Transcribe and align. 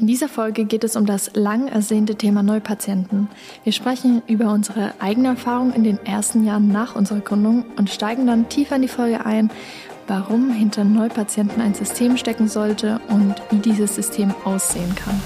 In 0.00 0.06
dieser 0.06 0.30
Folge 0.30 0.64
geht 0.64 0.82
es 0.82 0.96
um 0.96 1.04
das 1.04 1.32
lang 1.34 1.68
ersehnte 1.68 2.14
Thema 2.14 2.42
Neupatienten. 2.42 3.28
Wir 3.64 3.72
sprechen 3.74 4.22
über 4.26 4.50
unsere 4.50 4.94
eigene 4.98 5.28
Erfahrung 5.28 5.74
in 5.74 5.84
den 5.84 5.98
ersten 6.06 6.46
Jahren 6.46 6.68
nach 6.68 6.96
unserer 6.96 7.20
Gründung 7.20 7.66
und 7.76 7.90
steigen 7.90 8.26
dann 8.26 8.48
tiefer 8.48 8.76
in 8.76 8.82
die 8.82 8.88
Folge 8.88 9.26
ein, 9.26 9.50
warum 10.06 10.52
hinter 10.52 10.84
Neupatienten 10.84 11.60
ein 11.60 11.74
System 11.74 12.16
stecken 12.16 12.48
sollte 12.48 12.98
und 13.10 13.34
wie 13.50 13.58
dieses 13.58 13.94
System 13.94 14.34
aussehen 14.46 14.94
kann. 14.94 15.20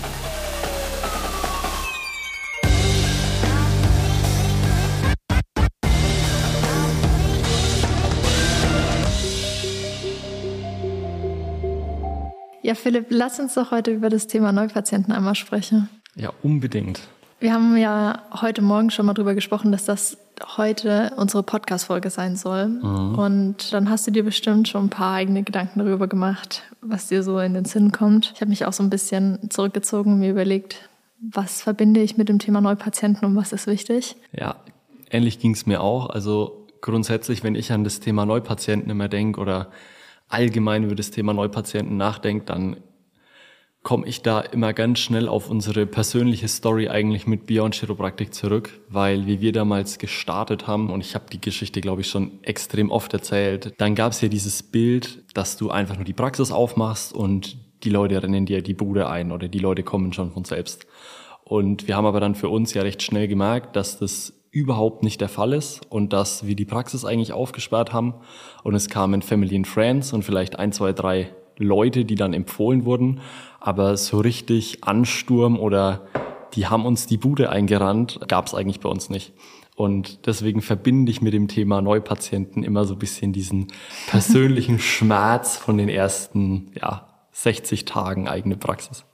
Ja, 12.65 12.74
Philipp, 12.74 13.08
lass 13.10 13.38
uns 13.38 13.53
doch 13.53 13.72
heute 13.72 13.90
über 13.90 14.08
das 14.08 14.26
Thema 14.26 14.51
Neupatienten 14.51 15.13
einmal 15.13 15.35
sprechen. 15.35 15.90
Ja, 16.16 16.33
unbedingt. 16.42 16.98
Wir 17.38 17.52
haben 17.52 17.77
ja 17.77 18.23
heute 18.40 18.62
Morgen 18.62 18.88
schon 18.88 19.04
mal 19.04 19.12
drüber 19.12 19.34
gesprochen, 19.34 19.70
dass 19.70 19.84
das 19.84 20.16
heute 20.56 21.12
unsere 21.18 21.42
Podcast-Folge 21.42 22.09
sein 22.09 22.37
soll. 22.37 22.68
Mhm. 22.68 23.18
Und 23.18 23.73
dann 23.74 23.90
hast 23.90 24.06
du 24.06 24.12
dir 24.12 24.24
bestimmt 24.24 24.66
schon 24.66 24.87
ein 24.87 24.88
paar 24.88 25.12
eigene 25.12 25.42
Gedanken 25.42 25.80
darüber 25.80 26.06
gemacht, 26.06 26.62
was 26.80 27.09
dir 27.09 27.23
so 27.23 27.38
in 27.38 27.52
den 27.52 27.66
Sinn 27.66 27.92
kommt. 27.92 28.32
Ich 28.34 28.40
habe 28.40 28.48
mich 28.48 28.65
auch 28.65 28.73
so 28.73 28.82
ein 28.82 28.88
bisschen 28.88 29.51
zurückgezogen 29.51 30.15
und 30.15 30.20
mir 30.20 30.30
überlegt, 30.30 30.88
was 31.20 31.60
verbinde 31.60 32.01
ich 32.01 32.16
mit 32.16 32.30
dem 32.30 32.38
Thema 32.38 32.62
Neupatienten 32.62 33.28
und 33.28 33.37
was 33.37 33.52
ist 33.52 33.66
wichtig? 33.66 34.16
Ja, 34.32 34.56
ähnlich 35.10 35.38
ging 35.38 35.52
es 35.52 35.66
mir 35.66 35.82
auch. 35.82 36.09
Also 36.09 36.66
grundsätzlich, 36.80 37.45
wenn 37.45 37.56
ich 37.56 37.73
an 37.73 37.84
das 37.84 38.01
Thema 38.01 38.24
Neupatienten 38.24 38.90
immer 38.90 39.09
denke 39.09 39.38
oder 39.38 39.68
allgemein 40.28 40.84
über 40.84 40.95
das 40.95 41.10
Thema 41.10 41.33
Neupatienten 41.33 41.96
nachdenkt, 41.96 42.51
dann 42.51 42.77
komme 43.84 44.06
ich 44.06 44.23
da 44.23 44.41
immer 44.41 44.73
ganz 44.73 44.98
schnell 44.98 45.28
auf 45.28 45.51
unsere 45.51 45.84
persönliche 45.84 46.48
Story 46.48 46.88
eigentlich 46.88 47.27
mit 47.27 47.46
Beyond 47.46 47.74
Chiropraktik 47.74 48.32
zurück, 48.32 48.80
weil 48.88 49.26
wie 49.26 49.43
wir 49.43 49.52
damals 49.52 49.98
gestartet 49.98 50.66
haben, 50.66 50.90
und 50.90 51.02
ich 51.02 51.15
habe 51.15 51.26
die 51.30 51.40
Geschichte, 51.40 51.82
glaube 51.82 52.01
ich, 52.01 52.09
schon 52.09 52.43
extrem 52.43 52.90
oft 52.90 53.13
erzählt, 53.13 53.74
dann 53.76 53.95
gab 53.95 54.13
es 54.13 54.23
ja 54.23 54.29
dieses 54.29 54.63
Bild, 54.63 55.23
dass 55.35 55.59
du 55.59 55.71
einfach 55.71 55.96
nur 55.96 56.07
die 56.07 56.15
Praxis 56.15 56.51
aufmachst 56.51 57.13
und 57.13 57.59
die 57.85 57.91
Leute 57.91 58.23
rennen 58.23 58.46
dir 58.46 58.63
die 58.63 58.73
Bude 58.73 59.09
ein 59.09 59.30
oder 59.30 59.48
die 59.48 59.59
Leute 59.59 59.82
kommen 59.82 60.15
schon 60.15 60.32
von 60.32 60.45
selbst. 60.45 60.87
Und 61.45 61.87
wir 61.87 61.96
haben 61.96 62.07
aber 62.07 62.20
dann 62.20 62.35
für 62.35 62.48
uns 62.48 62.73
ja 62.73 62.80
recht 62.80 63.02
schnell 63.02 63.29
gemerkt, 63.29 63.76
dass 63.76 63.98
das 63.98 64.33
überhaupt 64.55 65.03
nicht 65.03 65.21
der 65.21 65.29
Fall 65.29 65.53
ist 65.53 65.81
und 65.91 66.13
dass 66.13 66.47
wir 66.47 66.55
die 66.55 66.65
Praxis 66.65 67.05
eigentlich 67.05 67.33
aufgesperrt 67.33 67.93
haben 67.93 68.15
und 68.63 68.75
es 68.75 68.89
kamen 68.89 69.21
Family 69.21 69.57
and 69.57 69.67
Friends 69.67 70.13
und 70.13 70.23
vielleicht 70.23 70.59
ein, 70.59 70.71
zwei, 70.71 70.93
drei 70.93 71.35
Leute, 71.59 72.05
die 72.05 72.15
dann 72.15 72.33
empfohlen 72.33 72.85
wurden, 72.85 73.21
aber 73.61 73.97
so 73.97 74.21
richtig 74.21 74.85
Ansturm 74.85 75.59
oder 75.59 76.07
die 76.55 76.69
haben 76.69 76.87
uns 76.87 77.07
die 77.07 77.17
Bude 77.17 77.51
eingerannt, 77.51 78.21
gab 78.29 78.47
es 78.47 78.55
eigentlich 78.55 78.79
bei 78.79 78.89
uns 78.89 79.11
nicht. 79.11 79.33
Und 79.77 80.27
deswegen 80.27 80.63
verbinde 80.63 81.11
ich 81.11 81.21
mit 81.21 81.35
dem 81.35 81.49
Thema 81.49 81.83
Neupatienten 81.83 82.63
immer 82.63 82.85
so 82.85 82.95
ein 82.95 83.01
bisschen 83.01 83.33
diesen 83.33 83.67
persönlichen 84.09 84.79
Schmerz 84.79 85.57
von 85.57 85.79
den 85.79 85.89
ersten 85.89 86.71
ja, 86.81 87.09
60 87.33 87.85
Tagen 87.85 88.29
eigene 88.29 88.57
Praxis. 88.57 89.05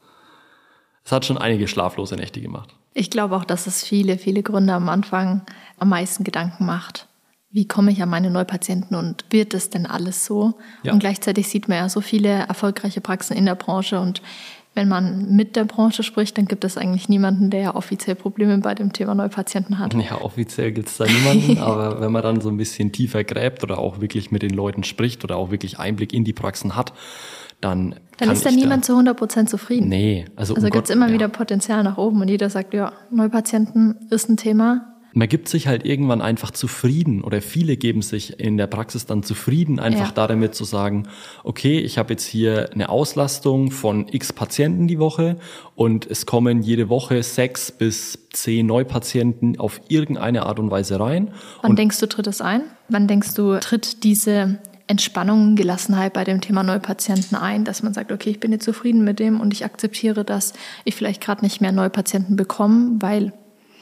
Es 1.04 1.12
hat 1.12 1.24
schon 1.24 1.38
einige 1.38 1.68
schlaflose 1.68 2.16
Nächte 2.16 2.40
gemacht. 2.40 2.74
Ich 2.94 3.10
glaube 3.10 3.36
auch, 3.36 3.44
dass 3.44 3.66
es 3.66 3.84
viele, 3.84 4.18
viele 4.18 4.42
Gründe 4.42 4.72
am 4.72 4.88
Anfang 4.88 5.42
am 5.78 5.88
meisten 5.88 6.24
Gedanken 6.24 6.66
macht. 6.66 7.06
Wie 7.52 7.66
komme 7.66 7.90
ich 7.90 8.02
an 8.02 8.08
meine 8.08 8.30
Neupatienten 8.30 8.96
und 8.96 9.24
wird 9.30 9.54
es 9.54 9.70
denn 9.70 9.86
alles 9.86 10.24
so? 10.24 10.54
Ja. 10.82 10.92
Und 10.92 11.00
gleichzeitig 11.00 11.48
sieht 11.48 11.68
man 11.68 11.78
ja 11.78 11.88
so 11.88 12.00
viele 12.00 12.28
erfolgreiche 12.28 13.00
Praxen 13.00 13.36
in 13.36 13.46
der 13.46 13.56
Branche 13.56 13.98
und 13.98 14.22
wenn 14.74 14.88
man 14.88 15.34
mit 15.34 15.56
der 15.56 15.64
Branche 15.64 16.04
spricht, 16.04 16.38
dann 16.38 16.46
gibt 16.46 16.64
es 16.64 16.76
eigentlich 16.76 17.08
niemanden, 17.08 17.50
der 17.50 17.60
ja 17.60 17.74
offiziell 17.74 18.14
Probleme 18.14 18.56
bei 18.58 18.74
dem 18.74 18.92
Thema 18.92 19.16
Neupatienten 19.16 19.80
hat. 19.80 19.94
Ja, 19.94 20.20
offiziell 20.20 20.70
gibt 20.70 20.88
es 20.88 20.96
da 20.96 21.06
niemanden, 21.06 21.58
aber 21.62 22.00
wenn 22.00 22.12
man 22.12 22.22
dann 22.22 22.40
so 22.40 22.50
ein 22.50 22.56
bisschen 22.56 22.92
tiefer 22.92 23.24
gräbt 23.24 23.64
oder 23.64 23.78
auch 23.78 24.00
wirklich 24.00 24.30
mit 24.30 24.42
den 24.42 24.50
Leuten 24.50 24.84
spricht 24.84 25.24
oder 25.24 25.36
auch 25.36 25.50
wirklich 25.50 25.80
Einblick 25.80 26.12
in 26.12 26.22
die 26.22 26.32
Praxen 26.32 26.76
hat, 26.76 26.92
dann. 27.60 27.96
Dann 28.18 28.30
ist 28.30 28.44
da 28.44 28.50
niemand 28.50 28.84
da, 28.84 28.86
zu 28.88 28.92
100 28.92 29.16
Prozent 29.16 29.50
zufrieden. 29.50 29.88
Nee, 29.88 30.26
also. 30.36 30.54
Also 30.54 30.66
um 30.66 30.72
gibt 30.72 30.88
es 30.88 30.94
immer 30.94 31.08
ja. 31.08 31.14
wieder 31.14 31.28
Potenzial 31.28 31.82
nach 31.82 31.96
oben 31.96 32.20
und 32.20 32.28
jeder 32.28 32.50
sagt, 32.50 32.74
ja, 32.74 32.92
Neupatienten 33.10 33.96
ist 34.10 34.28
ein 34.28 34.36
Thema. 34.36 34.90
Man 35.12 35.28
gibt 35.28 35.48
sich 35.48 35.66
halt 35.66 35.84
irgendwann 35.84 36.20
einfach 36.20 36.52
zufrieden 36.52 37.22
oder 37.22 37.42
viele 37.42 37.76
geben 37.76 38.00
sich 38.00 38.38
in 38.38 38.56
der 38.56 38.68
Praxis 38.68 39.06
dann 39.06 39.22
zufrieden, 39.24 39.80
einfach 39.80 40.16
ja. 40.16 40.26
damit 40.28 40.54
zu 40.54 40.64
sagen, 40.64 41.08
okay, 41.42 41.80
ich 41.80 41.98
habe 41.98 42.12
jetzt 42.12 42.24
hier 42.24 42.70
eine 42.72 42.88
Auslastung 42.90 43.72
von 43.72 44.06
x 44.08 44.32
Patienten 44.32 44.86
die 44.86 45.00
Woche 45.00 45.36
und 45.74 46.06
es 46.06 46.26
kommen 46.26 46.62
jede 46.62 46.88
Woche 46.88 47.22
sechs 47.24 47.72
bis 47.72 48.28
zehn 48.32 48.66
Neupatienten 48.66 49.58
auf 49.58 49.80
irgendeine 49.88 50.46
Art 50.46 50.60
und 50.60 50.70
Weise 50.70 51.00
rein. 51.00 51.32
Wann 51.62 51.70
und 51.70 51.78
denkst 51.78 51.98
du, 51.98 52.06
tritt 52.06 52.28
es 52.28 52.40
ein? 52.40 52.62
Wann 52.88 53.08
denkst 53.08 53.34
du, 53.34 53.58
tritt 53.58 54.04
diese 54.04 54.60
Entspannung, 54.90 55.54
Gelassenheit 55.54 56.14
bei 56.14 56.24
dem 56.24 56.40
Thema 56.40 56.64
Neupatienten 56.64 57.36
ein, 57.36 57.64
dass 57.64 57.84
man 57.84 57.94
sagt, 57.94 58.10
okay, 58.10 58.30
ich 58.30 58.40
bin 58.40 58.50
jetzt 58.50 58.64
zufrieden 58.64 59.04
mit 59.04 59.20
dem 59.20 59.40
und 59.40 59.52
ich 59.52 59.64
akzeptiere, 59.64 60.24
dass 60.24 60.52
ich 60.84 60.96
vielleicht 60.96 61.22
gerade 61.22 61.44
nicht 61.44 61.60
mehr 61.60 61.70
Neupatienten 61.70 62.34
bekomme, 62.34 62.96
weil 62.98 63.32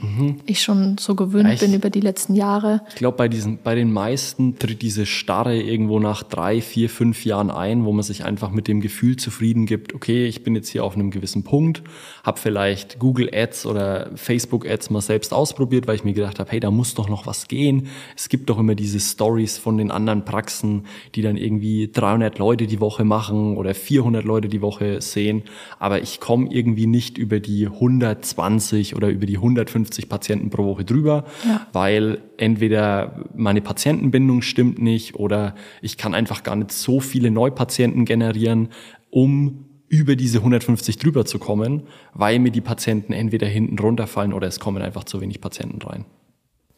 mhm. 0.00 0.36
ich 0.46 0.62
schon 0.62 0.98
so 0.98 1.14
gewöhnt 1.14 1.52
ich, 1.52 1.60
bin 1.60 1.74
über 1.74 1.90
die 1.90 2.00
letzten 2.00 2.34
Jahre. 2.34 2.82
Ich 2.90 2.96
glaube, 2.96 3.16
bei 3.16 3.28
diesen, 3.28 3.58
bei 3.62 3.74
den 3.74 3.92
meisten 3.92 4.58
tritt 4.58 4.82
diese 4.82 5.06
Starre 5.06 5.60
irgendwo 5.60 5.98
nach 5.98 6.22
drei, 6.22 6.60
vier, 6.60 6.88
fünf 6.88 7.24
Jahren 7.24 7.50
ein, 7.50 7.84
wo 7.84 7.92
man 7.92 8.02
sich 8.02 8.24
einfach 8.24 8.50
mit 8.50 8.68
dem 8.68 8.80
Gefühl 8.80 9.16
zufrieden 9.16 9.66
gibt, 9.66 9.94
okay, 9.94 10.26
ich 10.26 10.42
bin 10.42 10.54
jetzt 10.54 10.68
hier 10.68 10.84
auf 10.84 10.94
einem 10.94 11.10
gewissen 11.10 11.44
Punkt, 11.44 11.82
habe 12.22 12.38
vielleicht 12.38 12.98
Google 12.98 13.30
Ads 13.32 13.66
oder 13.66 14.10
Facebook 14.14 14.68
Ads 14.68 14.90
mal 14.90 15.00
selbst 15.00 15.32
ausprobiert, 15.32 15.86
weil 15.86 15.96
ich 15.96 16.04
mir 16.04 16.14
gedacht 16.14 16.38
habe, 16.38 16.50
hey, 16.50 16.60
da 16.60 16.70
muss 16.70 16.94
doch 16.94 17.08
noch 17.08 17.26
was 17.26 17.48
gehen. 17.48 17.88
Es 18.16 18.28
gibt 18.28 18.50
doch 18.50 18.58
immer 18.58 18.74
diese 18.74 19.00
Stories 19.00 19.58
von 19.58 19.78
den 19.78 19.90
anderen 19.90 20.24
Praxen, 20.24 20.86
die 21.14 21.22
dann 21.22 21.36
irgendwie 21.36 21.90
300 21.92 22.38
Leute 22.38 22.66
die 22.66 22.80
Woche 22.80 23.04
machen 23.04 23.56
oder 23.56 23.74
400 23.74 24.24
Leute 24.24 24.48
die 24.48 24.62
Woche 24.62 25.00
sehen, 25.00 25.42
aber 25.78 26.02
ich 26.02 26.20
komme 26.20 26.48
irgendwie 26.52 26.86
nicht 26.86 27.18
über 27.18 27.40
die 27.40 27.66
120 27.66 28.94
oder 28.94 29.08
über 29.08 29.26
die 29.26 29.36
150 29.36 29.87
50 29.88 30.08
Patienten 30.08 30.50
pro 30.50 30.64
Woche 30.64 30.84
drüber, 30.84 31.24
ja. 31.46 31.66
weil 31.72 32.18
entweder 32.36 33.24
meine 33.34 33.60
Patientenbindung 33.60 34.42
stimmt 34.42 34.80
nicht 34.80 35.14
oder 35.14 35.54
ich 35.82 35.96
kann 35.96 36.14
einfach 36.14 36.42
gar 36.42 36.56
nicht 36.56 36.72
so 36.72 37.00
viele 37.00 37.30
Neupatienten 37.30 38.04
generieren, 38.04 38.68
um 39.10 39.64
über 39.88 40.16
diese 40.16 40.38
150 40.38 40.98
drüber 40.98 41.24
zu 41.24 41.38
kommen, 41.38 41.84
weil 42.12 42.38
mir 42.38 42.52
die 42.52 42.60
Patienten 42.60 43.14
entweder 43.14 43.46
hinten 43.46 43.78
runterfallen 43.78 44.34
oder 44.34 44.46
es 44.46 44.60
kommen 44.60 44.82
einfach 44.82 45.04
zu 45.04 45.20
wenig 45.22 45.40
Patienten 45.40 45.80
rein. 45.80 46.04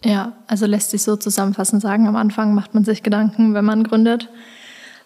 Ja, 0.04 0.34
also 0.46 0.66
lässt 0.66 0.92
sich 0.92 1.02
so 1.02 1.16
zusammenfassend 1.16 1.82
sagen, 1.82 2.06
am 2.06 2.16
Anfang 2.16 2.54
macht 2.54 2.72
man 2.72 2.84
sich 2.84 3.02
Gedanken, 3.02 3.52
wenn 3.52 3.64
man 3.64 3.82
gründet. 3.82 4.30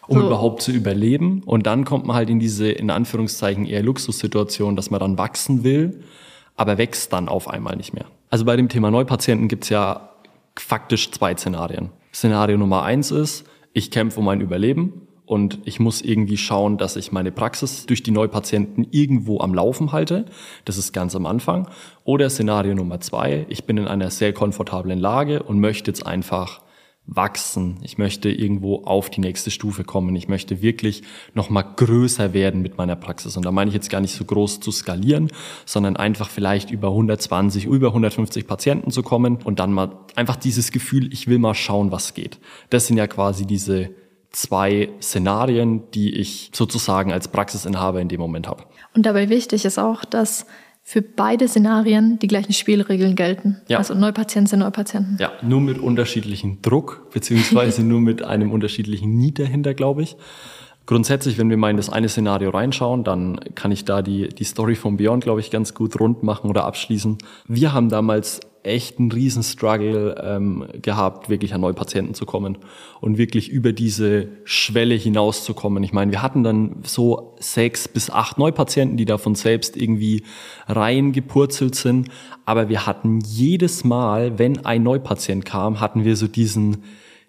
Um 0.06 0.20
so. 0.20 0.26
überhaupt 0.26 0.60
zu 0.60 0.70
überleben. 0.70 1.42
Und 1.46 1.66
dann 1.66 1.86
kommt 1.86 2.04
man 2.04 2.14
halt 2.14 2.28
in 2.28 2.38
diese, 2.38 2.70
in 2.70 2.90
Anführungszeichen, 2.90 3.64
eher 3.64 3.82
Luxussituation, 3.82 4.76
dass 4.76 4.90
man 4.90 5.00
dann 5.00 5.16
wachsen 5.16 5.64
will 5.64 6.04
aber 6.56 6.78
wächst 6.78 7.12
dann 7.12 7.28
auf 7.28 7.48
einmal 7.48 7.76
nicht 7.76 7.94
mehr. 7.94 8.06
Also 8.30 8.44
bei 8.44 8.56
dem 8.56 8.68
Thema 8.68 8.90
Neupatienten 8.90 9.48
gibt's 9.48 9.68
ja 9.68 10.10
faktisch 10.56 11.10
zwei 11.10 11.36
Szenarien. 11.36 11.90
Szenario 12.12 12.56
Nummer 12.56 12.82
eins 12.82 13.10
ist, 13.10 13.44
ich 13.72 13.90
kämpfe 13.90 14.20
um 14.20 14.26
mein 14.26 14.40
Überleben 14.40 15.08
und 15.26 15.58
ich 15.64 15.80
muss 15.80 16.02
irgendwie 16.02 16.36
schauen, 16.36 16.78
dass 16.78 16.96
ich 16.96 17.10
meine 17.10 17.32
Praxis 17.32 17.86
durch 17.86 18.02
die 18.02 18.10
Neupatienten 18.10 18.86
irgendwo 18.90 19.40
am 19.40 19.54
Laufen 19.54 19.92
halte. 19.92 20.26
Das 20.64 20.76
ist 20.76 20.92
ganz 20.92 21.16
am 21.16 21.26
Anfang. 21.26 21.68
Oder 22.04 22.30
Szenario 22.30 22.74
Nummer 22.74 23.00
zwei, 23.00 23.46
ich 23.48 23.64
bin 23.64 23.78
in 23.78 23.88
einer 23.88 24.10
sehr 24.10 24.32
komfortablen 24.32 24.98
Lage 24.98 25.42
und 25.42 25.60
möchte 25.60 25.90
jetzt 25.90 26.06
einfach 26.06 26.60
wachsen. 27.06 27.78
Ich 27.82 27.98
möchte 27.98 28.30
irgendwo 28.30 28.84
auf 28.84 29.10
die 29.10 29.20
nächste 29.20 29.50
Stufe 29.50 29.84
kommen. 29.84 30.16
Ich 30.16 30.28
möchte 30.28 30.62
wirklich 30.62 31.02
noch 31.34 31.50
mal 31.50 31.62
größer 31.62 32.32
werden 32.32 32.62
mit 32.62 32.78
meiner 32.78 32.96
Praxis. 32.96 33.36
Und 33.36 33.44
da 33.44 33.52
meine 33.52 33.68
ich 33.68 33.74
jetzt 33.74 33.90
gar 33.90 34.00
nicht 34.00 34.14
so 34.14 34.24
groß 34.24 34.60
zu 34.60 34.72
skalieren, 34.72 35.30
sondern 35.66 35.96
einfach 35.96 36.30
vielleicht 36.30 36.70
über 36.70 36.88
120, 36.88 37.66
über 37.66 37.88
150 37.88 38.46
Patienten 38.46 38.90
zu 38.90 39.02
kommen 39.02 39.38
und 39.44 39.58
dann 39.58 39.72
mal 39.72 39.92
einfach 40.16 40.36
dieses 40.36 40.72
Gefühl, 40.72 41.12
ich 41.12 41.28
will 41.28 41.38
mal 41.38 41.54
schauen, 41.54 41.92
was 41.92 42.14
geht. 42.14 42.38
Das 42.70 42.86
sind 42.86 42.96
ja 42.96 43.06
quasi 43.06 43.46
diese 43.46 43.90
zwei 44.30 44.88
Szenarien, 45.00 45.90
die 45.92 46.14
ich 46.14 46.50
sozusagen 46.54 47.12
als 47.12 47.28
Praxisinhaber 47.28 48.00
in 48.00 48.08
dem 48.08 48.20
Moment 48.20 48.48
habe. 48.48 48.64
Und 48.94 49.06
dabei 49.06 49.28
wichtig 49.28 49.64
ist 49.64 49.78
auch, 49.78 50.04
dass 50.04 50.46
für 50.86 51.00
beide 51.00 51.48
Szenarien 51.48 52.18
die 52.18 52.26
gleichen 52.26 52.52
Spielregeln 52.52 53.16
gelten. 53.16 53.56
Ja. 53.68 53.78
Also 53.78 53.94
Neupatienten 53.94 54.48
sind 54.48 54.58
Neupatienten. 54.58 55.16
Ja, 55.18 55.32
nur 55.40 55.62
mit 55.62 55.78
unterschiedlichem 55.78 56.60
Druck, 56.60 57.10
beziehungsweise 57.10 57.82
nur 57.84 58.00
mit 58.00 58.22
einem 58.22 58.52
unterschiedlichen 58.52 59.16
Need 59.16 59.38
dahinter, 59.38 59.72
glaube 59.72 60.02
ich. 60.02 60.16
Grundsätzlich, 60.86 61.38
wenn 61.38 61.48
wir 61.48 61.56
mal 61.56 61.70
in 61.70 61.78
das 61.78 61.88
eine 61.88 62.08
Szenario 62.08 62.50
reinschauen, 62.50 63.04
dann 63.04 63.40
kann 63.54 63.72
ich 63.72 63.86
da 63.86 64.02
die, 64.02 64.28
die 64.28 64.44
Story 64.44 64.74
von 64.74 64.98
Beyond, 64.98 65.24
glaube 65.24 65.40
ich, 65.40 65.50
ganz 65.50 65.72
gut 65.72 65.98
rund 65.98 66.22
machen 66.22 66.50
oder 66.50 66.64
abschließen. 66.64 67.16
Wir 67.48 67.72
haben 67.72 67.88
damals 67.88 68.40
echt 68.64 68.98
einen 68.98 69.12
riesen 69.12 69.42
Struggle 69.42 70.16
ähm, 70.22 70.66
gehabt, 70.80 71.28
wirklich 71.28 71.54
an 71.54 71.60
neue 71.60 71.74
Patienten 71.74 72.14
zu 72.14 72.26
kommen 72.26 72.58
und 73.00 73.18
wirklich 73.18 73.50
über 73.50 73.72
diese 73.72 74.28
Schwelle 74.44 74.94
hinauszukommen. 74.94 75.82
Ich 75.84 75.92
meine, 75.92 76.10
wir 76.10 76.22
hatten 76.22 76.42
dann 76.42 76.76
so 76.82 77.36
sechs 77.38 77.86
bis 77.88 78.10
acht 78.10 78.38
Neupatienten, 78.38 78.96
die 78.96 79.04
davon 79.04 79.34
selbst 79.34 79.76
irgendwie 79.76 80.24
reingepurzelt 80.66 81.74
sind, 81.74 82.08
aber 82.46 82.68
wir 82.68 82.86
hatten 82.86 83.20
jedes 83.20 83.84
Mal, 83.84 84.38
wenn 84.38 84.64
ein 84.64 84.82
Neupatient 84.82 85.44
kam, 85.44 85.80
hatten 85.80 86.04
wir 86.04 86.16
so 86.16 86.26
diesen 86.26 86.84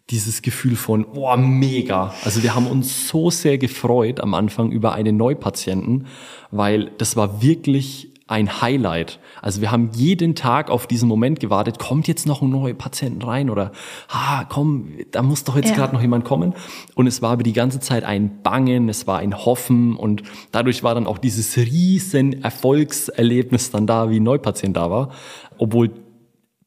dieses 0.09 0.41
Gefühl 0.41 0.75
von, 0.75 1.05
oh, 1.05 1.35
mega. 1.35 2.13
Also 2.23 2.43
wir 2.43 2.53
haben 2.53 2.67
uns 2.67 3.07
so 3.07 3.31
sehr 3.31 3.57
gefreut 3.57 4.19
am 4.19 4.33
Anfang 4.33 4.71
über 4.71 4.93
einen 4.93 5.17
Neupatienten, 5.17 6.07
weil 6.51 6.91
das 6.97 7.15
war 7.15 7.41
wirklich 7.41 8.11
ein 8.27 8.61
Highlight. 8.61 9.19
Also 9.41 9.61
wir 9.61 9.71
haben 9.71 9.91
jeden 9.93 10.33
Tag 10.33 10.71
auf 10.71 10.87
diesen 10.87 11.07
Moment 11.07 11.39
gewartet, 11.39 11.77
kommt 11.77 12.07
jetzt 12.07 12.25
noch 12.25 12.41
ein 12.41 12.49
neuer 12.49 12.73
Patient 12.73 13.25
rein 13.25 13.51
oder 13.51 13.71
ah, 14.09 14.45
komm, 14.45 14.93
da 15.11 15.21
muss 15.21 15.43
doch 15.43 15.55
jetzt 15.55 15.69
ja. 15.69 15.75
gerade 15.75 15.93
noch 15.93 16.01
jemand 16.01 16.25
kommen. 16.25 16.55
Und 16.95 17.05
es 17.05 17.21
war 17.21 17.31
aber 17.31 17.43
die 17.43 17.53
ganze 17.53 17.79
Zeit 17.79 18.03
ein 18.03 18.41
Bangen, 18.41 18.89
es 18.89 19.05
war 19.05 19.19
ein 19.19 19.45
Hoffen 19.45 19.95
und 19.95 20.23
dadurch 20.51 20.81
war 20.81 20.95
dann 20.95 21.05
auch 21.05 21.19
dieses 21.19 21.55
riesen 21.57 22.41
Erfolgserlebnis 22.43 23.69
dann 23.69 23.85
da, 23.85 24.09
wie 24.09 24.19
ein 24.19 24.23
Neupatient 24.23 24.75
da 24.75 24.89
war, 24.89 25.11
obwohl 25.59 25.91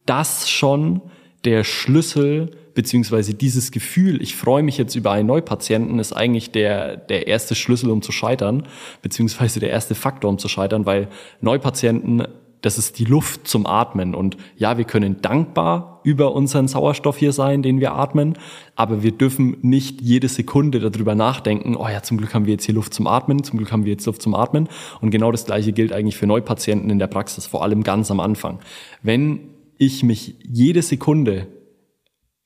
das 0.06 0.48
schon 0.48 1.02
der 1.44 1.64
Schlüssel 1.64 2.52
beziehungsweise 2.78 3.34
dieses 3.34 3.72
Gefühl, 3.72 4.22
ich 4.22 4.36
freue 4.36 4.62
mich 4.62 4.78
jetzt 4.78 4.94
über 4.94 5.10
einen 5.10 5.26
Neupatienten, 5.26 5.98
ist 5.98 6.12
eigentlich 6.12 6.52
der, 6.52 6.96
der 6.96 7.26
erste 7.26 7.56
Schlüssel, 7.56 7.90
um 7.90 8.02
zu 8.02 8.12
scheitern, 8.12 8.68
beziehungsweise 9.02 9.58
der 9.58 9.70
erste 9.70 9.96
Faktor, 9.96 10.30
um 10.30 10.38
zu 10.38 10.46
scheitern, 10.46 10.86
weil 10.86 11.08
Neupatienten, 11.40 12.28
das 12.60 12.78
ist 12.78 13.00
die 13.00 13.04
Luft 13.04 13.48
zum 13.48 13.66
Atmen. 13.66 14.14
Und 14.14 14.36
ja, 14.56 14.78
wir 14.78 14.84
können 14.84 15.20
dankbar 15.20 16.02
über 16.04 16.36
unseren 16.36 16.68
Sauerstoff 16.68 17.16
hier 17.16 17.32
sein, 17.32 17.64
den 17.64 17.80
wir 17.80 17.94
atmen, 17.94 18.34
aber 18.76 19.02
wir 19.02 19.10
dürfen 19.10 19.56
nicht 19.62 20.00
jede 20.00 20.28
Sekunde 20.28 20.78
darüber 20.78 21.16
nachdenken, 21.16 21.74
oh 21.74 21.88
ja, 21.88 22.04
zum 22.04 22.16
Glück 22.16 22.32
haben 22.32 22.46
wir 22.46 22.52
jetzt 22.52 22.64
hier 22.64 22.76
Luft 22.76 22.94
zum 22.94 23.08
Atmen, 23.08 23.42
zum 23.42 23.58
Glück 23.58 23.72
haben 23.72 23.86
wir 23.86 23.90
jetzt 23.90 24.06
Luft 24.06 24.22
zum 24.22 24.36
Atmen. 24.36 24.68
Und 25.00 25.10
genau 25.10 25.32
das 25.32 25.46
Gleiche 25.46 25.72
gilt 25.72 25.92
eigentlich 25.92 26.16
für 26.16 26.28
Neupatienten 26.28 26.90
in 26.90 27.00
der 27.00 27.08
Praxis, 27.08 27.44
vor 27.44 27.64
allem 27.64 27.82
ganz 27.82 28.08
am 28.12 28.20
Anfang. 28.20 28.60
Wenn 29.02 29.40
ich 29.78 30.04
mich 30.04 30.36
jede 30.44 30.82
Sekunde 30.82 31.48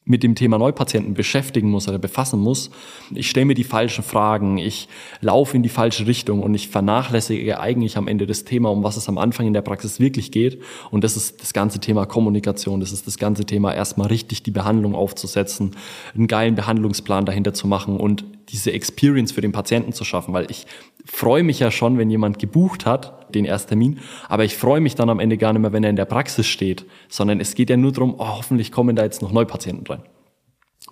mit 0.04 0.24
dem 0.24 0.34
Thema 0.34 0.58
Neupatienten 0.58 1.14
beschäftigen 1.14 1.70
muss 1.70 1.88
oder 1.88 1.98
befassen 1.98 2.40
muss. 2.40 2.70
Ich 3.14 3.30
stelle 3.30 3.46
mir 3.46 3.54
die 3.54 3.62
falschen 3.62 4.02
Fragen, 4.02 4.58
ich 4.58 4.88
laufe 5.20 5.56
in 5.56 5.62
die 5.62 5.68
falsche 5.68 6.08
Richtung 6.08 6.42
und 6.42 6.54
ich 6.54 6.68
vernachlässige 6.68 7.60
eigentlich 7.60 7.96
am 7.96 8.08
Ende 8.08 8.26
das 8.26 8.44
Thema, 8.44 8.70
um 8.70 8.82
was 8.82 8.96
es 8.96 9.08
am 9.08 9.16
Anfang 9.16 9.46
in 9.46 9.52
der 9.52 9.62
Praxis 9.62 10.00
wirklich 10.00 10.32
geht. 10.32 10.60
Und 10.90 11.04
das 11.04 11.16
ist 11.16 11.40
das 11.40 11.52
ganze 11.52 11.78
Thema 11.78 12.04
Kommunikation, 12.06 12.80
das 12.80 12.90
ist 12.90 13.06
das 13.06 13.16
ganze 13.16 13.44
Thema 13.44 13.72
erstmal 13.72 14.08
richtig 14.08 14.42
die 14.42 14.50
Behandlung 14.50 14.96
aufzusetzen, 14.96 15.76
einen 16.14 16.26
geilen 16.26 16.56
Behandlungsplan 16.56 17.24
dahinter 17.24 17.54
zu 17.54 17.68
machen 17.68 17.96
und 17.96 18.24
diese 18.52 18.72
Experience 18.72 19.32
für 19.32 19.40
den 19.40 19.52
Patienten 19.52 19.92
zu 19.92 20.04
schaffen, 20.04 20.34
weil 20.34 20.50
ich 20.50 20.66
freue 21.04 21.42
mich 21.42 21.58
ja 21.58 21.70
schon, 21.70 21.98
wenn 21.98 22.10
jemand 22.10 22.38
gebucht 22.38 22.86
hat, 22.86 23.34
den 23.34 23.44
Ersttermin, 23.44 23.98
aber 24.28 24.44
ich 24.44 24.56
freue 24.56 24.80
mich 24.80 24.94
dann 24.94 25.10
am 25.10 25.20
Ende 25.20 25.38
gar 25.38 25.52
nicht 25.52 25.62
mehr, 25.62 25.72
wenn 25.72 25.84
er 25.84 25.90
in 25.90 25.96
der 25.96 26.04
Praxis 26.04 26.46
steht, 26.46 26.84
sondern 27.08 27.40
es 27.40 27.54
geht 27.54 27.70
ja 27.70 27.76
nur 27.76 27.92
darum, 27.92 28.14
oh, 28.18 28.36
hoffentlich 28.36 28.70
kommen 28.70 28.94
da 28.94 29.02
jetzt 29.02 29.22
noch 29.22 29.32
Neupatienten 29.32 29.86
rein. 29.86 30.02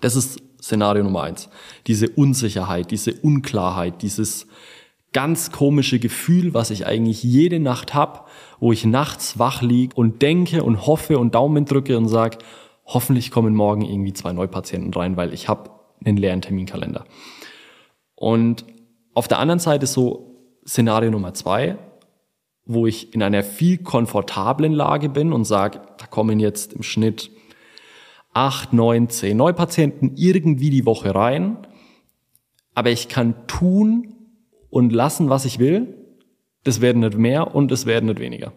Das 0.01 0.17
ist 0.17 0.43
Szenario 0.63 1.05
Nummer 1.05 1.23
eins. 1.23 1.51
Diese 1.87 2.09
Unsicherheit, 2.09 2.91
diese 2.91 3.13
Unklarheit, 3.15 4.03
dieses 4.03 4.47
ganz 5.13 5.51
komische 5.51 5.99
Gefühl, 5.99 6.55
was 6.55 6.71
ich 6.71 6.87
eigentlich 6.87 7.23
jede 7.23 7.61
Nacht 7.61 7.95
hab, 7.95 8.29
wo 8.61 8.73
ich 8.73 8.85
nachts 8.85 9.39
wach 9.39 9.61
lieg 9.63 9.97
und 9.97 10.23
denke 10.23 10.63
und 10.63 10.87
hoffe 10.87 11.19
und 11.19 11.35
Daumen 11.35 11.65
drücke 11.65 11.97
und 11.99 12.09
sag, 12.09 12.39
hoffentlich 12.87 13.31
kommen 13.31 13.55
morgen 13.55 13.83
irgendwie 13.83 14.13
zwei 14.13 14.33
Neupatienten 14.33 14.93
rein, 14.95 15.17
weil 15.17 15.35
ich 15.35 15.49
habe 15.49 15.71
einen 16.05 16.17
leeren 16.17 16.43
Terminkalender. 16.43 17.05
Und 18.21 18.67
auf 19.15 19.29
der 19.29 19.39
anderen 19.39 19.61
Seite 19.61 19.87
so 19.87 20.37
Szenario 20.67 21.11
Nummer 21.11 21.33
zwei, 21.33 21.79
wo 22.67 22.87
ich 22.87 23.15
in 23.15 23.23
einer 23.23 23.43
viel 23.43 23.79
komfortablen 23.79 24.75
Lage 24.75 25.09
bin 25.09 25.33
und 25.33 25.47
sage, 25.47 25.81
da 25.97 26.05
kommen 26.05 26.39
jetzt 26.39 26.75
im 26.75 26.83
Schnitt 26.83 27.31
acht, 28.35 28.75
neun, 28.75 29.09
zehn 29.09 29.39
Neupatienten 29.39 30.17
irgendwie 30.17 30.69
die 30.69 30.85
Woche 30.85 31.15
rein, 31.15 31.67
aber 32.75 32.91
ich 32.91 33.09
kann 33.09 33.47
tun 33.47 34.15
und 34.69 34.93
lassen, 34.93 35.31
was 35.31 35.47
ich 35.47 35.59
will. 35.59 35.97
Das 36.63 36.83
werden 36.83 37.01
nicht 37.01 37.17
mehr 37.17 37.55
und 37.55 37.73
es 37.73 37.87
werden 37.87 38.05
nicht 38.05 38.21
weniger. 38.21 38.53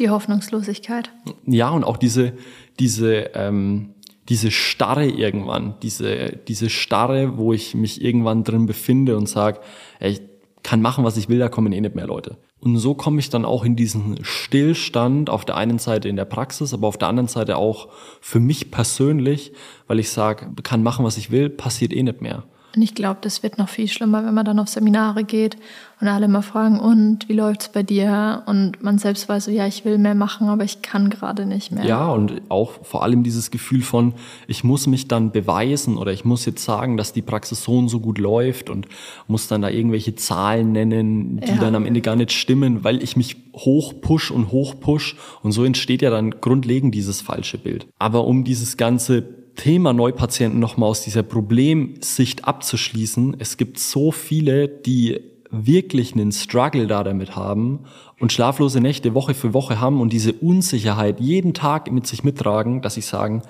Die 0.00 0.10
Hoffnungslosigkeit. 0.10 1.12
Ja, 1.46 1.70
und 1.70 1.84
auch 1.84 1.96
diese, 1.96 2.32
diese, 2.80 3.30
ähm, 3.34 3.94
diese 4.28 4.50
Starre 4.50 5.06
irgendwann, 5.06 5.74
diese, 5.82 6.38
diese 6.48 6.70
Starre, 6.70 7.36
wo 7.36 7.52
ich 7.52 7.74
mich 7.74 8.02
irgendwann 8.02 8.44
drin 8.44 8.66
befinde 8.66 9.16
und 9.16 9.28
sage, 9.28 9.60
ich 10.00 10.20
kann 10.62 10.82
machen, 10.82 11.04
was 11.04 11.16
ich 11.16 11.28
will, 11.28 11.38
da 11.38 11.48
kommen 11.48 11.72
eh 11.72 11.80
nicht 11.80 11.94
mehr 11.94 12.06
Leute. 12.06 12.38
Und 12.60 12.78
so 12.78 12.94
komme 12.94 13.20
ich 13.20 13.30
dann 13.30 13.44
auch 13.44 13.64
in 13.64 13.76
diesen 13.76 14.18
Stillstand, 14.22 15.30
auf 15.30 15.44
der 15.44 15.56
einen 15.56 15.78
Seite 15.78 16.08
in 16.08 16.16
der 16.16 16.24
Praxis, 16.24 16.74
aber 16.74 16.88
auf 16.88 16.98
der 16.98 17.08
anderen 17.08 17.28
Seite 17.28 17.56
auch 17.56 17.88
für 18.20 18.40
mich 18.40 18.70
persönlich, 18.72 19.52
weil 19.86 20.00
ich 20.00 20.10
sage, 20.10 20.50
kann 20.64 20.82
machen, 20.82 21.04
was 21.04 21.18
ich 21.18 21.30
will, 21.30 21.50
passiert 21.50 21.92
eh 21.92 22.02
nicht 22.02 22.22
mehr. 22.22 22.44
Und 22.76 22.82
ich 22.82 22.94
glaube, 22.94 23.18
das 23.22 23.42
wird 23.42 23.56
noch 23.56 23.70
viel 23.70 23.88
schlimmer, 23.88 24.24
wenn 24.24 24.34
man 24.34 24.44
dann 24.44 24.58
auf 24.58 24.68
Seminare 24.68 25.24
geht 25.24 25.56
und 25.98 26.08
alle 26.08 26.28
mal 26.28 26.42
fragen, 26.42 26.78
und 26.78 27.26
wie 27.26 27.32
läuft's 27.32 27.70
bei 27.70 27.82
dir? 27.82 28.42
Und 28.44 28.82
man 28.82 28.98
selbst 28.98 29.30
weiß 29.30 29.46
so, 29.46 29.50
ja, 29.50 29.66
ich 29.66 29.86
will 29.86 29.96
mehr 29.96 30.14
machen, 30.14 30.48
aber 30.48 30.62
ich 30.62 30.82
kann 30.82 31.08
gerade 31.08 31.46
nicht 31.46 31.72
mehr. 31.72 31.86
Ja, 31.86 32.08
und 32.08 32.42
auch 32.50 32.84
vor 32.84 33.02
allem 33.02 33.22
dieses 33.22 33.50
Gefühl 33.50 33.80
von, 33.80 34.12
ich 34.46 34.62
muss 34.62 34.86
mich 34.86 35.08
dann 35.08 35.32
beweisen 35.32 35.96
oder 35.96 36.12
ich 36.12 36.26
muss 36.26 36.44
jetzt 36.44 36.62
sagen, 36.62 36.98
dass 36.98 37.14
die 37.14 37.22
Praxis 37.22 37.64
so 37.64 37.78
und 37.78 37.88
so 37.88 37.98
gut 37.98 38.18
läuft 38.18 38.68
und 38.68 38.86
muss 39.26 39.48
dann 39.48 39.62
da 39.62 39.70
irgendwelche 39.70 40.14
Zahlen 40.14 40.72
nennen, 40.72 41.40
die 41.40 41.52
ja. 41.52 41.56
dann 41.56 41.74
am 41.74 41.86
Ende 41.86 42.02
gar 42.02 42.16
nicht 42.16 42.32
stimmen, 42.32 42.84
weil 42.84 43.02
ich 43.02 43.16
mich 43.16 43.36
hoch 43.54 43.94
push 44.02 44.30
und 44.30 44.52
hoch 44.52 44.78
push 44.78 45.16
und 45.42 45.52
so 45.52 45.64
entsteht 45.64 46.02
ja 46.02 46.10
dann 46.10 46.42
grundlegend 46.42 46.94
dieses 46.94 47.22
falsche 47.22 47.56
Bild. 47.56 47.86
Aber 47.98 48.26
um 48.26 48.44
dieses 48.44 48.76
ganze 48.76 49.45
Thema 49.56 49.92
Neupatienten 49.92 50.60
nochmal 50.60 50.90
aus 50.90 51.02
dieser 51.02 51.22
Problemsicht 51.22 52.44
abzuschließen. 52.44 53.36
Es 53.38 53.56
gibt 53.56 53.78
so 53.78 54.12
viele, 54.12 54.68
die 54.68 55.20
wirklich 55.50 56.14
einen 56.14 56.32
Struggle 56.32 56.86
da 56.86 57.04
damit 57.04 57.36
haben 57.36 57.84
und 58.20 58.32
schlaflose 58.32 58.80
Nächte 58.80 59.14
Woche 59.14 59.34
für 59.34 59.54
Woche 59.54 59.80
haben 59.80 60.00
und 60.00 60.12
diese 60.12 60.32
Unsicherheit 60.32 61.20
jeden 61.20 61.54
Tag 61.54 61.90
mit 61.90 62.06
sich 62.06 62.24
mittragen, 62.24 62.82
dass 62.82 62.94
sie 62.94 63.00
sagen, 63.00 63.42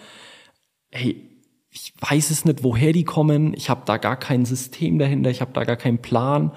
hey, 0.90 1.22
ich 1.70 1.92
weiß 2.00 2.30
es 2.30 2.44
nicht, 2.44 2.62
woher 2.62 2.92
die 2.92 3.04
kommen, 3.04 3.52
ich 3.54 3.68
habe 3.68 3.82
da 3.84 3.98
gar 3.98 4.16
kein 4.16 4.44
System 4.46 4.98
dahinter, 4.98 5.30
ich 5.30 5.40
habe 5.40 5.52
da 5.52 5.64
gar 5.64 5.76
keinen 5.76 5.98
Plan. 5.98 6.52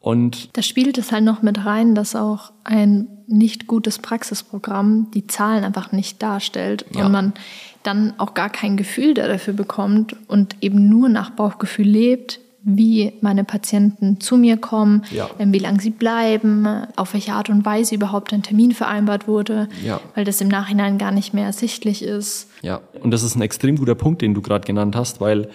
Und 0.00 0.56
da 0.56 0.62
spielt 0.62 0.98
es 0.98 1.12
halt 1.12 1.24
noch 1.24 1.42
mit 1.42 1.64
rein, 1.64 1.94
dass 1.94 2.16
auch 2.16 2.52
ein 2.64 3.08
nicht 3.26 3.66
gutes 3.66 3.98
Praxisprogramm 3.98 5.10
die 5.12 5.26
Zahlen 5.26 5.64
einfach 5.64 5.92
nicht 5.92 6.22
darstellt 6.22 6.86
ja. 6.94 7.06
und 7.06 7.12
man 7.12 7.34
dann 7.82 8.14
auch 8.18 8.34
gar 8.34 8.50
kein 8.50 8.76
Gefühl 8.76 9.14
dafür 9.14 9.54
bekommt 9.54 10.16
und 10.28 10.56
eben 10.60 10.88
nur 10.88 11.08
nach 11.08 11.30
Bauchgefühl 11.30 11.86
lebt, 11.86 12.40
wie 12.62 13.12
meine 13.20 13.44
Patienten 13.44 14.20
zu 14.20 14.36
mir 14.36 14.56
kommen, 14.56 15.04
ja. 15.10 15.30
Ähm, 15.38 15.52
wie 15.52 15.58
lange 15.58 15.80
sie 15.80 15.90
bleiben, 15.90 16.66
auf 16.96 17.14
welche 17.14 17.32
Art 17.32 17.48
und 17.48 17.64
Weise 17.64 17.94
überhaupt 17.94 18.32
ein 18.32 18.42
Termin 18.42 18.72
vereinbart 18.72 19.26
wurde, 19.26 19.68
ja. 19.84 20.00
weil 20.14 20.24
das 20.24 20.40
im 20.40 20.48
Nachhinein 20.48 20.98
gar 20.98 21.12
nicht 21.12 21.32
mehr 21.32 21.46
ersichtlich 21.46 22.02
ist. 22.02 22.50
Ja, 22.62 22.80
und 23.00 23.10
das 23.10 23.22
ist 23.22 23.36
ein 23.36 23.42
extrem 23.42 23.76
guter 23.76 23.94
Punkt, 23.94 24.22
den 24.22 24.34
du 24.34 24.42
gerade 24.42 24.66
genannt 24.66 24.96
hast, 24.96 25.20
weil 25.20 25.48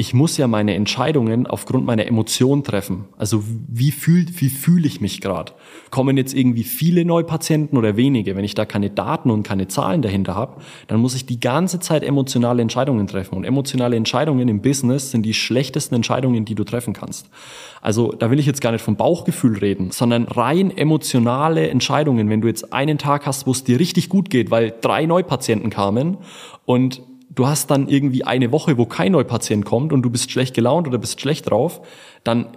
ich 0.00 0.14
muss 0.14 0.38
ja 0.38 0.48
meine 0.48 0.76
Entscheidungen 0.76 1.46
aufgrund 1.46 1.84
meiner 1.84 2.06
Emotionen 2.06 2.64
treffen. 2.64 3.04
Also 3.18 3.44
wie 3.68 3.90
fühlt, 3.90 4.40
wie 4.40 4.48
fühle 4.48 4.86
ich 4.86 5.02
mich 5.02 5.20
gerade? 5.20 5.52
Kommen 5.90 6.16
jetzt 6.16 6.32
irgendwie 6.32 6.64
viele 6.64 7.04
Neupatienten 7.04 7.76
oder 7.76 7.98
wenige? 7.98 8.34
Wenn 8.34 8.44
ich 8.46 8.54
da 8.54 8.64
keine 8.64 8.88
Daten 8.88 9.30
und 9.30 9.42
keine 9.42 9.68
Zahlen 9.68 10.00
dahinter 10.00 10.34
habe, 10.34 10.62
dann 10.86 11.00
muss 11.00 11.14
ich 11.14 11.26
die 11.26 11.38
ganze 11.38 11.80
Zeit 11.80 12.02
emotionale 12.02 12.62
Entscheidungen 12.62 13.08
treffen. 13.08 13.34
Und 13.34 13.44
emotionale 13.44 13.94
Entscheidungen 13.94 14.48
im 14.48 14.62
Business 14.62 15.10
sind 15.10 15.22
die 15.26 15.34
schlechtesten 15.34 15.96
Entscheidungen, 15.96 16.46
die 16.46 16.54
du 16.54 16.64
treffen 16.64 16.94
kannst. 16.94 17.28
Also 17.82 18.12
da 18.12 18.30
will 18.30 18.38
ich 18.38 18.46
jetzt 18.46 18.62
gar 18.62 18.72
nicht 18.72 18.82
vom 18.82 18.96
Bauchgefühl 18.96 19.58
reden, 19.58 19.90
sondern 19.90 20.24
rein 20.24 20.74
emotionale 20.74 21.68
Entscheidungen. 21.68 22.30
Wenn 22.30 22.40
du 22.40 22.48
jetzt 22.48 22.72
einen 22.72 22.96
Tag 22.96 23.26
hast, 23.26 23.46
wo 23.46 23.50
es 23.50 23.64
dir 23.64 23.78
richtig 23.78 24.08
gut 24.08 24.30
geht, 24.30 24.50
weil 24.50 24.72
drei 24.80 25.04
Neupatienten 25.04 25.68
kamen 25.68 26.16
und 26.64 27.02
du 27.30 27.46
hast 27.46 27.70
dann 27.70 27.88
irgendwie 27.88 28.24
eine 28.24 28.52
Woche, 28.52 28.76
wo 28.76 28.86
kein 28.86 29.12
Neupatient 29.12 29.64
kommt 29.64 29.92
und 29.92 30.02
du 30.02 30.10
bist 30.10 30.30
schlecht 30.30 30.54
gelaunt 30.54 30.86
oder 30.86 30.98
bist 30.98 31.20
schlecht 31.20 31.50
drauf, 31.50 31.80
dann 32.24 32.48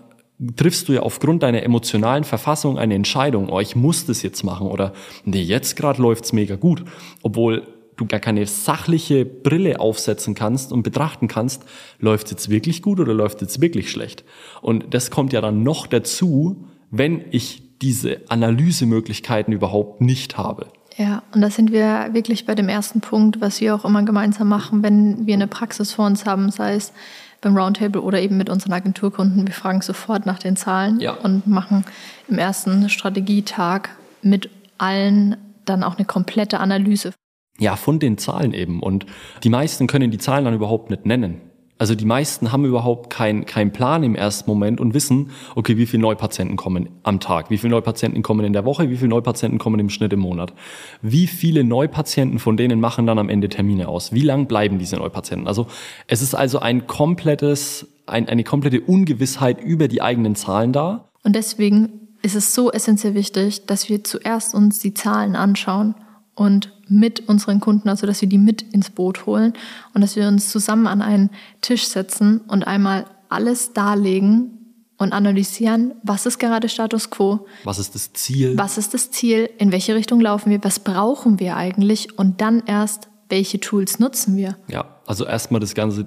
triffst 0.56 0.90
du 0.90 0.94
ja 0.94 1.02
aufgrund 1.02 1.44
deiner 1.44 1.64
emotionalen 1.64 2.24
Verfassung 2.24 2.78
eine 2.78 2.96
Entscheidung, 2.96 3.50
oh, 3.50 3.60
ich 3.60 3.76
muss 3.76 4.06
das 4.06 4.24
jetzt 4.24 4.44
machen 4.44 4.68
oder 4.68 4.94
nee, 5.26 5.42
jetzt 5.42 5.76
gerade 5.76 6.02
läuft's 6.02 6.34
mega 6.34 6.56
gut, 6.56 6.84
obwohl 7.22 7.64
du 7.96 8.08
gar 8.08 8.20
keine 8.20 8.48
sachliche 8.48 9.24
Brille 9.24 9.80
aufsetzen 9.80 10.34
kannst 10.34 10.72
und 10.74 10.82
betrachten 10.82 11.28
kannst, 11.28 11.64
läuft 12.00 12.32
jetzt 12.32 12.50
wirklich 12.50 12.82
gut 12.82 13.00
oder 13.00 13.14
läuft 13.14 13.42
jetzt 13.42 13.62
wirklich 13.62 13.92
schlecht. 13.92 14.24
Und 14.62 14.96
das 14.96 15.12
kommt 15.12 15.32
ja 15.32 15.42
dann 15.42 15.62
noch 15.62 15.86
dazu, 15.86 16.66
wenn 16.90 17.24
ich 17.30 17.62
diese 17.82 18.22
Analysemöglichkeiten 18.30 19.54
überhaupt 19.54 20.02
nicht 20.02 20.38
habe. 20.38 20.68
Ja, 20.98 21.24
und 21.34 21.42
da 21.42 21.50
sind 21.50 21.72
wir 21.72 22.10
wirklich 22.14 22.46
bei 22.46 22.56
dem 22.56 22.70
ersten 22.70 23.02
Punkt, 23.02 23.42
was 23.42 23.60
wir 23.62 23.74
auch 23.74 23.86
immer 23.86 24.04
gemeinsam 24.04 24.48
machen, 24.48 24.84
wenn 24.84 25.26
wir 25.26 25.34
eine 25.34 25.48
Praxis 25.48 25.92
vor 25.92 26.06
uns 26.06 26.26
haben, 26.26 26.52
sei 26.52 26.76
es 26.76 26.94
beim 27.42 27.58
Roundtable 27.58 28.02
oder 28.02 28.22
eben 28.22 28.38
mit 28.38 28.50
unseren 28.50 28.74
Agenturkunden. 28.74 29.46
Wir 29.46 29.54
fragen 29.54 29.82
sofort 29.82 30.26
nach 30.26 30.40
den 30.40 30.56
Zahlen 30.56 31.00
ja. 31.00 31.14
und 31.14 31.48
machen 31.48 31.84
im 32.28 32.38
ersten 32.38 32.90
Strategietag 32.90 33.90
mit 34.22 34.50
allen 34.78 35.38
dann 35.66 35.84
auch 35.84 35.98
eine 35.98 36.06
komplette 36.06 36.60
Analyse. 36.60 37.12
Ja, 37.60 37.76
von 37.76 38.00
den 38.00 38.18
Zahlen 38.18 38.54
eben. 38.54 38.82
Und 38.82 39.06
die 39.44 39.50
meisten 39.50 39.88
können 39.88 40.12
die 40.12 40.18
Zahlen 40.18 40.46
dann 40.46 40.54
überhaupt 40.54 40.90
nicht 40.90 41.06
nennen. 41.06 41.42
Also 41.84 41.96
die 41.96 42.06
meisten 42.06 42.54
haben 42.54 42.64
überhaupt 42.64 43.10
keinen 43.10 43.46
kein 43.46 43.74
Plan 43.74 44.04
im 44.04 44.16
ersten 44.16 44.50
Moment 44.50 44.80
und 44.80 44.94
wissen, 44.94 45.32
okay, 45.54 45.76
wie 45.76 45.86
viele 45.86 46.02
Neupatienten 46.02 46.56
kommen 46.56 46.88
am 47.04 47.20
Tag, 47.20 47.50
wie 47.50 47.58
viele 47.58 47.72
Neupatienten 47.72 48.24
kommen 48.24 48.46
in 48.46 48.54
der 48.54 48.64
Woche, 48.64 48.90
wie 48.90 48.96
viele 48.96 49.10
Neupatienten 49.10 49.60
kommen 49.60 49.82
im 49.82 49.90
Schnitt 49.90 50.14
im 50.14 50.22
Monat. 50.22 50.54
Wie 51.02 51.28
viele 51.28 51.66
Neupatienten 51.66 52.40
von 52.40 52.56
denen 52.56 52.80
machen 52.80 53.06
dann 53.06 53.20
am 53.20 53.28
Ende 53.28 53.50
Termine 53.50 53.90
aus? 53.90 54.14
Wie 54.14 54.22
lang 54.22 54.48
bleiben 54.48 54.80
diese 54.80 54.96
Neupatienten? 54.96 55.46
Also 55.46 55.68
es 56.08 56.22
ist 56.22 56.36
also 56.36 56.60
ein 56.60 56.88
komplettes, 56.88 57.86
ein, 58.06 58.30
eine 58.30 58.46
komplette 58.46 58.80
Ungewissheit 58.80 59.62
über 59.62 59.90
die 59.90 60.02
eigenen 60.02 60.36
Zahlen 60.36 60.72
da. 60.72 61.10
Und 61.26 61.36
deswegen 61.36 62.08
ist 62.22 62.36
es 62.36 62.56
so 62.56 62.72
essentiell 62.72 63.14
wichtig, 63.14 63.66
dass 63.66 63.90
wir 63.90 64.06
zuerst 64.06 64.56
uns 64.56 64.80
die 64.80 64.94
Zahlen 64.94 65.36
anschauen 65.36 65.96
und 66.34 66.73
mit 66.88 67.28
unseren 67.28 67.60
Kunden, 67.60 67.90
also 67.90 68.08
dass 68.08 68.22
wir 68.22 68.30
die 68.30 68.38
mit 68.38 68.62
ins 68.62 68.90
Boot 68.90 69.26
holen 69.26 69.54
und 69.94 70.02
dass 70.02 70.16
wir 70.16 70.28
uns 70.28 70.50
zusammen 70.50 70.88
an 70.88 71.02
einen 71.02 71.30
Tisch 71.62 71.88
setzen 71.88 72.42
und 72.48 72.64
einmal 72.64 73.06
alles 73.30 73.74
darlegen 73.74 74.64
und 74.98 75.14
analysieren, 75.14 75.96
was 76.04 76.26
ist 76.26 76.40
gerade 76.40 76.70
Status 76.70 77.10
quo? 77.10 77.48
Was 77.64 77.80
ist 77.80 77.96
das 77.96 78.14
Ziel? 78.14 78.58
Was 78.58 78.78
ist 78.78 78.94
das 78.94 79.12
Ziel? 79.12 79.50
In 79.58 79.72
welche 79.72 79.96
Richtung 79.96 80.20
laufen 80.20 80.50
wir? 80.50 80.64
Was 80.64 80.80
brauchen 80.80 81.40
wir 81.40 81.58
eigentlich? 81.58 82.18
Und 82.18 82.42
dann 82.42 82.64
erst, 82.66 83.10
welche 83.30 83.60
Tools 83.60 84.00
nutzen 84.00 84.38
wir? 84.38 84.58
Ja, 84.68 84.86
also 85.06 85.26
erstmal 85.26 85.60
das 85.60 85.74
Ganze, 85.74 86.06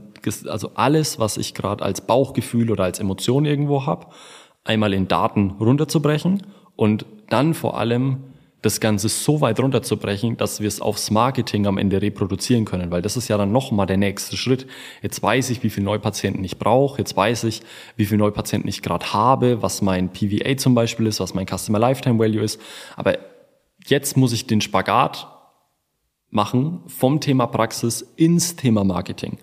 also 0.49 0.71
alles, 0.75 1.19
was 1.19 1.37
ich 1.37 1.55
gerade 1.55 1.85
als 1.85 2.01
Bauchgefühl 2.01 2.71
oder 2.71 2.85
als 2.85 2.99
Emotion 2.99 3.45
irgendwo 3.45 3.87
habe, 3.87 4.07
einmal 4.65 4.93
in 4.93 5.09
Daten 5.09 5.53
runterzubrechen 5.61 6.43
und 6.77 7.07
dann 7.29 7.55
vor 7.55 7.79
allem 7.79 8.19
das 8.67 8.81
Ganze 8.81 9.09
so 9.09 9.41
weit 9.41 9.59
runterzubrechen, 9.61 10.37
dass 10.37 10.61
wir 10.61 10.69
es 10.69 10.81
aufs 10.81 11.11
Marketing 11.11 11.67
am 11.67 11.79
Ende 11.79 12.03
reproduzieren 12.03 12.65
können, 12.65 12.91
weil 12.91 13.01
das 13.01 13.17
ist 13.17 13.29
ja 13.29 13.39
dann 13.39 13.53
nochmal 13.53 13.87
der 13.87 13.97
nächste 13.97 14.37
Schritt. 14.37 14.67
Jetzt 15.03 15.23
weiß 15.23 15.51
ich, 15.51 15.63
wie 15.63 15.71
viele 15.71 15.87
Neupatienten 15.87 16.45
ich 16.45 16.59
brauche, 16.59 16.99
jetzt 16.99 17.17
weiß 17.17 17.45
ich, 17.45 17.63
wie 17.97 18.05
viele 18.05 18.19
Neupatienten 18.19 18.69
ich 18.69 18.83
gerade 18.83 19.13
habe, 19.13 19.63
was 19.63 19.83
mein 19.83 20.13
PVA 20.13 20.57
zum 20.57 20.75
Beispiel 20.75 21.07
ist, 21.07 21.21
was 21.21 21.35
mein 21.35 21.47
Customer 21.47 21.79
Lifetime 21.79 22.19
Value 22.19 22.43
ist. 22.43 22.61
Aber 22.97 23.19
jetzt 23.87 24.17
muss 24.17 24.33
ich 24.33 24.47
den 24.47 24.61
Spagat 24.61 25.29
machen 26.31 26.83
vom 26.87 27.21
Thema 27.21 27.47
Praxis 27.47 28.03
ins 28.17 28.57
Thema 28.57 28.85
Marketing. 28.85 29.39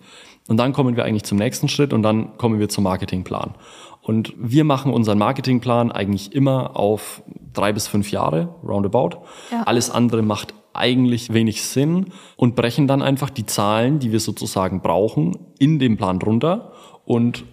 Und 0.47 0.57
dann 0.57 0.73
kommen 0.73 0.97
wir 0.97 1.05
eigentlich 1.05 1.23
zum 1.23 1.37
nächsten 1.37 1.69
Schritt 1.69 1.93
und 1.93 2.03
dann 2.03 2.37
kommen 2.37 2.59
wir 2.59 2.67
zum 2.69 2.83
Marketingplan. 2.83 3.55
Und 4.03 4.33
wir 4.37 4.65
machen 4.65 4.93
unseren 4.93 5.17
Marketingplan 5.17 5.91
eigentlich 5.91 6.35
immer 6.35 6.77
auf 6.77 7.23
drei 7.53 7.71
bis 7.71 7.87
fünf 7.87 8.11
Jahre, 8.11 8.53
roundabout. 8.61 9.21
Ja. 9.49 9.63
Alles 9.63 9.89
andere 9.89 10.21
macht 10.21 10.53
eigentlich 10.73 11.33
wenig 11.33 11.63
Sinn 11.63 12.07
und 12.35 12.55
brechen 12.55 12.87
dann 12.87 13.01
einfach 13.01 13.29
die 13.29 13.45
Zahlen, 13.45 13.99
die 13.99 14.11
wir 14.11 14.19
sozusagen 14.19 14.81
brauchen, 14.81 15.37
in 15.57 15.79
dem 15.79 15.97
Plan 15.97 16.21
runter 16.21 16.73
und 17.05 17.45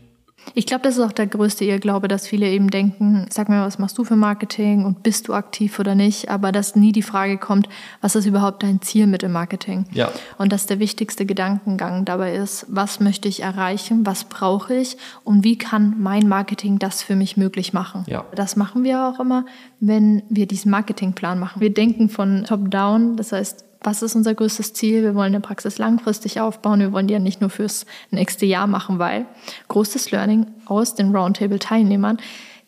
ich 0.54 0.66
glaube, 0.66 0.82
das 0.82 0.96
ist 0.96 1.04
auch 1.04 1.12
der 1.12 1.26
größte 1.26 1.64
Irrglaube, 1.64 2.08
dass 2.08 2.26
viele 2.26 2.48
eben 2.48 2.70
denken, 2.70 3.26
sag 3.30 3.48
mir, 3.48 3.62
was 3.62 3.78
machst 3.78 3.98
du 3.98 4.04
für 4.04 4.16
Marketing 4.16 4.84
und 4.84 5.02
bist 5.02 5.28
du 5.28 5.34
aktiv 5.34 5.78
oder 5.78 5.94
nicht, 5.94 6.28
aber 6.28 6.50
dass 6.52 6.76
nie 6.76 6.92
die 6.92 7.02
Frage 7.02 7.38
kommt, 7.38 7.68
was 8.00 8.16
ist 8.16 8.26
überhaupt 8.26 8.62
dein 8.62 8.82
Ziel 8.82 9.06
mit 9.06 9.22
dem 9.22 9.32
Marketing? 9.32 9.86
Ja. 9.92 10.10
Und 10.38 10.52
dass 10.52 10.66
der 10.66 10.78
wichtigste 10.78 11.26
Gedankengang 11.26 12.04
dabei 12.04 12.34
ist, 12.34 12.66
was 12.68 13.00
möchte 13.00 13.28
ich 13.28 13.42
erreichen, 13.42 14.06
was 14.06 14.24
brauche 14.24 14.74
ich 14.74 14.96
und 15.24 15.44
wie 15.44 15.56
kann 15.56 15.96
mein 15.98 16.28
Marketing 16.28 16.78
das 16.78 17.02
für 17.02 17.16
mich 17.16 17.36
möglich 17.36 17.72
machen? 17.72 18.04
Ja. 18.08 18.24
Das 18.34 18.56
machen 18.56 18.82
wir 18.82 19.06
auch 19.06 19.20
immer, 19.20 19.44
wenn 19.78 20.22
wir 20.28 20.46
diesen 20.46 20.70
Marketingplan 20.70 21.38
machen. 21.38 21.60
Wir 21.60 21.72
denken 21.72 22.08
von 22.08 22.44
top 22.44 22.70
down, 22.70 23.16
das 23.16 23.32
heißt, 23.32 23.64
was 23.82 24.02
ist 24.02 24.14
unser 24.14 24.34
größtes 24.34 24.74
Ziel? 24.74 25.02
Wir 25.02 25.14
wollen 25.14 25.34
eine 25.34 25.40
Praxis 25.40 25.78
langfristig 25.78 26.40
aufbauen. 26.40 26.80
Wir 26.80 26.92
wollen 26.92 27.06
die 27.06 27.14
ja 27.14 27.20
nicht 27.20 27.40
nur 27.40 27.50
fürs 27.50 27.86
nächste 28.10 28.46
Jahr 28.46 28.66
machen, 28.66 28.98
weil 28.98 29.26
großes 29.68 30.10
Learning 30.10 30.46
aus 30.66 30.94
den 30.94 31.14
Roundtable-Teilnehmern, 31.14 32.18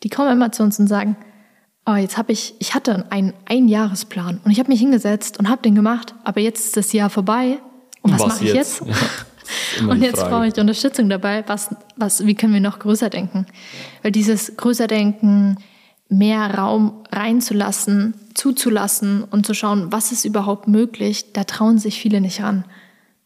die 0.03 0.09
kommen 0.09 0.31
immer 0.31 0.51
zu 0.51 0.63
uns 0.63 0.79
und 0.79 0.87
sagen, 0.87 1.15
oh, 1.85 1.95
jetzt 1.95 2.17
habe 2.17 2.31
ich, 2.31 2.55
ich 2.59 2.73
hatte 2.73 3.05
einen 3.11 3.33
Einjahresplan 3.45 4.41
und 4.43 4.51
ich 4.51 4.59
habe 4.59 4.69
mich 4.69 4.79
hingesetzt 4.79 5.37
und 5.39 5.49
habe 5.49 5.61
den 5.61 5.75
gemacht, 5.75 6.15
aber 6.23 6.39
jetzt 6.39 6.65
ist 6.65 6.77
das 6.77 6.93
Jahr 6.93 7.09
vorbei 7.09 7.59
und 8.01 8.13
was, 8.13 8.21
was 8.21 8.27
mache 8.27 8.45
ich 8.45 8.53
jetzt? 8.53 8.81
jetzt? 8.85 9.01
Ja, 9.81 9.87
und 9.89 10.01
jetzt 10.01 10.19
brauche 10.19 10.47
ich 10.47 10.57
Unterstützung 10.57 11.09
dabei. 11.09 11.43
Was, 11.47 11.75
was, 11.95 12.25
wie 12.25 12.35
können 12.35 12.53
wir 12.53 12.61
noch 12.61 12.79
größer 12.79 13.09
denken? 13.09 13.45
Weil 14.01 14.11
dieses 14.11 14.55
größer 14.57 14.87
denken, 14.87 15.57
mehr 16.17 16.55
Raum 16.55 16.93
reinzulassen, 17.11 18.13
zuzulassen 18.33 19.23
und 19.23 19.45
zu 19.45 19.53
schauen, 19.53 19.91
was 19.91 20.11
ist 20.11 20.25
überhaupt 20.25 20.67
möglich, 20.67 21.33
da 21.33 21.43
trauen 21.43 21.77
sich 21.77 21.99
viele 21.99 22.21
nicht 22.21 22.41
ran. 22.41 22.65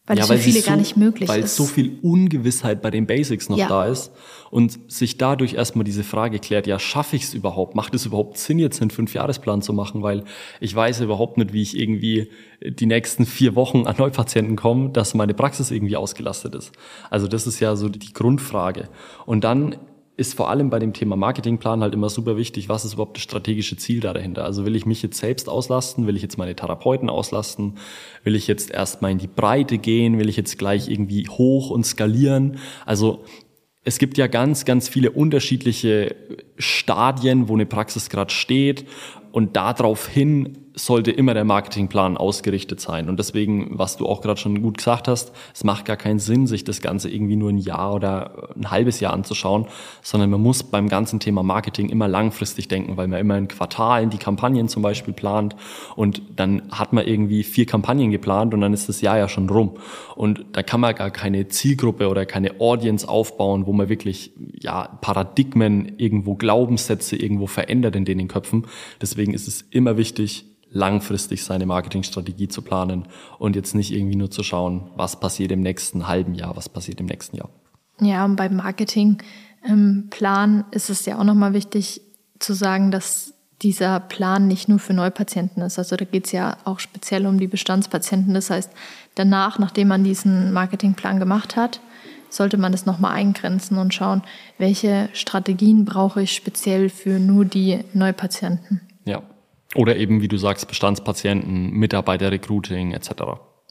Weil 0.08 0.18
ja, 0.20 0.24
es 0.24 0.30
für 0.30 0.38
viele 0.38 0.62
so, 0.62 0.68
gar 0.68 0.78
nicht 0.78 0.96
möglich 0.96 1.28
weil 1.28 1.42
ist. 1.42 1.60
Weil 1.60 1.66
so 1.66 1.72
viel 1.72 2.00
Ungewissheit 2.02 2.82
bei 2.82 2.90
den 2.90 3.06
Basics 3.06 3.50
noch 3.50 3.58
ja. 3.58 3.68
da 3.68 3.88
ist 3.88 4.14
und 4.50 4.80
sich 4.90 5.18
dadurch 5.18 5.56
erstmal 5.56 5.84
diese 5.84 6.06
Frage 6.06 6.40
klärt, 6.40 6.66
ja, 6.66 6.80
schaffe 6.80 7.18
ich 7.18 7.24
es 7.24 7.34
überhaupt? 7.34 7.76
Macht 7.76 7.94
es 7.94 8.06
überhaupt 8.06 8.38
Sinn, 8.38 8.58
jetzt 8.58 8.82
einen 8.82 8.90
Fünfjahresplan 8.90 9.62
zu 9.62 9.74
machen? 9.74 10.04
Weil 10.04 10.24
ich 10.62 10.74
weiß 10.74 11.02
überhaupt 11.02 11.38
nicht, 11.38 11.52
wie 11.52 11.62
ich 11.62 11.78
irgendwie 11.78 12.32
die 12.66 12.86
nächsten 12.86 13.26
vier 13.26 13.56
Wochen 13.56 13.86
an 13.86 13.98
Neupatienten 13.98 14.56
komme, 14.56 14.92
dass 14.92 15.14
meine 15.14 15.34
Praxis 15.34 15.72
irgendwie 15.72 15.98
ausgelastet 15.98 16.56
ist. 16.56 16.72
Also 17.10 17.28
das 17.28 17.46
ist 17.46 17.60
ja 17.60 17.76
so 17.76 17.90
die 17.90 18.14
Grundfrage. 18.14 18.88
Und 19.26 19.44
dann 19.44 19.76
ist 20.18 20.34
vor 20.34 20.50
allem 20.50 20.72
bei 20.72 20.80
dem 20.80 20.94
Thema 20.94 21.16
Marketingplan 21.16 21.82
halt 21.82 21.94
immer 21.94 22.10
super 22.10 22.38
wichtig, 22.38 22.68
was 22.70 22.84
ist 22.84 22.94
überhaupt 22.94 23.18
das 23.18 23.24
strategische 23.24 23.78
Ziel 23.78 24.00
da 24.00 24.14
dahinter? 24.14 24.44
Also 24.46 24.66
will 24.66 24.76
ich 24.76 24.88
mich 24.88 25.04
jetzt 25.04 25.20
selbst 25.20 25.48
auslasten? 25.48 26.08
Will 26.08 26.16
ich 26.16 26.24
jetzt 26.24 26.40
meine 26.40 26.56
Therapeuten 26.56 27.08
auslasten? 27.08 27.76
Will 28.24 28.36
ich 28.36 28.48
jetzt 28.48 28.72
erstmal 28.72 29.12
in 29.12 29.20
die 29.20 29.28
Breite 29.28 29.78
gehen? 29.78 30.18
Will 30.18 30.28
ich 30.28 30.36
jetzt 30.36 30.58
gleich 30.58 30.90
irgendwie 30.90 31.28
hoch 31.30 31.70
und 31.70 31.86
skalieren? 31.86 32.58
Also 32.88 33.24
es 33.84 34.00
gibt 34.00 34.18
ja 34.18 34.26
ganz, 34.26 34.66
ganz 34.66 34.90
viele 34.90 35.12
unterschiedliche 35.12 36.16
Stadien, 36.58 37.48
wo 37.48 37.54
eine 37.54 37.68
Praxis 37.68 38.10
gerade 38.10 38.34
steht 38.34 38.86
und 39.32 39.56
daraufhin 39.56 40.67
sollte 40.78 41.12
immer 41.12 41.34
der 41.34 41.44
Marketingplan 41.44 42.18
ausgerichtet 42.18 42.80
sein. 42.80 43.10
Und 43.10 43.18
deswegen, 43.18 43.78
was 43.78 43.98
du 43.98 44.06
auch 44.06 44.22
gerade 44.22 44.40
schon 44.40 44.62
gut 44.62 44.78
gesagt 44.78 45.08
hast, 45.08 45.32
es 45.54 45.64
macht 45.64 45.86
gar 45.86 45.98
keinen 45.98 46.20
Sinn, 46.20 46.46
sich 46.46 46.64
das 46.64 46.82
Ganze 46.82 47.10
irgendwie 47.10 47.36
nur 47.36 47.50
ein 47.50 47.58
Jahr 47.58 47.96
oder 47.96 48.50
ein 48.56 48.70
halbes 48.70 49.00
Jahr 49.00 49.14
anzuschauen, 49.14 49.66
sondern 50.04 50.30
man 50.30 50.42
muss 50.42 50.64
beim 50.64 50.88
ganzen 50.88 51.20
Thema 51.20 51.42
Marketing 51.42 51.90
immer 51.90 52.08
langfristig 52.08 52.68
denken, 52.68 52.96
weil 52.96 53.08
man 53.08 53.20
immer 53.20 53.38
in 53.38 53.48
Quartalen 53.48 54.12
die 54.12 54.20
Kampagnen 54.20 54.68
zum 54.68 54.84
Beispiel 54.84 55.14
plant 55.14 55.56
und 55.96 56.22
dann 56.36 56.62
hat 56.72 56.94
man 56.94 57.08
irgendwie 57.08 57.44
vier 57.44 57.66
Kampagnen 57.66 58.12
geplant 58.12 58.54
und 58.54 58.62
dann 58.62 58.74
ist 58.74 58.88
das 58.88 59.02
Jahr 59.02 59.18
ja 59.18 59.28
schon 59.28 59.50
rum. 59.50 59.78
Und 60.16 60.46
da 60.52 60.62
kann 60.62 60.80
man 60.80 60.94
gar 60.94 61.10
keine 61.10 61.48
Zielgruppe 61.48 62.08
oder 62.08 62.26
keine 62.28 62.62
Audience 62.62 63.08
aufbauen, 63.08 63.66
wo 63.66 63.74
man 63.74 63.90
wirklich 63.90 64.32
ja 64.54 64.88
Paradigmen 65.02 65.94
irgendwo 65.98 66.36
Glaubenssätze 66.36 67.16
irgendwo 67.16 67.48
verändert 67.48 67.96
in 67.96 68.06
den 68.06 68.28
Köpfen. 68.28 68.68
Deswegen 69.02 69.34
ist 69.34 69.48
es 69.48 69.66
immer 69.72 69.98
wichtig, 69.98 70.46
langfristig 70.72 71.44
seine 71.44 71.66
Marketingstrategie 71.66 72.48
zu 72.48 72.62
planen 72.62 73.08
und 73.40 73.56
jetzt 73.56 73.76
nicht 73.76 73.92
irgendwie 73.92 74.16
nur 74.16 74.32
zu 74.32 74.44
schauen, 74.44 74.90
was 74.96 75.20
passiert 75.20 75.52
im 75.52 75.62
nächsten 75.62 76.08
halben 76.08 76.36
Jahr, 76.36 76.56
was 76.56 76.70
passiert 76.70 77.00
im 77.00 77.06
nächsten 77.06 77.38
Jahr. 77.38 77.50
Ja, 78.00 78.26
und 78.26 78.36
beim 78.36 78.58
Marketingplan 78.58 79.24
ähm, 79.64 80.66
ist 80.72 80.90
es 80.90 81.06
ja 81.06 81.18
auch 81.18 81.24
nochmal 81.24 81.54
wichtig 81.54 82.02
zu 82.40 82.54
sagen, 82.54 82.92
dass 82.92 83.34
dieser 83.64 84.00
Plan 84.00 84.48
nicht 84.48 84.70
nur 84.70 84.78
für 84.78 84.94
Neupatienten 84.94 85.64
ist. 85.64 85.80
Also 85.80 85.96
da 85.96 86.06
geht 86.06 86.28
es 86.28 86.32
ja 86.32 86.58
auch 86.66 86.80
speziell 86.80 87.26
um 87.26 87.40
die 87.40 87.48
Bestandspatienten. 87.48 88.34
Das 88.34 88.52
heißt, 88.52 88.72
danach, 89.16 89.58
nachdem 89.58 89.88
man 89.88 90.04
diesen 90.04 90.54
Marketingplan 90.54 91.20
gemacht 91.20 91.56
hat, 91.56 91.82
sollte 92.30 92.58
man 92.58 92.72
das 92.72 92.86
nochmal 92.86 93.14
eingrenzen 93.14 93.78
und 93.78 93.94
schauen, 93.94 94.22
welche 94.58 95.10
Strategien 95.14 95.86
brauche 95.86 96.22
ich 96.22 96.34
speziell 96.34 96.90
für 96.90 97.20
nur 97.20 97.46
die 97.46 97.84
Neupatienten. 97.94 98.82
Ja, 99.06 99.24
oder 99.76 99.98
eben, 99.98 100.22
wie 100.22 100.28
du 100.28 100.38
sagst, 100.38 100.68
Bestandspatienten, 100.68 101.72
Mitarbeiterrecruiting 101.72 102.94
etc. 102.94 103.12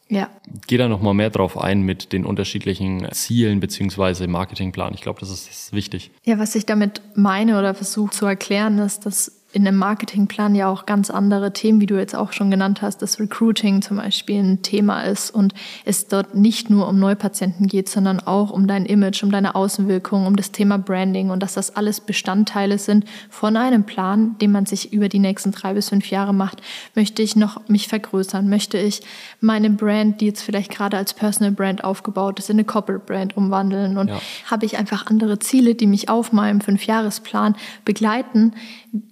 Ja. 0.08 0.30
Geh 0.66 0.76
da 0.76 0.88
nochmal 0.88 1.14
mehr 1.14 1.30
drauf 1.30 1.58
ein 1.58 1.82
mit 1.82 2.12
den 2.12 2.24
unterschiedlichen 2.24 3.08
Zielen 3.12 3.58
beziehungsweise 3.58 4.28
Marketingplan. 4.28 4.94
Ich 4.94 5.00
glaube, 5.00 5.18
das 5.20 5.30
ist, 5.30 5.48
das 5.48 5.56
ist 5.56 5.72
wichtig. 5.72 6.12
Ja, 6.24 6.38
was 6.38 6.54
ich 6.54 6.64
damit 6.64 7.02
meine 7.14 7.58
oder 7.58 7.74
versuche 7.74 8.10
zu 8.10 8.26
erklären, 8.26 8.78
ist, 8.78 9.04
dass 9.04 9.35
in 9.52 9.66
einem 9.66 9.78
Marketingplan 9.78 10.54
ja 10.54 10.68
auch 10.68 10.84
ganz 10.84 11.08
andere 11.08 11.52
Themen, 11.52 11.80
wie 11.80 11.86
du 11.86 11.96
jetzt 11.96 12.14
auch 12.14 12.32
schon 12.32 12.50
genannt 12.50 12.82
hast, 12.82 13.00
dass 13.00 13.18
Recruiting 13.18 13.80
zum 13.80 13.96
Beispiel 13.96 14.42
ein 14.42 14.62
Thema 14.62 15.02
ist 15.02 15.30
und 15.30 15.54
es 15.84 16.08
dort 16.08 16.34
nicht 16.34 16.68
nur 16.68 16.88
um 16.88 16.98
Neupatienten 16.98 17.66
geht, 17.66 17.88
sondern 17.88 18.20
auch 18.20 18.50
um 18.50 18.66
dein 18.66 18.84
Image, 18.84 19.22
um 19.22 19.30
deine 19.30 19.54
Außenwirkung, 19.54 20.26
um 20.26 20.36
das 20.36 20.52
Thema 20.52 20.78
Branding 20.78 21.30
und 21.30 21.42
dass 21.42 21.54
das 21.54 21.74
alles 21.74 22.00
Bestandteile 22.00 22.76
sind 22.76 23.06
von 23.30 23.56
einem 23.56 23.84
Plan, 23.84 24.36
den 24.40 24.52
man 24.52 24.66
sich 24.66 24.92
über 24.92 25.08
die 25.08 25.20
nächsten 25.20 25.52
drei 25.52 25.74
bis 25.74 25.88
fünf 25.88 26.10
Jahre 26.10 26.34
macht. 26.34 26.60
Möchte 26.94 27.22
ich 27.22 27.36
noch 27.36 27.68
mich 27.68 27.88
vergrößern? 27.88 28.48
Möchte 28.48 28.78
ich 28.78 29.02
meine 29.40 29.70
Brand, 29.70 30.20
die 30.20 30.26
jetzt 30.26 30.42
vielleicht 30.42 30.70
gerade 30.70 30.96
als 30.96 31.14
Personal 31.14 31.52
Brand 31.52 31.84
aufgebaut 31.84 32.40
ist, 32.40 32.50
in 32.50 32.56
eine 32.56 32.64
Corporate 32.64 33.04
Brand 33.06 33.36
umwandeln? 33.36 33.96
Und 33.96 34.08
ja. 34.08 34.20
habe 34.50 34.66
ich 34.66 34.76
einfach 34.76 35.06
andere 35.06 35.38
Ziele, 35.38 35.74
die 35.74 35.86
mich 35.86 36.08
auf 36.08 36.32
meinem 36.32 36.60
Fünfjahresplan 36.60 37.56
begleiten, 37.84 38.52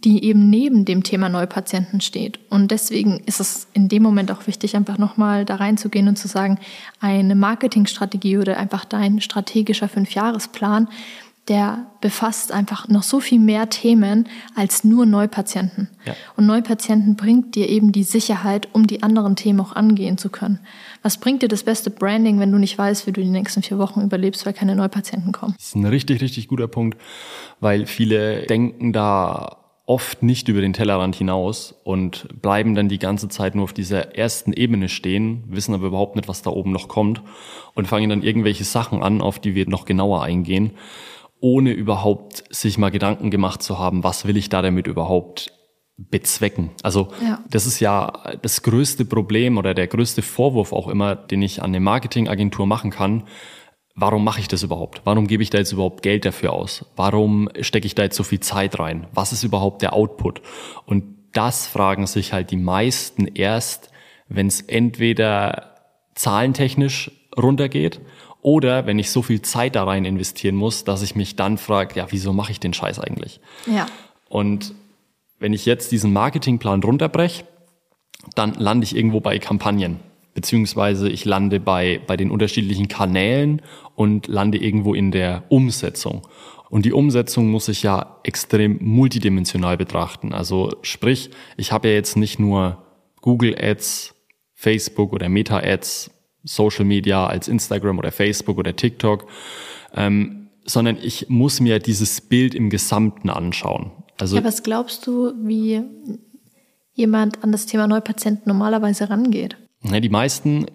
die 0.05 0.25
eben 0.25 0.51
neben 0.51 0.85
dem 0.85 1.03
Thema 1.03 1.29
Neupatienten 1.29 2.01
steht. 2.01 2.39
Und 2.51 2.71
deswegen 2.71 3.21
ist 3.27 3.41
es 3.41 3.67
in 3.73 3.89
dem 3.89 4.03
Moment 4.03 4.31
auch 4.31 4.47
wichtig, 4.47 4.77
einfach 4.77 4.99
nochmal 4.99 5.45
da 5.45 5.57
reinzugehen 5.57 6.09
und 6.09 6.17
zu 6.17 6.29
sagen, 6.29 6.59
eine 7.01 7.35
Marketingstrategie 7.35 8.39
oder 8.39 8.57
einfach 8.57 8.85
dein 8.85 9.21
strategischer 9.21 9.89
Fünfjahresplan, 9.89 10.89
der 11.49 11.87
befasst 12.01 12.53
einfach 12.53 12.89
noch 12.89 13.03
so 13.03 13.21
viel 13.21 13.39
mehr 13.39 13.69
Themen 13.69 14.29
als 14.55 14.83
nur 14.83 15.05
Neupatienten. 15.05 15.89
Ja. 16.07 16.15
Und 16.37 16.47
Neupatienten 16.47 17.17
bringt 17.17 17.55
dir 17.55 17.69
eben 17.69 17.93
die 17.93 18.03
Sicherheit, 18.03 18.69
um 18.73 18.87
die 18.87 19.03
anderen 19.03 19.37
Themen 19.37 19.61
auch 19.61 19.77
angehen 19.77 20.17
zu 20.17 20.31
können. 20.31 20.61
Was 21.03 21.19
bringt 21.19 21.43
dir 21.43 21.49
das 21.49 21.63
beste 21.63 21.91
Branding, 21.91 22.41
wenn 22.41 22.51
du 22.51 22.59
nicht 22.59 22.79
weißt, 22.79 23.07
wie 23.07 23.13
du 23.13 23.21
die 23.21 23.29
nächsten 23.29 23.63
vier 23.63 23.79
Wochen 23.79 24.01
überlebst, 24.01 24.47
weil 24.47 24.55
keine 24.55 24.75
Neupatienten 24.75 25.33
kommen? 25.33 25.55
Das 25.59 25.67
ist 25.67 25.75
ein 25.75 25.85
richtig, 25.85 26.23
richtig 26.23 26.49
guter 26.49 26.69
Punkt, 26.69 26.99
weil 27.61 27.85
viele 27.85 28.47
denken 28.47 28.95
da 28.95 29.64
oft 29.87 30.23
nicht 30.23 30.49
über 30.49 30.61
den 30.61 30.73
Tellerrand 30.73 31.15
hinaus 31.15 31.75
und 31.85 32.27
bleiben 32.41 32.75
dann 32.75 32.89
die 32.89 32.99
ganze 32.99 33.29
Zeit 33.29 33.55
nur 33.55 33.65
auf 33.65 33.75
dieser 33.75 34.17
ersten 34.17 34.53
Ebene 34.53 34.89
stehen, 34.89 35.45
wissen 35.47 35.75
aber 35.75 35.89
überhaupt 35.89 36.17
nicht, 36.17 36.29
was 36.29 36.43
da 36.43 36.51
oben 36.51 36.73
noch 36.73 36.89
kommt 36.89 37.23
und 37.75 37.87
fangen 37.87 38.09
dann 38.09 38.23
irgendwelche 38.23 38.65
Sachen 38.65 39.03
an, 39.03 39.21
auf 39.21 39.39
die 39.39 39.55
wir 39.55 39.69
noch 39.69 39.85
genauer 39.85 40.23
eingehen, 40.23 40.73
ohne 41.41 41.73
überhaupt 41.73 42.45
sich 42.49 42.79
mal 42.79 42.91
Gedanken 42.91 43.31
gemacht 43.31 43.63
zu 43.63 43.79
haben, 43.79 44.03
was 44.03 44.27
will 44.27 44.39
ich 44.39 44.49
da 44.49 44.63
damit 44.63 44.87
überhaupt 44.87 45.53
bezwecken. 45.97 46.71
Also 46.83 47.09
ja. 47.23 47.41
das 47.51 47.67
ist 47.67 47.79
ja 47.79 48.37
das 48.41 48.63
größte 48.63 49.05
Problem 49.05 49.59
oder 49.59 49.75
der 49.75 49.87
größte 49.87 50.23
Vorwurf 50.23 50.73
auch 50.73 50.89
immer, 50.89 51.15
den 51.15 51.43
ich 51.43 51.63
an 51.63 51.71
eine 51.71 51.81
Marketingagentur 51.81 52.67
machen 52.67 52.91
kann, 52.91 53.25
warum 53.95 54.25
mache 54.25 54.41
ich 54.41 54.49
das 54.49 54.63
überhaupt? 54.63 55.03
Warum 55.05 55.27
gebe 55.27 55.43
ich 55.43 55.51
da 55.51 55.59
jetzt 55.59 55.73
überhaupt 55.73 56.03
Geld 56.03 56.25
dafür 56.25 56.53
aus? 56.53 56.85
Warum 56.97 57.49
stecke 57.61 57.87
ich 57.87 57.95
da 57.95 58.03
jetzt 58.03 58.17
so 58.17 58.23
viel 58.23 58.41
Zeit 58.41 58.79
rein? 58.79 59.07
Was 59.13 59.33
ist 59.33 59.45
überhaupt 59.45 59.83
der 59.83 59.93
Output? 59.93 60.43
Und 60.87 61.05
das 61.33 61.67
fragen 61.67 62.07
sich 62.07 62.33
halt 62.33 62.51
die 62.51 62.57
meisten 62.57 63.27
erst, 63.27 63.91
wenn 64.29 64.47
es 64.47 64.61
entweder 64.61 65.75
zahlentechnisch 66.15 67.11
runtergeht 67.37 68.01
oder 68.41 68.87
wenn 68.87 68.99
ich 68.99 69.11
so 69.11 69.23
viel 69.23 69.43
Zeit 69.43 69.75
da 69.75 69.85
rein 69.85 70.05
investieren 70.05 70.55
muss, 70.55 70.85
dass 70.85 71.03
ich 71.03 71.15
mich 71.17 71.37
dann 71.37 71.59
frage, 71.59 71.97
ja, 71.97 72.07
wieso 72.11 72.33
mache 72.33 72.53
ich 72.53 72.61
den 72.61 72.75
Scheiß 72.75 72.99
eigentlich? 73.01 73.41
Ja. 73.67 73.87
Und 74.29 74.75
wenn 75.39 75.53
ich 75.53 75.67
jetzt 75.67 75.93
diesen 75.93 76.13
Marketingplan 76.13 76.83
runterbreche, 76.83 77.45
dann 78.35 78.55
lande 78.55 78.85
ich 78.85 78.97
irgendwo 78.97 79.21
bei 79.21 79.39
Kampagnen 79.39 80.01
beziehungsweise 80.35 81.09
ich 81.09 81.25
lande 81.25 81.61
bei, 81.61 82.01
bei 82.07 82.17
den 82.17 82.31
unterschiedlichen 82.31 82.89
Kanälen 82.89 83.63
und 83.95 84.27
lande 84.27 84.59
irgendwo 84.59 84.95
in 84.95 85.11
der 85.11 85.45
Umsetzung. 85.49 86.23
Und 86.69 86.85
die 86.85 86.93
Umsetzung 86.93 87.51
muss 87.51 87.69
ich 87.69 87.85
ja 87.85 88.19
extrem 88.25 88.79
multidimensional 88.81 89.77
betrachten. 89.77 90.33
Also 90.33 90.73
sprich, 90.83 91.31
ich 91.57 91.71
habe 91.71 91.89
ja 91.89 91.95
jetzt 91.95 92.17
nicht 92.17 92.41
nur 92.41 92.83
Google 93.21 93.57
Ads, 93.57 94.15
Facebook 94.55 95.13
oder 95.13 95.29
Meta 95.29 95.59
Ads, 95.59 96.11
Social 96.43 96.85
Media 96.85 97.27
als 97.27 97.49
Instagram 97.49 97.99
oder 97.99 98.13
Facebook 98.13 98.59
oder 98.59 98.75
TikTok, 98.75 99.27
ähm, 99.95 100.49
sondern 100.65 100.99
ich 101.01 101.29
muss 101.29 101.61
mir 101.61 101.79
dieses 101.79 102.21
Bild 102.21 102.55
im 102.55 102.71
Gesamten 102.71 103.31
anschauen. 103.31 103.93
Also 104.19 104.37
ja, 104.37 104.45
was 104.45 104.63
glaubst 104.63 105.07
du, 105.07 105.33
wie 105.43 105.83
jemand 106.93 107.43
an 107.43 107.53
das 107.53 107.67
Thema 107.67 107.87
Neupatienten 107.87 108.45
normalerweise 108.47 109.11
rangeht? 109.11 109.57
Ja, 109.85 110.01
die 110.01 110.09
meisten 110.09 110.67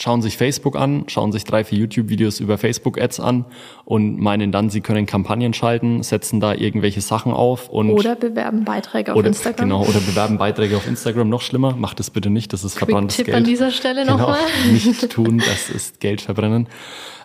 schauen 0.00 0.22
sich 0.22 0.36
Facebook 0.36 0.76
an, 0.76 1.04
schauen 1.08 1.32
sich 1.32 1.44
drei, 1.44 1.64
vier 1.64 1.78
YouTube-Videos 1.78 2.40
über 2.40 2.58
Facebook-Ads 2.58 3.20
an 3.20 3.44
und 3.84 4.18
meinen 4.18 4.52
dann, 4.52 4.70
sie 4.70 4.80
können 4.80 5.06
Kampagnen 5.06 5.52
schalten, 5.54 6.02
setzen 6.02 6.40
da 6.40 6.54
irgendwelche 6.54 7.00
Sachen 7.00 7.32
auf 7.32 7.68
und 7.68 7.90
oder 7.90 8.14
bewerben 8.14 8.64
Beiträge 8.64 9.12
auf 9.12 9.18
oder, 9.18 9.28
Instagram. 9.28 9.68
Genau, 9.68 9.82
oder 9.82 10.00
bewerben 10.00 10.38
Beiträge 10.38 10.76
auf 10.76 10.86
Instagram. 10.86 11.28
Noch 11.28 11.42
schlimmer, 11.42 11.74
macht 11.76 11.98
das 11.98 12.10
bitte 12.10 12.30
nicht, 12.30 12.52
das 12.52 12.64
ist 12.64 12.78
verbranntes 12.78 13.16
Tipp 13.16 13.26
Geld. 13.26 13.36
an 13.36 13.44
dieser 13.44 13.70
Stelle 13.70 14.02
genau, 14.04 14.18
nochmal. 14.18 14.40
Nicht 14.72 15.10
tun, 15.10 15.38
das 15.38 15.70
ist 15.70 16.00
Geld 16.00 16.20
verbrennen. 16.20 16.68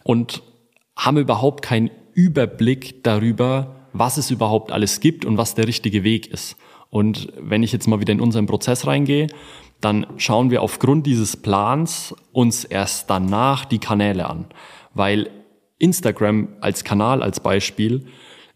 Und 0.03 0.41
haben 0.95 1.17
überhaupt 1.17 1.63
keinen 1.63 1.91
Überblick 2.13 3.03
darüber, 3.03 3.87
was 3.93 4.17
es 4.17 4.31
überhaupt 4.31 4.71
alles 4.71 4.99
gibt 4.99 5.25
und 5.25 5.37
was 5.37 5.55
der 5.55 5.67
richtige 5.67 6.03
Weg 6.03 6.27
ist. 6.27 6.55
Und 6.89 7.33
wenn 7.39 7.63
ich 7.63 7.71
jetzt 7.71 7.87
mal 7.87 7.99
wieder 7.99 8.13
in 8.13 8.21
unseren 8.21 8.45
Prozess 8.45 8.85
reingehe, 8.85 9.27
dann 9.83 10.07
schauen 10.17 10.49
wir 10.51 10.61
aufgrund 10.61 11.05
dieses 11.05 11.37
Plans 11.37 12.15
uns 12.31 12.63
erst 12.63 13.09
danach 13.09 13.65
die 13.65 13.79
Kanäle 13.79 14.29
an. 14.29 14.45
Weil 14.93 15.29
Instagram 15.77 16.49
als 16.61 16.83
Kanal, 16.83 17.21
als 17.21 17.39
Beispiel, 17.39 18.05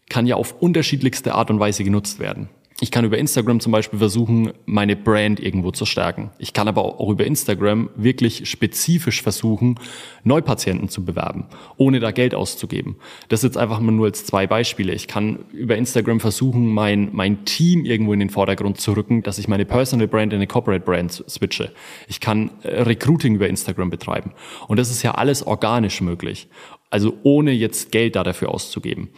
kann 0.08 0.26
ja 0.26 0.36
auf 0.36 0.60
unterschiedlichste 0.60 1.34
Art 1.34 1.50
und 1.50 1.60
Weise 1.60 1.84
genutzt 1.84 2.18
werden. 2.18 2.48
Ich 2.80 2.92
kann 2.92 3.04
über 3.04 3.18
Instagram 3.18 3.58
zum 3.58 3.72
Beispiel 3.72 3.98
versuchen, 3.98 4.52
meine 4.64 4.94
Brand 4.94 5.40
irgendwo 5.40 5.72
zu 5.72 5.84
stärken. 5.84 6.30
Ich 6.38 6.52
kann 6.52 6.68
aber 6.68 6.84
auch 6.84 7.10
über 7.10 7.26
Instagram 7.26 7.90
wirklich 7.96 8.48
spezifisch 8.48 9.20
versuchen, 9.20 9.80
Neupatienten 10.22 10.88
zu 10.88 11.04
bewerben, 11.04 11.46
ohne 11.76 11.98
da 11.98 12.12
Geld 12.12 12.36
auszugeben. 12.36 12.94
Das 13.28 13.40
ist 13.40 13.44
jetzt 13.44 13.56
einfach 13.56 13.80
mal 13.80 13.90
nur 13.90 14.06
als 14.06 14.24
zwei 14.24 14.46
Beispiele. 14.46 14.92
Ich 14.92 15.08
kann 15.08 15.40
über 15.52 15.76
Instagram 15.76 16.20
versuchen, 16.20 16.68
mein, 16.68 17.08
mein 17.12 17.44
Team 17.44 17.84
irgendwo 17.84 18.12
in 18.12 18.20
den 18.20 18.30
Vordergrund 18.30 18.80
zu 18.80 18.92
rücken, 18.92 19.24
dass 19.24 19.38
ich 19.38 19.48
meine 19.48 19.64
Personal 19.64 20.06
Brand 20.06 20.32
in 20.32 20.36
eine 20.36 20.46
Corporate 20.46 20.84
Brand 20.84 21.24
switche. 21.28 21.72
Ich 22.06 22.20
kann 22.20 22.52
äh, 22.62 22.82
Recruiting 22.82 23.34
über 23.34 23.48
Instagram 23.48 23.90
betreiben. 23.90 24.34
Und 24.68 24.78
das 24.78 24.92
ist 24.92 25.02
ja 25.02 25.12
alles 25.16 25.44
organisch 25.44 26.00
möglich. 26.00 26.48
Also 26.90 27.18
ohne 27.24 27.50
jetzt 27.50 27.90
Geld 27.90 28.14
da 28.14 28.22
dafür 28.22 28.54
auszugeben. 28.54 29.08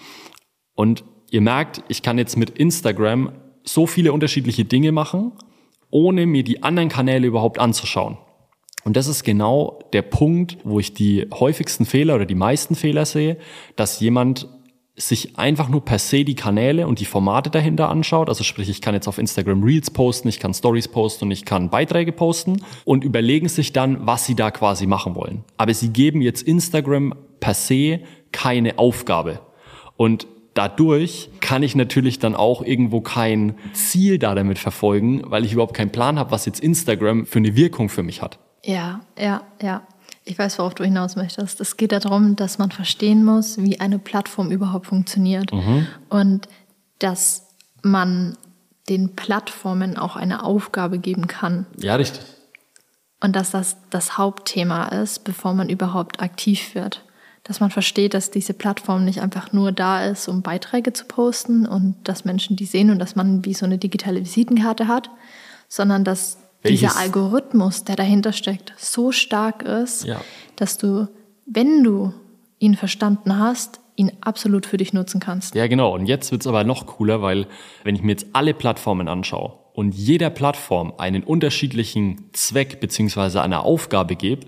Und 0.75 1.05
ihr 1.31 1.43
merkt, 1.43 1.85
ich 1.89 2.03
kann 2.03 2.17
jetzt 2.17 2.39
mit 2.39 2.49
Instagram 2.59 3.33
so 3.65 3.87
viele 3.87 4.13
unterschiedliche 4.13 4.65
Dinge 4.65 4.93
machen, 4.93 5.33
ohne 5.91 6.27
mir 6.27 6.45
die 6.45 6.63
anderen 6.63 6.89
Kanäle 6.89 7.27
überhaupt 7.27 7.59
anzuschauen. 7.59 8.19
Und 8.85 8.97
das 8.97 9.07
ist 9.07 9.25
genau 9.25 9.81
der 9.93 10.03
Punkt, 10.03 10.59
wo 10.65 10.81
ich 10.81 10.95
die 10.95 11.27
häufigsten 11.33 11.85
Fehler 11.85 12.15
oder 12.15 12.27
die 12.27 12.35
meisten 12.35 12.75
Fehler 12.75 13.05
sehe, 13.05 13.37
dass 13.77 14.01
jemand 14.01 14.49
sich 14.97 15.39
einfach 15.39 15.69
nur 15.69 15.85
per 15.85 15.99
se 15.99 16.25
die 16.25 16.35
Kanäle 16.35 16.87
und 16.87 17.01
die 17.01 17.05
Formate 17.05 17.51
dahinter 17.51 17.89
anschaut. 17.89 18.29
Also 18.29 18.45
sprich, 18.45 18.69
ich 18.69 18.81
kann 18.81 18.95
jetzt 18.95 19.09
auf 19.09 19.19
Instagram 19.19 19.63
Reels 19.63 19.91
posten, 19.91 20.29
ich 20.29 20.39
kann 20.41 20.55
Stories 20.55 20.89
posten 20.89 21.27
und 21.27 21.31
ich 21.31 21.45
kann 21.45 21.71
Beiträge 21.71 22.13
posten 22.13 22.63
und 22.85 23.05
überlegen 23.05 23.49
sich 23.49 23.73
dann, 23.73 24.07
was 24.07 24.27
sie 24.27 24.35
da 24.35 24.51
quasi 24.51 24.87
machen 24.87 25.15
wollen. 25.15 25.45
Aber 25.57 25.73
sie 25.73 25.91
geben 25.91 26.21
jetzt 26.21 26.43
Instagram 26.43 27.15
per 27.41 27.55
se 27.55 28.01
keine 28.33 28.79
Aufgabe. 28.79 29.41
Und 29.97 30.27
dadurch 30.55 31.31
kann 31.41 31.63
ich 31.63 31.75
natürlich 31.75 32.19
dann 32.19 32.35
auch 32.35 32.63
irgendwo 32.63 33.01
kein 33.01 33.55
Ziel 33.73 34.19
da 34.19 34.35
damit 34.35 34.59
verfolgen, 34.59 35.23
weil 35.27 35.45
ich 35.45 35.53
überhaupt 35.53 35.75
keinen 35.75 35.91
Plan 35.91 36.19
habe, 36.19 36.31
was 36.31 36.47
jetzt 36.47 36.61
Instagram 36.61 37.27
für 37.27 37.39
eine 37.39 37.57
Wirkung 37.57 37.89
für 37.89 38.03
mich 38.03 38.23
hat. 38.23 38.39
Ja, 38.65 39.01
ja, 39.19 39.43
ja. 39.63 39.83
Ich 40.25 40.39
weiß, 40.39 40.59
worauf 40.59 40.75
du 40.75 40.85
hinaus 40.85 41.17
möchtest. 41.17 41.61
Es 41.61 41.77
geht 41.77 41.93
darum, 41.93 42.37
dass 42.37 42.59
man 42.59 42.71
verstehen 42.71 43.25
muss, 43.25 43.59
wie 43.59 43.81
eine 43.81 43.99
Plattform 43.99 44.51
überhaupt 44.51 44.87
funktioniert 44.87 45.53
mhm. 45.53 45.87
und 46.09 46.47
dass 46.99 47.49
man 47.83 48.37
den 48.89 49.17
Plattformen 49.17 49.97
auch 49.97 50.17
eine 50.17 50.45
Aufgabe 50.45 50.99
geben 50.99 51.27
kann. 51.27 51.67
Ja, 51.79 51.95
richtig. 51.97 52.23
Und 53.21 53.35
dass 53.35 53.51
das 53.51 53.77
das 53.91 54.19
Hauptthema 54.19 54.89
ist, 54.89 55.25
bevor 55.25 55.55
man 55.55 55.69
überhaupt 55.69 56.21
aktiv 56.21 56.75
wird 56.75 57.03
dass 57.51 57.59
man 57.59 57.73
versteht, 57.73 58.15
dass 58.15 58.31
diese 58.31 58.55
Plattform 58.55 59.05
nicht 59.05 59.23
einfach 59.23 59.53
nur 59.53 59.73
da 59.73 60.05
ist, 60.05 60.29
um 60.29 60.41
Beiträge 60.41 60.93
zu 60.93 61.05
posten 61.05 61.67
und 61.67 61.97
dass 62.05 62.25
Menschen 62.25 62.55
die 62.55 62.65
sehen 62.65 62.91
und 62.91 63.01
dass 63.01 63.17
man 63.17 63.45
wie 63.45 63.55
so 63.55 63.67
eine 63.67 63.77
digitale 63.77 64.21
Visitenkarte 64.21 64.87
hat, 64.87 65.11
sondern 65.67 66.05
dass 66.05 66.39
Welches? 66.63 66.79
dieser 66.79 67.01
Algorithmus, 67.01 67.83
der 67.83 67.97
dahinter 67.97 68.33
steckt, 68.33 68.73
so 68.77 69.11
stark 69.11 69.65
ist, 69.65 70.05
ja. 70.05 70.21
dass 70.55 70.79
du, 70.79 71.09
wenn 71.45 71.83
du 71.83 72.15
ihn 72.61 72.77
verstanden 72.77 73.37
hast, 73.37 73.81
ihn 73.97 74.13
absolut 74.21 74.65
für 74.65 74.77
dich 74.77 74.93
nutzen 74.93 75.19
kannst. 75.19 75.57
Ja, 75.57 75.67
genau. 75.67 75.93
Und 75.93 76.07
jetzt 76.07 76.31
wird 76.31 76.43
es 76.43 76.47
aber 76.47 76.63
noch 76.63 76.87
cooler, 76.87 77.21
weil 77.21 77.49
wenn 77.83 77.97
ich 77.97 78.03
mir 78.03 78.13
jetzt 78.13 78.27
alle 78.33 78.55
Plattformen 78.55 79.09
anschaue 79.09 79.59
und 79.73 79.93
jeder 79.93 80.31
Plattform 80.31 80.95
einen 80.99 81.25
unterschiedlichen 81.25 82.31
Zweck 82.33 82.79
beziehungsweise 82.79 83.43
eine 83.43 83.65
Aufgabe 83.65 84.15
gebe, 84.15 84.47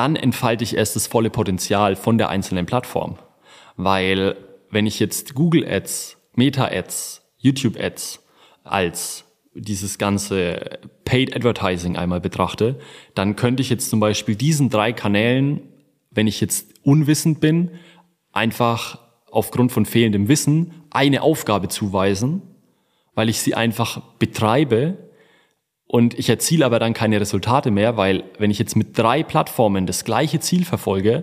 dann 0.00 0.16
entfalte 0.16 0.64
ich 0.64 0.78
erst 0.78 0.96
das 0.96 1.06
volle 1.06 1.28
Potenzial 1.28 1.94
von 1.94 2.16
der 2.16 2.30
einzelnen 2.30 2.64
Plattform. 2.64 3.18
Weil 3.76 4.34
wenn 4.70 4.86
ich 4.86 4.98
jetzt 4.98 5.34
Google 5.34 5.62
Ads, 5.70 6.16
Meta 6.34 6.68
Ads, 6.68 7.20
YouTube-Ads 7.36 8.20
als 8.64 9.26
dieses 9.52 9.98
ganze 9.98 10.78
Paid 11.04 11.36
Advertising 11.36 11.98
einmal 11.98 12.22
betrachte, 12.22 12.78
dann 13.14 13.36
könnte 13.36 13.60
ich 13.60 13.68
jetzt 13.68 13.90
zum 13.90 14.00
Beispiel 14.00 14.36
diesen 14.36 14.70
drei 14.70 14.94
Kanälen, 14.94 15.68
wenn 16.10 16.26
ich 16.26 16.40
jetzt 16.40 16.72
unwissend 16.82 17.40
bin, 17.40 17.72
einfach 18.32 19.00
aufgrund 19.30 19.70
von 19.70 19.84
fehlendem 19.84 20.28
Wissen 20.28 20.72
eine 20.88 21.20
Aufgabe 21.20 21.68
zuweisen, 21.68 22.40
weil 23.14 23.28
ich 23.28 23.40
sie 23.40 23.54
einfach 23.54 24.00
betreibe 24.18 25.09
und 25.90 26.16
ich 26.16 26.28
erziele 26.28 26.64
aber 26.64 26.78
dann 26.78 26.94
keine 26.94 27.20
Resultate 27.20 27.72
mehr, 27.72 27.96
weil 27.96 28.22
wenn 28.38 28.52
ich 28.52 28.60
jetzt 28.60 28.76
mit 28.76 28.96
drei 28.96 29.24
Plattformen 29.24 29.86
das 29.86 30.04
gleiche 30.04 30.38
Ziel 30.38 30.64
verfolge, 30.64 31.22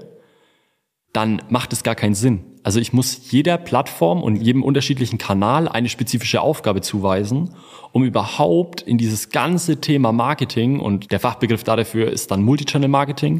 dann 1.13 1.41
macht 1.47 1.71
es 1.71 1.83
gar 1.83 1.95
keinen 1.95 2.15
Sinn. 2.15 2.43
Also 2.63 2.81
ich 2.81 2.91
muss 2.91 3.31
jeder 3.31 3.57
Plattform 3.57 4.21
und 4.21 4.35
jedem 4.35 4.61
unterschiedlichen 4.63 5.17
Kanal 5.17 5.69
eine 5.69 5.87
spezifische 5.87 6.41
Aufgabe 6.41 6.81
zuweisen, 6.81 7.51
um 7.93 8.03
überhaupt 8.03 8.81
in 8.81 8.97
dieses 8.97 9.29
ganze 9.29 9.79
Thema 9.79 10.11
Marketing 10.11 10.81
und 10.81 11.13
der 11.13 11.21
Fachbegriff 11.21 11.63
dafür 11.63 12.11
ist 12.11 12.29
dann 12.31 12.43
Multichannel 12.43 12.89
Marketing, 12.89 13.39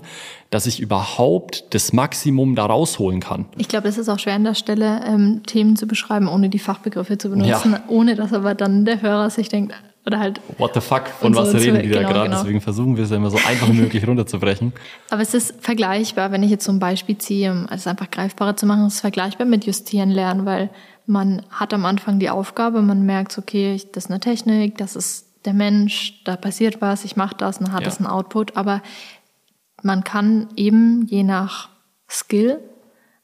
dass 0.50 0.66
ich 0.66 0.80
überhaupt 0.80 1.66
das 1.72 1.92
Maximum 1.92 2.56
da 2.56 2.68
rausholen 2.68 3.20
kann. 3.20 3.48
Ich 3.58 3.68
glaube, 3.68 3.90
es 3.90 3.98
ist 3.98 4.08
auch 4.08 4.18
schwer 4.20 4.36
an 4.36 4.46
der 4.46 4.56
Stelle, 4.56 5.02
ähm, 5.06 5.42
Themen 5.46 5.76
zu 5.76 5.88
beschreiben, 5.88 6.30
ohne 6.30 6.48
die 6.48 6.60
Fachbegriffe 6.60 7.18
zu 7.18 7.32
benutzen, 7.32 7.74
ja. 7.74 7.84
ohne 7.90 8.16
dass 8.16 8.32
aber 8.32 8.56
dann 8.56 8.86
der 8.86 9.02
Hörer 9.02 9.30
sich 9.30 9.50
denkt, 9.50 9.74
oder 10.08 10.20
halt. 10.20 10.42
What 10.58 10.74
the 10.74 10.82
fuck, 10.82 11.08
von 11.08 11.36
was 11.36 11.52
so 11.52 11.58
reden 11.58 11.84
die 11.84 11.90
da 11.90 12.00
genau, 12.00 12.14
gerade? 12.14 12.30
Genau. 12.30 12.42
Deswegen 12.42 12.62
versuchen 12.62 12.96
wir 12.96 13.04
es 13.04 13.12
ja 13.12 13.18
immer 13.18 13.30
so 13.30 13.38
einfach 13.38 13.68
wie 13.68 13.74
möglich 13.74 14.08
runterzubrechen. 14.08 14.74
Aber 15.12 15.22
es 15.22 15.34
ist 15.34 15.54
vergleichbar, 15.64 16.32
wenn 16.32 16.42
ich 16.42 16.50
jetzt 16.50 16.66
so 16.66 16.72
ein 16.72 16.80
Beispiel 16.80 17.18
ziehe, 17.18 17.52
um 17.52 17.68
es 17.70 17.86
einfach 17.86 18.10
greifbarer 18.10 18.56
zu 18.56 18.66
machen, 18.66 18.88
ist 18.88 18.96
es 18.96 19.02
vergleichbar 19.02 19.46
mit 19.46 19.66
Justieren 19.66 20.10
lernen, 20.10 20.46
weil 20.46 20.70
man 21.06 21.44
hat 21.52 21.74
am 21.74 21.86
Anfang 21.86 22.20
die 22.20 22.30
Aufgabe, 22.30 22.82
man 22.82 23.06
merkt, 23.06 23.38
okay, 23.38 23.80
das 23.92 24.06
ist 24.06 24.10
eine 24.10 24.20
Technik, 24.20 24.78
das 24.78 24.96
ist 24.96 25.28
der 25.46 25.54
Mensch, 25.54 26.24
da 26.24 26.36
passiert 26.36 26.82
was, 26.82 27.06
ich 27.06 27.16
mache 27.16 27.36
das, 27.38 27.60
dann 27.60 27.72
hat 27.72 27.82
ja. 27.82 27.86
das 27.86 27.98
einen 28.00 28.08
Output. 28.08 28.58
Aber 28.58 28.82
man 29.84 30.04
kann 30.04 30.48
eben 30.56 31.06
je 31.08 31.24
nach 31.24 31.70
Skill 32.10 32.60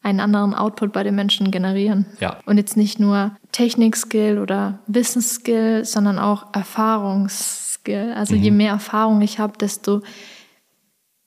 einen 0.02 0.20
anderen 0.20 0.54
Output 0.54 0.92
bei 0.92 1.04
den 1.04 1.16
Menschen 1.16 1.50
generieren. 1.50 2.06
Ja. 2.20 2.38
Und 2.46 2.58
jetzt 2.58 2.76
nicht 2.76 3.00
nur 3.00 3.32
Technikskill 3.54 4.40
oder 4.40 4.80
Wissensskill, 4.88 5.86
sondern 5.86 6.20
auch 6.20 6.48
Erfahrungsskill. 6.54 8.12
Also 8.14 8.36
mhm. 8.36 8.42
je 8.42 8.52
mehr 8.52 8.72
Erfahrung 8.72 9.22
ich 9.22 9.40
habe, 9.40 9.58
desto, 9.58 10.02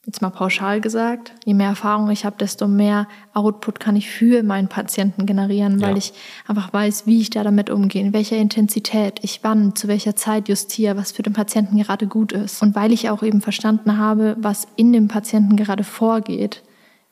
jetzt 0.05 0.23
mal 0.23 0.31
pauschal 0.31 0.81
gesagt, 0.81 1.33
je 1.45 1.55
mehr 1.55 1.69
Erfahrung 1.69 2.11
ich 2.11 2.25
habe, 2.25 2.37
desto 2.37 2.67
mehr 2.67 3.07
Output 3.33 3.79
kann 3.79 3.95
ich 3.95 4.11
für 4.11 4.43
meinen 4.43 4.67
Patienten 4.67 5.25
generieren, 5.25 5.81
weil 5.81 5.93
ja. 5.93 5.97
ich 5.97 6.13
einfach 6.49 6.73
weiß, 6.73 7.07
wie 7.07 7.21
ich 7.21 7.31
da 7.31 7.45
damit 7.45 7.71
umgehe, 7.71 8.03
in 8.03 8.13
welcher 8.13 8.37
Intensität, 8.37 9.21
ich 9.23 9.41
wann, 9.43 9.77
zu 9.77 9.87
welcher 9.87 10.17
Zeit 10.17 10.49
justiere, 10.49 10.97
was 10.97 11.13
für 11.13 11.23
den 11.23 11.33
Patienten 11.33 11.79
gerade 11.79 12.09
gut 12.09 12.33
ist. 12.33 12.61
Und 12.61 12.75
weil 12.75 12.93
ich 12.93 13.09
auch 13.09 13.23
eben 13.23 13.41
verstanden 13.41 13.99
habe, 13.99 14.37
was 14.41 14.67
in 14.75 14.93
dem 14.93 15.07
Patienten 15.07 15.57
gerade 15.57 15.85
vorgeht, 15.85 16.65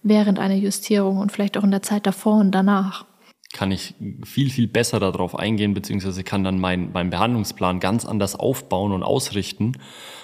während 0.03 0.41
einer 0.41 0.55
Justierung 0.55 1.19
und 1.19 1.31
vielleicht 1.31 1.57
auch 1.57 1.65
in 1.65 1.71
der 1.71 1.83
Zeit 1.83 2.07
davor 2.07 2.37
und 2.37 2.51
danach. 2.51 3.07
Kann 3.55 3.71
ich 3.71 3.95
viel, 4.25 4.51
viel 4.51 4.67
besser 4.67 4.99
darauf 4.99 5.39
eingehen, 5.39 5.75
beziehungsweise 5.75 6.25
kann 6.25 6.43
dann 6.43 6.59
meinen 6.59 6.91
mein 6.93 7.11
Behandlungsplan 7.11 7.79
ganz 7.79 8.05
anders 8.05 8.35
aufbauen 8.35 8.91
und 8.91 9.05
ausrichten. 9.05 9.79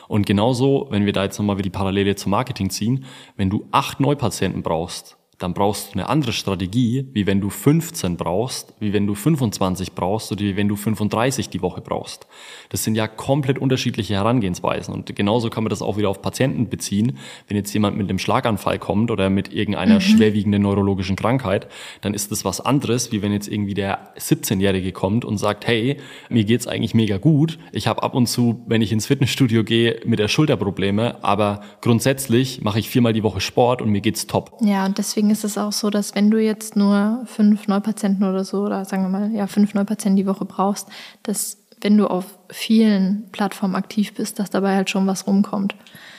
Und 0.08 0.26
genauso, 0.26 0.88
wenn 0.90 1.06
wir 1.06 1.12
da 1.12 1.22
jetzt 1.22 1.38
nochmal 1.38 1.56
wieder 1.56 1.68
die 1.68 1.70
Parallele 1.70 2.16
zum 2.16 2.30
Marketing 2.30 2.70
ziehen, 2.70 3.04
wenn 3.36 3.48
du 3.48 3.68
acht 3.70 4.00
Neupatienten 4.00 4.64
brauchst, 4.64 5.16
dann 5.40 5.54
brauchst 5.54 5.88
du 5.88 5.92
eine 5.94 6.08
andere 6.08 6.34
Strategie, 6.34 7.06
wie 7.14 7.26
wenn 7.26 7.40
du 7.40 7.48
15 7.48 8.18
brauchst, 8.18 8.74
wie 8.78 8.92
wenn 8.92 9.06
du 9.06 9.14
25 9.14 9.92
brauchst 9.92 10.30
oder 10.30 10.42
wie 10.42 10.54
wenn 10.54 10.68
du 10.68 10.76
35 10.76 11.48
die 11.48 11.62
Woche 11.62 11.80
brauchst. 11.80 12.26
Das 12.68 12.84
sind 12.84 12.94
ja 12.94 13.08
komplett 13.08 13.58
unterschiedliche 13.58 14.14
Herangehensweisen 14.14 14.92
und 14.92 15.16
genauso 15.16 15.48
kann 15.48 15.64
man 15.64 15.70
das 15.70 15.80
auch 15.80 15.96
wieder 15.96 16.10
auf 16.10 16.20
Patienten 16.20 16.68
beziehen. 16.68 17.16
Wenn 17.48 17.56
jetzt 17.56 17.72
jemand 17.72 17.96
mit 17.96 18.10
einem 18.10 18.18
Schlaganfall 18.18 18.78
kommt 18.78 19.10
oder 19.10 19.30
mit 19.30 19.50
irgendeiner 19.50 19.94
mhm. 19.94 20.00
schwerwiegenden 20.02 20.60
neurologischen 20.60 21.16
Krankheit, 21.16 21.68
dann 22.02 22.12
ist 22.12 22.30
das 22.30 22.44
was 22.44 22.60
anderes, 22.60 23.10
wie 23.10 23.22
wenn 23.22 23.32
jetzt 23.32 23.48
irgendwie 23.48 23.74
der 23.74 24.14
17-Jährige 24.18 24.92
kommt 24.92 25.24
und 25.24 25.38
sagt, 25.38 25.66
hey, 25.66 25.96
mir 26.28 26.44
geht's 26.44 26.66
eigentlich 26.66 26.92
mega 26.92 27.16
gut. 27.16 27.58
Ich 27.72 27.86
habe 27.86 28.02
ab 28.02 28.14
und 28.14 28.26
zu, 28.26 28.62
wenn 28.66 28.82
ich 28.82 28.92
ins 28.92 29.06
Fitnessstudio 29.06 29.64
gehe, 29.64 30.00
mit 30.04 30.18
der 30.18 30.28
Schulter 30.28 30.58
Probleme, 30.58 31.24
aber 31.24 31.62
grundsätzlich 31.80 32.60
mache 32.60 32.78
ich 32.78 32.90
viermal 32.90 33.14
die 33.14 33.22
Woche 33.22 33.40
Sport 33.40 33.80
und 33.80 33.88
mir 33.88 34.02
geht's 34.02 34.26
top. 34.26 34.58
Ja, 34.60 34.84
und 34.84 34.98
deswegen 34.98 35.29
ist 35.30 35.44
es 35.44 35.56
auch 35.56 35.72
so, 35.72 35.90
dass 35.90 36.14
wenn 36.14 36.30
du 36.30 36.38
jetzt 36.38 36.76
nur 36.76 37.22
fünf 37.26 37.68
Neupatienten 37.68 38.28
oder 38.28 38.44
so, 38.44 38.62
oder 38.62 38.84
sagen 38.84 39.02
wir 39.02 39.08
mal, 39.08 39.30
ja, 39.32 39.46
fünf 39.46 39.74
Neupatienten 39.74 40.16
die 40.16 40.26
Woche 40.26 40.44
brauchst, 40.44 40.88
dass 41.22 41.58
wenn 41.80 41.96
du 41.96 42.06
auf 42.06 42.38
vielen 42.50 43.24
Plattformen 43.32 43.74
aktiv 43.74 44.14
bist, 44.14 44.38
dass 44.38 44.50
dabei 44.50 44.76
halt 44.76 44.90
schon 44.90 45.06
was 45.06 45.26
rumkommt. 45.26 45.74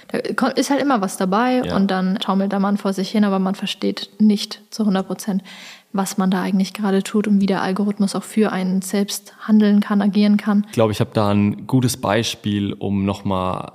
Da 0.08 0.48
ist 0.50 0.70
halt 0.70 0.82
immer 0.82 1.02
was 1.02 1.18
dabei 1.18 1.62
ja. 1.64 1.76
und 1.76 1.90
dann 1.90 2.16
taumelt 2.16 2.52
der 2.52 2.60
Mann 2.60 2.78
vor 2.78 2.92
sich 2.92 3.10
hin, 3.10 3.24
aber 3.24 3.40
man 3.40 3.56
versteht 3.56 4.10
nicht 4.20 4.62
zu 4.70 4.84
100 4.84 5.08
Prozent, 5.08 5.44
was 5.94 6.18
man 6.18 6.32
da 6.32 6.42
eigentlich 6.42 6.74
gerade 6.74 7.04
tut 7.04 7.28
und 7.28 7.40
wie 7.40 7.46
der 7.46 7.62
Algorithmus 7.62 8.16
auch 8.16 8.24
für 8.24 8.52
einen 8.52 8.82
selbst 8.82 9.34
handeln 9.48 9.80
kann, 9.80 10.02
agieren 10.02 10.38
kann. 10.38 10.66
Ich 10.68 10.74
glaube, 10.74 10.92
ich 10.92 11.00
habe 11.00 11.12
da 11.14 11.30
ein 11.30 11.68
gutes 11.68 11.96
Beispiel, 11.98 12.74
um 12.74 13.06
nochmal 13.06 13.72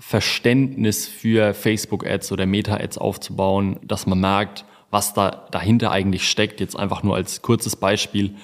Verständnis 0.00 1.06
für 1.06 1.52
Facebook-Ads 1.52 2.32
oder 2.32 2.46
Meta-Ads 2.46 2.96
aufzubauen, 2.96 3.78
dass 3.84 4.06
man 4.06 4.18
merkt, 4.18 4.64
was 4.90 5.12
da 5.12 5.46
dahinter 5.50 5.92
eigentlich 5.92 6.28
steckt. 6.28 6.58
Jetzt 6.58 6.74
einfach 6.74 7.02
nur 7.02 7.14
als 7.14 7.42
kurzes 7.42 7.76
Beispiel. 7.76 8.34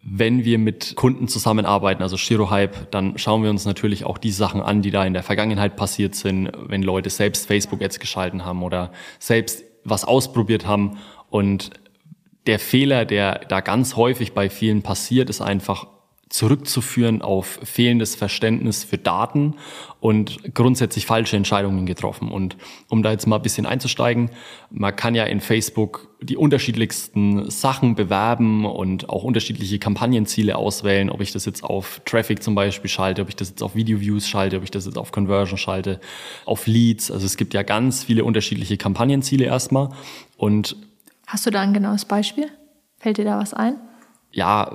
Wenn 0.00 0.44
wir 0.44 0.58
mit 0.58 0.94
Kunden 0.94 1.26
zusammenarbeiten, 1.26 2.00
also 2.00 2.16
Shirohype, 2.16 2.86
dann 2.92 3.18
schauen 3.18 3.42
wir 3.42 3.50
uns 3.50 3.64
natürlich 3.64 4.04
auch 4.04 4.18
die 4.18 4.30
Sachen 4.30 4.62
an, 4.62 4.82
die 4.82 4.92
da 4.92 5.04
in 5.04 5.14
der 5.14 5.24
Vergangenheit 5.24 5.74
passiert 5.74 6.14
sind, 6.14 6.52
wenn 6.68 6.84
Leute 6.84 7.10
selbst 7.10 7.48
Facebook-Ads 7.48 7.98
geschalten 7.98 8.44
haben 8.44 8.62
oder 8.62 8.92
selbst 9.18 9.64
was 9.82 10.04
ausprobiert 10.04 10.64
haben. 10.64 10.98
Und 11.28 11.70
der 12.46 12.60
Fehler, 12.60 13.04
der 13.04 13.40
da 13.48 13.60
ganz 13.60 13.96
häufig 13.96 14.32
bei 14.32 14.48
vielen 14.48 14.82
passiert, 14.82 15.28
ist 15.28 15.40
einfach 15.40 15.88
zurückzuführen 16.28 17.22
auf 17.22 17.60
fehlendes 17.62 18.16
Verständnis 18.16 18.82
für 18.82 18.98
Daten 18.98 19.54
und 20.00 20.54
grundsätzlich 20.54 21.06
falsche 21.06 21.36
Entscheidungen 21.36 21.86
getroffen. 21.86 22.32
Und 22.32 22.56
um 22.88 23.04
da 23.04 23.12
jetzt 23.12 23.26
mal 23.26 23.36
ein 23.36 23.42
bisschen 23.42 23.64
einzusteigen, 23.64 24.30
man 24.70 24.94
kann 24.96 25.14
ja 25.14 25.24
in 25.24 25.40
Facebook 25.40 26.08
die 26.20 26.36
unterschiedlichsten 26.36 27.48
Sachen 27.48 27.94
bewerben 27.94 28.66
und 28.66 29.08
auch 29.08 29.22
unterschiedliche 29.22 29.78
Kampagnenziele 29.78 30.56
auswählen, 30.56 31.10
ob 31.10 31.20
ich 31.20 31.30
das 31.30 31.44
jetzt 31.44 31.62
auf 31.62 32.00
Traffic 32.04 32.42
zum 32.42 32.56
Beispiel 32.56 32.90
schalte, 32.90 33.22
ob 33.22 33.28
ich 33.28 33.36
das 33.36 33.50
jetzt 33.50 33.62
auf 33.62 33.76
Video-Views 33.76 34.26
schalte, 34.26 34.56
ob 34.56 34.64
ich 34.64 34.72
das 34.72 34.84
jetzt 34.84 34.98
auf 34.98 35.12
Conversion 35.12 35.58
schalte, 35.58 36.00
auf 36.44 36.66
Leads. 36.66 37.12
Also 37.12 37.24
es 37.24 37.36
gibt 37.36 37.54
ja 37.54 37.62
ganz 37.62 38.02
viele 38.02 38.24
unterschiedliche 38.24 38.76
Kampagnenziele 38.76 39.44
erstmal. 39.44 39.90
Und 40.36 40.76
Hast 41.28 41.46
du 41.46 41.50
da 41.50 41.60
ein 41.60 41.72
genaues 41.72 42.04
Beispiel? 42.04 42.48
Fällt 42.98 43.18
dir 43.18 43.24
da 43.24 43.38
was 43.38 43.54
ein? 43.54 43.76
Ja, 44.36 44.70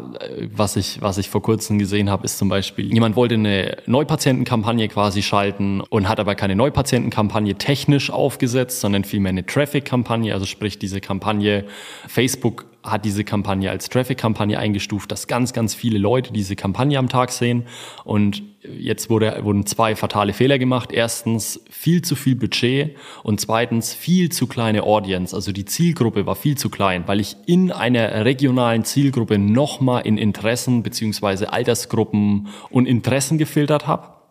was 0.55 0.75
ich, 0.75 1.03
was 1.03 1.19
ich 1.19 1.29
vor 1.29 1.43
kurzem 1.43 1.77
gesehen 1.77 2.09
habe, 2.09 2.25
ist 2.25 2.39
zum 2.39 2.49
Beispiel, 2.49 2.91
jemand 2.91 3.15
wollte 3.15 3.35
eine 3.35 3.77
Neupatientenkampagne 3.85 4.87
quasi 4.87 5.21
schalten 5.21 5.81
und 5.81 6.09
hat 6.09 6.19
aber 6.19 6.33
keine 6.33 6.55
Neupatientenkampagne 6.55 7.53
technisch 7.55 8.09
aufgesetzt, 8.09 8.79
sondern 8.81 9.03
vielmehr 9.03 9.29
eine 9.29 9.45
Traffic-Kampagne, 9.45 10.33
also 10.33 10.47
sprich 10.47 10.79
diese 10.79 10.99
Kampagne 10.99 11.65
Facebook 12.07 12.65
hat 12.83 13.05
diese 13.05 13.23
Kampagne 13.23 13.69
als 13.69 13.89
Traffic-Kampagne 13.89 14.57
eingestuft, 14.57 15.11
dass 15.11 15.27
ganz, 15.27 15.53
ganz 15.53 15.75
viele 15.75 15.99
Leute 15.99 16.33
diese 16.33 16.55
Kampagne 16.55 16.97
am 16.97 17.09
Tag 17.09 17.31
sehen. 17.31 17.65
Und 18.03 18.43
jetzt 18.63 19.09
wurde, 19.09 19.39
wurden 19.43 19.65
zwei 19.65 19.95
fatale 19.95 20.33
Fehler 20.33 20.57
gemacht. 20.57 20.91
Erstens 20.91 21.63
viel 21.69 22.01
zu 22.01 22.15
viel 22.15 22.35
Budget 22.35 22.95
und 23.23 23.39
zweitens 23.39 23.93
viel 23.93 24.29
zu 24.29 24.47
kleine 24.47 24.83
Audience. 24.83 25.35
Also 25.35 25.51
die 25.51 25.65
Zielgruppe 25.65 26.25
war 26.25 26.35
viel 26.35 26.57
zu 26.57 26.69
klein, 26.69 27.03
weil 27.07 27.19
ich 27.19 27.35
in 27.45 27.71
einer 27.71 28.25
regionalen 28.25 28.83
Zielgruppe 28.83 29.37
nochmal 29.37 30.05
in 30.05 30.17
Interessen 30.17 30.83
beziehungsweise 30.83 31.53
Altersgruppen 31.53 32.47
und 32.69 32.87
Interessen 32.87 33.37
gefiltert 33.37 33.87
habe. 33.87 34.21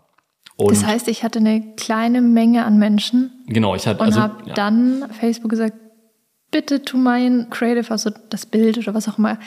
Und 0.57 0.73
das 0.73 0.85
heißt, 0.85 1.09
ich 1.09 1.23
hatte 1.23 1.39
eine 1.39 1.75
kleine 1.77 2.21
Menge 2.21 2.65
an 2.67 2.79
Menschen. 2.79 3.45
Genau, 3.47 3.75
ich 3.75 3.87
hatte 3.87 4.01
und 4.01 4.07
also, 4.07 4.21
habe 4.21 4.43
ja. 4.47 4.55
dann 4.55 5.07
Facebook 5.19 5.51
gesagt, 5.51 5.75
bitte 6.51 6.83
tu 6.83 6.97
mein 6.97 7.49
Creative, 7.51 7.91
also 7.91 8.11
das 8.31 8.47
Bild 8.47 8.79
oder 8.79 8.95
was 8.95 9.09
auch 9.09 9.19
immer, 9.19 9.39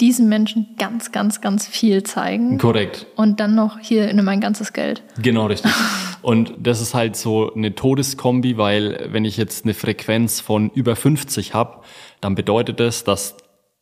diesen 0.00 0.28
Menschen 0.28 0.74
ganz, 0.78 1.10
ganz, 1.10 1.40
ganz 1.40 1.66
viel 1.66 2.02
zeigen. 2.02 2.58
Korrekt. 2.58 3.06
Und 3.16 3.40
dann 3.40 3.54
noch 3.54 3.78
hier 3.78 4.08
in 4.08 4.22
mein 4.24 4.40
ganzes 4.40 4.72
Geld. 4.72 5.02
Genau, 5.22 5.46
richtig. 5.46 5.72
Und 6.22 6.54
das 6.58 6.80
ist 6.80 6.92
halt 6.94 7.16
so 7.16 7.54
eine 7.54 7.74
Todeskombi, 7.74 8.58
weil 8.58 9.08
wenn 9.10 9.24
ich 9.24 9.36
jetzt 9.36 9.64
eine 9.64 9.74
Frequenz 9.74 10.40
von 10.40 10.70
über 10.70 10.96
50 10.96 11.54
habe, 11.54 11.82
dann 12.20 12.34
bedeutet 12.34 12.80
das, 12.80 13.04
dass 13.04 13.36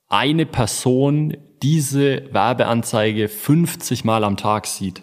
eine 0.08 0.46
Person 0.46 1.36
diese 1.64 2.24
Werbeanzeige 2.30 3.28
50 3.28 4.04
Mal 4.04 4.22
am 4.22 4.36
Tag 4.36 4.66
sieht. 4.66 5.02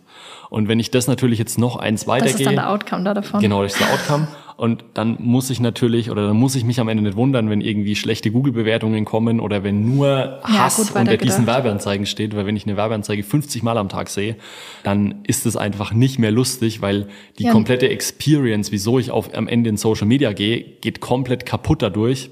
Und 0.51 0.67
wenn 0.67 0.79
ich 0.79 0.91
das 0.91 1.07
natürlich 1.07 1.39
jetzt 1.39 1.57
noch 1.57 1.75
eins 1.75 2.05
weitergehe. 2.05 2.33
Das 2.33 2.41
ist 2.41 2.45
dann 2.45 2.55
der 2.55 2.69
Outcome 2.69 3.03
da 3.03 3.13
davon. 3.15 3.41
Genau, 3.41 3.63
das 3.63 3.73
ist 3.73 3.81
der 3.81 3.91
Outcome. 3.91 4.27
Und 4.57 4.83
dann 4.93 5.17
muss 5.17 5.49
ich 5.49 5.59
natürlich, 5.59 6.11
oder 6.11 6.27
dann 6.27 6.37
muss 6.37 6.53
ich 6.53 6.63
mich 6.63 6.79
am 6.79 6.87
Ende 6.87 7.01
nicht 7.01 7.15
wundern, 7.15 7.49
wenn 7.49 7.61
irgendwie 7.61 7.95
schlechte 7.95 8.29
Google-Bewertungen 8.29 9.05
kommen 9.05 9.39
oder 9.39 9.63
wenn 9.63 9.95
nur 9.95 10.39
Hass 10.43 10.77
ja, 10.77 10.83
gut, 10.83 10.95
unter 10.95 11.17
diesen 11.17 11.47
Werbeanzeigen 11.47 12.05
steht, 12.05 12.35
weil 12.35 12.45
wenn 12.45 12.55
ich 12.55 12.67
eine 12.67 12.77
Werbeanzeige 12.77 13.23
50 13.23 13.63
Mal 13.63 13.79
am 13.79 13.89
Tag 13.89 14.09
sehe, 14.09 14.35
dann 14.83 15.23
ist 15.25 15.47
es 15.47 15.57
einfach 15.57 15.93
nicht 15.93 16.19
mehr 16.19 16.29
lustig, 16.29 16.79
weil 16.79 17.07
die 17.39 17.45
ja. 17.45 17.51
komplette 17.51 17.89
Experience, 17.89 18.71
wieso 18.71 18.99
ich 18.99 19.09
auf, 19.09 19.33
am 19.33 19.47
Ende 19.47 19.71
in 19.71 19.77
Social 19.77 20.05
Media 20.05 20.31
gehe, 20.31 20.61
geht 20.61 21.01
komplett 21.01 21.47
kaputt 21.47 21.81
dadurch, 21.81 22.29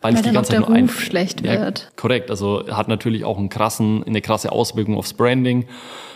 weil, 0.00 0.14
weil 0.14 0.20
es 0.20 0.26
die 0.26 0.32
ganze 0.32 0.52
Zeit 0.52 0.60
nur 0.60 0.70
ein, 0.70 0.88
schlecht 0.88 1.42
ja, 1.42 1.60
wird. 1.60 1.90
Korrekt, 1.96 2.30
also 2.30 2.64
hat 2.70 2.88
natürlich 2.88 3.24
auch 3.24 3.36
einen 3.36 3.50
krassen, 3.50 4.02
eine 4.04 4.20
krasse 4.20 4.50
Auswirkung 4.50 4.96
aufs 4.96 5.12
Branding. 5.12 5.66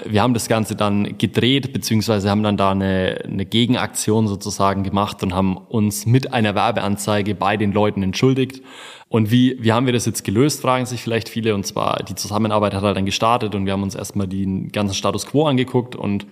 Wir 0.05 0.23
haben 0.23 0.35
das 0.35 0.49
Ganze 0.49 0.75
dann 0.75 1.19
gedreht, 1.19 1.73
beziehungsweise 1.73 2.31
haben 2.31 2.43
dann 2.43 2.57
da 2.57 2.71
eine, 2.71 3.19
eine 3.25 3.45
Gegenaktion 3.45 4.27
sozusagen 4.27 4.85
gemacht 4.85 5.23
und 5.23 5.35
haben 5.35 5.57
uns 5.57 6.07
mit 6.07 6.33
einer 6.33 6.55
Werbeanzeige 6.55 7.35
bei 7.35 7.57
den 7.57 7.73
Leuten 7.73 8.03
entschuldigt. 8.03 8.63
Und 9.09 9.31
wie, 9.31 9.63
wie 9.63 9.73
haben 9.73 9.87
wir 9.87 9.93
das 9.93 10.07
jetzt 10.07 10.25
gelöst, 10.25 10.63
fragen 10.63 10.87
sich 10.87 11.03
vielleicht 11.03 11.29
viele. 11.29 11.55
Und 11.55 11.67
zwar, 11.67 12.03
die 12.03 12.15
Zusammenarbeit 12.15 12.75
hat 12.75 12.83
halt 12.83 12.97
dann 12.97 13.07
gestartet 13.07 13.55
und 13.55 13.67
wir 13.67 13.73
haben 13.73 13.83
uns 13.83 13.95
erstmal 13.95 14.27
den 14.27 14.73
ganzen 14.73 14.95
Status 14.95 15.27
quo 15.27 15.47
angeguckt 15.47 15.95
und 15.95 16.27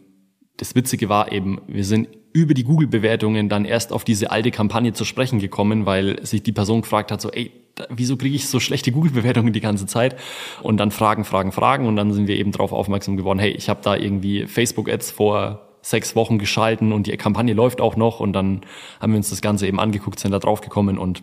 das 0.57 0.75
Witzige 0.75 1.09
war 1.09 1.33
eben, 1.33 1.61
wir 1.67 1.85
sind 1.85 2.09
über 2.33 2.55
die 2.55 2.65
Google-Bewertungen 2.65 3.49
dann 3.49 3.65
erst 3.65 3.93
auf 3.93 4.05
diese 4.05 4.31
alte 4.31 4.51
Kampagne 4.51 4.93
zu 4.93 5.05
sprechen 5.05 5.39
gekommen, 5.39 5.87
weil 5.87 6.25
sich 6.25 6.43
die 6.43 6.53
Person 6.53 6.83
gefragt 6.83 7.13
hat, 7.13 7.21
so, 7.21 7.31
ey, 7.31 7.51
wieso 7.89 8.17
kriege 8.17 8.37
ich 8.37 8.49
so 8.49 8.61
schlechte 8.61 8.93
Google-Bewertungen 8.93 9.53
die 9.53 9.61
ganze 9.61 9.87
Zeit? 9.87 10.17
Und 10.63 10.79
dann 10.79 10.91
Fragen, 10.91 11.25
Fragen, 11.25 11.53
Fragen. 11.53 11.87
Und 11.87 11.97
dann 11.97 12.13
sind 12.13 12.27
wir 12.27 12.37
eben 12.37 12.53
darauf 12.53 12.73
aufmerksam 12.73 13.17
geworden, 13.17 13.39
hey, 13.39 13.51
ich 13.51 13.69
habe 13.69 13.81
da 13.83 13.97
irgendwie 13.97 14.47
Facebook-Ads 14.47 15.11
vor 15.11 15.69
sechs 15.83 16.15
Wochen 16.15 16.39
geschalten 16.39 16.93
und 16.93 17.07
die 17.07 17.17
Kampagne 17.17 17.55
läuft 17.55 17.81
auch 17.81 17.97
noch. 17.97 18.21
Und 18.21 18.33
dann 18.33 18.63
haben 19.01 19.13
wir 19.13 19.19
uns 19.19 19.31
das 19.31 19.43
Ganze 19.43 19.67
eben 19.67 19.81
angeguckt, 19.81 20.19
sind 20.19 20.33
da 20.33 20.39
drauf 20.39 20.61
gekommen. 20.61 20.97
Und 20.97 21.23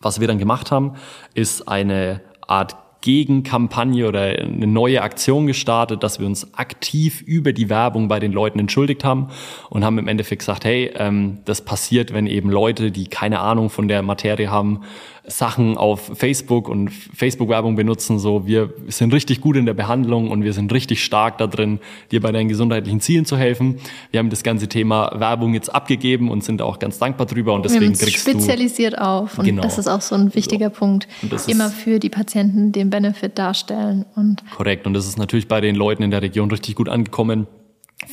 was 0.00 0.20
wir 0.20 0.28
dann 0.28 0.38
gemacht 0.38 0.70
haben, 0.70 0.94
ist 1.34 1.66
eine 1.66 2.20
Art 2.46 2.76
Gegenkampagne 3.00 4.08
oder 4.08 4.22
eine 4.22 4.66
neue 4.66 5.02
Aktion 5.02 5.46
gestartet, 5.46 6.02
dass 6.02 6.18
wir 6.18 6.26
uns 6.26 6.54
aktiv 6.54 7.22
über 7.22 7.52
die 7.52 7.68
Werbung 7.68 8.08
bei 8.08 8.18
den 8.18 8.32
Leuten 8.32 8.58
entschuldigt 8.58 9.04
haben 9.04 9.28
und 9.70 9.84
haben 9.84 9.98
im 9.98 10.08
Endeffekt 10.08 10.40
gesagt, 10.40 10.64
hey, 10.64 10.92
ähm, 10.96 11.38
das 11.44 11.62
passiert, 11.62 12.12
wenn 12.12 12.26
eben 12.26 12.50
Leute, 12.50 12.90
die 12.90 13.06
keine 13.06 13.40
Ahnung 13.40 13.70
von 13.70 13.86
der 13.88 14.02
Materie 14.02 14.50
haben, 14.50 14.80
Sachen 15.28 15.76
auf 15.76 16.12
Facebook 16.14 16.68
und 16.68 16.90
Facebook-Werbung 16.90 17.76
benutzen. 17.76 18.18
So, 18.18 18.46
wir 18.46 18.72
sind 18.88 19.12
richtig 19.12 19.40
gut 19.40 19.56
in 19.56 19.66
der 19.66 19.74
Behandlung 19.74 20.30
und 20.30 20.44
wir 20.44 20.52
sind 20.52 20.72
richtig 20.72 21.02
stark 21.02 21.38
da 21.38 21.46
drin, 21.46 21.80
dir 22.10 22.20
bei 22.20 22.32
deinen 22.32 22.48
gesundheitlichen 22.48 23.00
Zielen 23.00 23.24
zu 23.24 23.36
helfen. 23.36 23.76
Wir 24.10 24.18
haben 24.18 24.30
das 24.30 24.42
ganze 24.42 24.68
Thema 24.68 25.12
Werbung 25.18 25.54
jetzt 25.54 25.74
abgegeben 25.74 26.30
und 26.30 26.44
sind 26.44 26.62
auch 26.62 26.78
ganz 26.78 26.98
dankbar 26.98 27.26
drüber 27.26 27.54
und 27.54 27.64
deswegen 27.64 27.92
kriegst 27.92 28.18
spezialisiert 28.18 28.94
du, 28.94 29.02
auf 29.02 29.38
und 29.38 29.44
genau. 29.44 29.62
das 29.62 29.78
ist 29.78 29.88
auch 29.88 30.00
so 30.00 30.14
ein 30.14 30.34
wichtiger 30.34 30.70
so. 30.70 30.78
Punkt. 30.78 31.08
Immer 31.46 31.70
für 31.70 31.98
die 31.98 32.10
Patienten 32.10 32.72
den 32.72 32.90
Benefit 32.90 33.38
darstellen 33.38 34.04
und 34.14 34.42
korrekt 34.56 34.86
und 34.86 34.94
das 34.94 35.06
ist 35.06 35.18
natürlich 35.18 35.48
bei 35.48 35.60
den 35.60 35.74
Leuten 35.74 36.02
in 36.02 36.10
der 36.10 36.22
Region 36.22 36.50
richtig 36.50 36.74
gut 36.74 36.88
angekommen. 36.88 37.46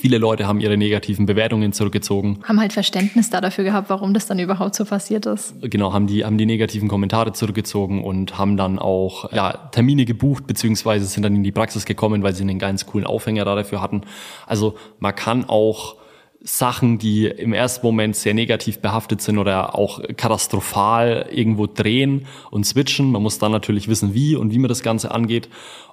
Viele 0.03 0.17
Leute 0.17 0.47
haben 0.47 0.59
ihre 0.59 0.75
negativen 0.75 1.25
Bewertungen 1.25 1.71
zurückgezogen. 1.71 2.39
Haben 2.43 2.59
halt 2.59 2.73
Verständnis 2.73 3.29
da 3.29 3.39
dafür 3.39 3.63
gehabt, 3.63 3.89
warum 3.89 4.13
das 4.13 4.25
dann 4.25 4.37
überhaupt 4.37 4.75
so 4.75 4.83
passiert 4.83 5.25
ist. 5.25 5.55
Genau, 5.61 5.93
haben 5.93 6.07
die, 6.07 6.25
haben 6.25 6.37
die 6.37 6.45
negativen 6.45 6.89
Kommentare 6.89 7.31
zurückgezogen 7.31 8.03
und 8.03 8.37
haben 8.37 8.57
dann 8.57 8.79
auch 8.79 9.31
ja, 9.31 9.53
Termine 9.71 10.03
gebucht, 10.03 10.45
beziehungsweise 10.45 11.05
sind 11.05 11.23
dann 11.23 11.37
in 11.37 11.43
die 11.45 11.53
Praxis 11.53 11.85
gekommen, 11.85 12.21
weil 12.21 12.35
sie 12.35 12.43
einen 12.43 12.59
ganz 12.59 12.85
coolen 12.85 13.07
Aufhänger 13.07 13.45
da 13.45 13.55
dafür 13.55 13.81
hatten. 13.81 14.01
Also 14.45 14.75
man 14.99 15.15
kann 15.15 15.45
auch 15.47 15.95
Sachen, 16.43 16.99
die 16.99 17.25
im 17.25 17.53
ersten 17.53 17.85
Moment 17.85 18.17
sehr 18.17 18.33
negativ 18.33 18.79
behaftet 18.79 19.21
sind 19.21 19.37
oder 19.37 19.75
auch 19.75 20.01
katastrophal 20.17 21.27
irgendwo 21.31 21.67
drehen 21.67 22.27
und 22.51 22.65
switchen. 22.65 23.11
Man 23.11 23.23
muss 23.23 23.39
dann 23.39 23.53
natürlich 23.53 23.87
wissen, 23.87 24.13
wie 24.13 24.35
und 24.35 24.51
wie 24.51 24.59
man 24.59 24.67
das 24.67 24.83
Ganze 24.83 25.11
angeht. 25.11 25.47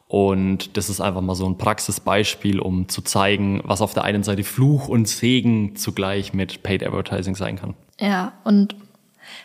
Und 0.09 0.77
das 0.77 0.91
ist 0.91 1.01
einfach 1.01 1.21
mal 1.21 1.37
so 1.37 1.47
ein 1.47 1.57
Praxisbeispiel, 1.57 2.59
um 2.59 2.89
zu 2.89 3.01
zeigen, 3.01 3.61
was 3.63 3.81
auf 3.81 3.95
der 3.95 4.03
einen 4.03 4.25
Seite 4.25 4.43
Fluch 4.43 4.89
und 4.89 5.07
Segen 5.07 5.77
zugleich 5.77 6.35
mit 6.35 6.65
Paid 6.65 6.85
Advertising 6.85 7.37
sein 7.37 7.55
kann. 7.55 7.75
Ja, 8.01 8.33
und 8.43 8.75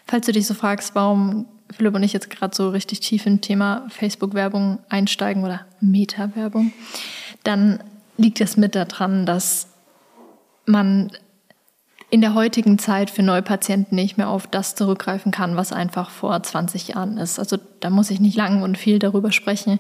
falls 0.08 0.26
du 0.26 0.32
dich 0.32 0.48
so 0.48 0.56
fragst, 0.56 0.96
warum 0.96 1.46
Philipp 1.70 1.94
und 1.94 2.02
ich 2.02 2.14
jetzt 2.14 2.32
gerade 2.32 2.56
so 2.56 2.70
richtig 2.70 3.00
tief 3.02 3.28
im 3.28 3.42
Thema 3.42 3.86
Facebook-Werbung 3.90 4.80
einsteigen 4.90 5.44
oder 5.44 5.68
Meta-Werbung, 5.82 6.74
dann 7.44 7.84
liegt 8.18 8.42
es 8.42 8.58
mit 8.58 8.74
daran, 8.74 9.28
dass 9.28 9.68
man 10.66 11.12
in 12.10 12.22
der 12.22 12.34
heutigen 12.34 12.78
Zeit 12.78 13.10
für 13.10 13.24
Neupatienten 13.24 13.96
nicht 13.96 14.18
mehr 14.18 14.30
auf 14.30 14.48
das 14.48 14.76
zurückgreifen 14.76 15.32
kann, 15.32 15.58
was 15.58 15.74
einfach 15.74 16.12
vor 16.12 16.42
20 16.42 16.90
Jahren 16.90 17.18
ist. 17.18 17.40
Also 17.40 17.58
da 17.80 17.90
muss 17.90 18.12
ich 18.12 18.20
nicht 18.20 18.38
lang 18.38 18.62
und 18.62 18.78
viel 18.78 19.00
darüber 19.00 19.32
sprechen. 19.32 19.80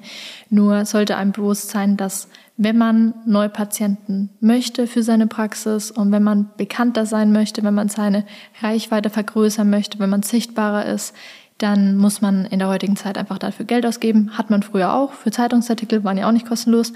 Nur 0.49 0.85
sollte 0.85 1.17
einem 1.17 1.31
bewusst 1.31 1.69
sein, 1.69 1.97
dass 1.97 2.27
wenn 2.57 2.77
man 2.77 3.13
Neupatienten 3.25 4.29
möchte 4.39 4.87
für 4.87 5.03
seine 5.03 5.27
Praxis 5.27 5.91
und 5.91 6.11
wenn 6.11 6.23
man 6.23 6.49
bekannter 6.57 7.05
sein 7.05 7.31
möchte, 7.31 7.63
wenn 7.63 7.73
man 7.73 7.89
seine 7.89 8.25
Reichweite 8.61 9.09
vergrößern 9.09 9.69
möchte, 9.69 9.99
wenn 9.99 10.09
man 10.09 10.23
sichtbarer 10.23 10.85
ist, 10.85 11.13
dann 11.57 11.95
muss 11.95 12.21
man 12.21 12.45
in 12.45 12.59
der 12.59 12.67
heutigen 12.67 12.97
Zeit 12.97 13.17
einfach 13.17 13.37
dafür 13.37 13.65
Geld 13.65 13.85
ausgeben. 13.85 14.37
Hat 14.37 14.49
man 14.49 14.61
früher 14.61 14.93
auch. 14.93 15.13
Für 15.13 15.31
Zeitungsartikel 15.31 16.03
waren 16.03 16.17
ja 16.17 16.27
auch 16.27 16.33
nicht 16.33 16.47
kostenlos. 16.47 16.91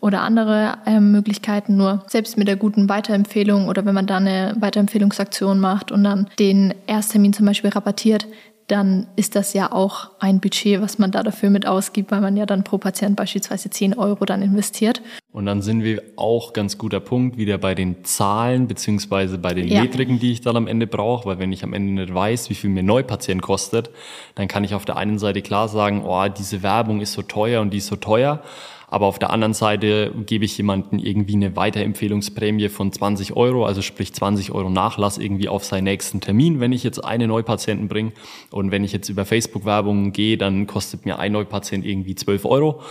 Oder 0.00 0.22
andere 0.22 0.78
äh, 0.86 0.98
Möglichkeiten. 0.98 1.76
Nur 1.76 2.04
selbst 2.06 2.38
mit 2.38 2.48
der 2.48 2.56
guten 2.56 2.88
Weiterempfehlung 2.88 3.68
oder 3.68 3.84
wenn 3.84 3.94
man 3.94 4.06
da 4.06 4.16
eine 4.16 4.54
Weiterempfehlungsaktion 4.58 5.60
macht 5.60 5.92
und 5.92 6.04
dann 6.04 6.28
den 6.38 6.74
Ersttermin 6.86 7.32
zum 7.32 7.46
Beispiel 7.46 7.70
rabattiert, 7.70 8.26
dann 8.70 9.08
ist 9.16 9.34
das 9.34 9.52
ja 9.52 9.72
auch 9.72 10.10
ein 10.20 10.38
Budget, 10.40 10.80
was 10.80 10.98
man 10.98 11.10
da 11.10 11.22
dafür 11.22 11.50
mit 11.50 11.66
ausgibt, 11.66 12.12
weil 12.12 12.20
man 12.20 12.36
ja 12.36 12.46
dann 12.46 12.62
pro 12.62 12.78
Patient 12.78 13.16
beispielsweise 13.16 13.68
10 13.68 13.98
Euro 13.98 14.24
dann 14.24 14.42
investiert. 14.42 15.02
Und 15.32 15.46
dann 15.46 15.60
sind 15.60 15.82
wir 15.82 16.02
auch 16.16 16.52
ganz 16.52 16.78
guter 16.78 17.00
Punkt 17.00 17.36
wieder 17.36 17.58
bei 17.58 17.74
den 17.74 18.04
Zahlen 18.04 18.68
beziehungsweise 18.68 19.38
bei 19.38 19.54
den 19.54 19.66
ja. 19.66 19.82
Metriken, 19.82 20.20
die 20.20 20.32
ich 20.32 20.40
dann 20.40 20.56
am 20.56 20.68
Ende 20.68 20.86
brauche, 20.86 21.26
weil 21.26 21.38
wenn 21.40 21.52
ich 21.52 21.64
am 21.64 21.72
Ende 21.72 22.02
nicht 22.02 22.14
weiß, 22.14 22.50
wie 22.50 22.54
viel 22.54 22.70
mir 22.70 22.84
Neupatient 22.84 23.42
kostet, 23.42 23.90
dann 24.36 24.46
kann 24.46 24.62
ich 24.62 24.74
auf 24.74 24.84
der 24.84 24.96
einen 24.96 25.18
Seite 25.18 25.42
klar 25.42 25.68
sagen, 25.68 26.04
oh, 26.04 26.28
diese 26.28 26.62
Werbung 26.62 27.00
ist 27.00 27.12
so 27.12 27.22
teuer 27.22 27.62
und 27.62 27.72
die 27.72 27.78
ist 27.78 27.88
so 27.88 27.96
teuer. 27.96 28.42
Aber 28.90 29.06
auf 29.06 29.18
der 29.18 29.30
anderen 29.30 29.54
Seite 29.54 30.12
gebe 30.26 30.44
ich 30.44 30.56
jemanden 30.58 30.98
irgendwie 30.98 31.34
eine 31.34 31.54
Weiterempfehlungsprämie 31.54 32.68
von 32.68 32.92
20 32.92 33.36
Euro, 33.36 33.64
also 33.64 33.82
sprich 33.82 34.12
20 34.12 34.52
Euro 34.52 34.68
Nachlass 34.68 35.16
irgendwie 35.16 35.48
auf 35.48 35.64
seinen 35.64 35.84
nächsten 35.84 36.20
Termin, 36.20 36.58
wenn 36.58 36.72
ich 36.72 36.82
jetzt 36.82 37.04
eine 37.04 37.28
Neupatienten 37.28 37.88
bringe. 37.88 38.12
Und 38.50 38.72
wenn 38.72 38.82
ich 38.82 38.92
jetzt 38.92 39.08
über 39.08 39.24
Facebook-Werbung 39.24 40.12
gehe, 40.12 40.36
dann 40.36 40.66
kostet 40.66 41.06
mir 41.06 41.20
ein 41.20 41.32
Neupatient 41.32 41.86
irgendwie 41.86 42.16
12 42.16 42.44
Euro. 42.44 42.82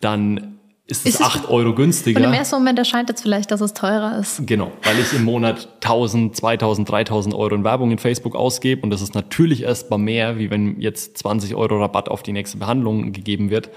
Dann 0.00 0.58
ist 0.86 1.06
es 1.06 1.14
ist 1.14 1.22
8 1.22 1.48
Euro 1.48 1.74
günstiger. 1.74 2.18
Und 2.18 2.26
im 2.26 2.32
ersten 2.32 2.56
Moment 2.56 2.78
erscheint 2.78 3.08
jetzt 3.08 3.22
vielleicht, 3.22 3.50
dass 3.50 3.60
es 3.60 3.72
teurer 3.72 4.18
ist. 4.18 4.46
Genau, 4.46 4.72
weil 4.82 4.98
ich 4.98 5.12
im 5.14 5.24
Monat 5.24 5.68
1000, 5.76 6.36
2000, 6.36 6.90
3000 6.90 7.34
Euro 7.34 7.54
in 7.54 7.64
Werbung 7.64 7.90
in 7.90 7.98
Facebook 7.98 8.34
ausgebe 8.34 8.82
und 8.82 8.90
das 8.90 9.00
ist 9.00 9.14
natürlich 9.14 9.62
erstmal 9.62 9.98
mehr, 9.98 10.38
wie 10.38 10.50
wenn 10.50 10.80
jetzt 10.80 11.16
20 11.18 11.54
Euro 11.54 11.80
Rabatt 11.80 12.08
auf 12.08 12.22
die 12.22 12.32
nächste 12.32 12.58
Behandlung 12.58 13.12
gegeben 13.12 13.50
wird. 13.50 13.70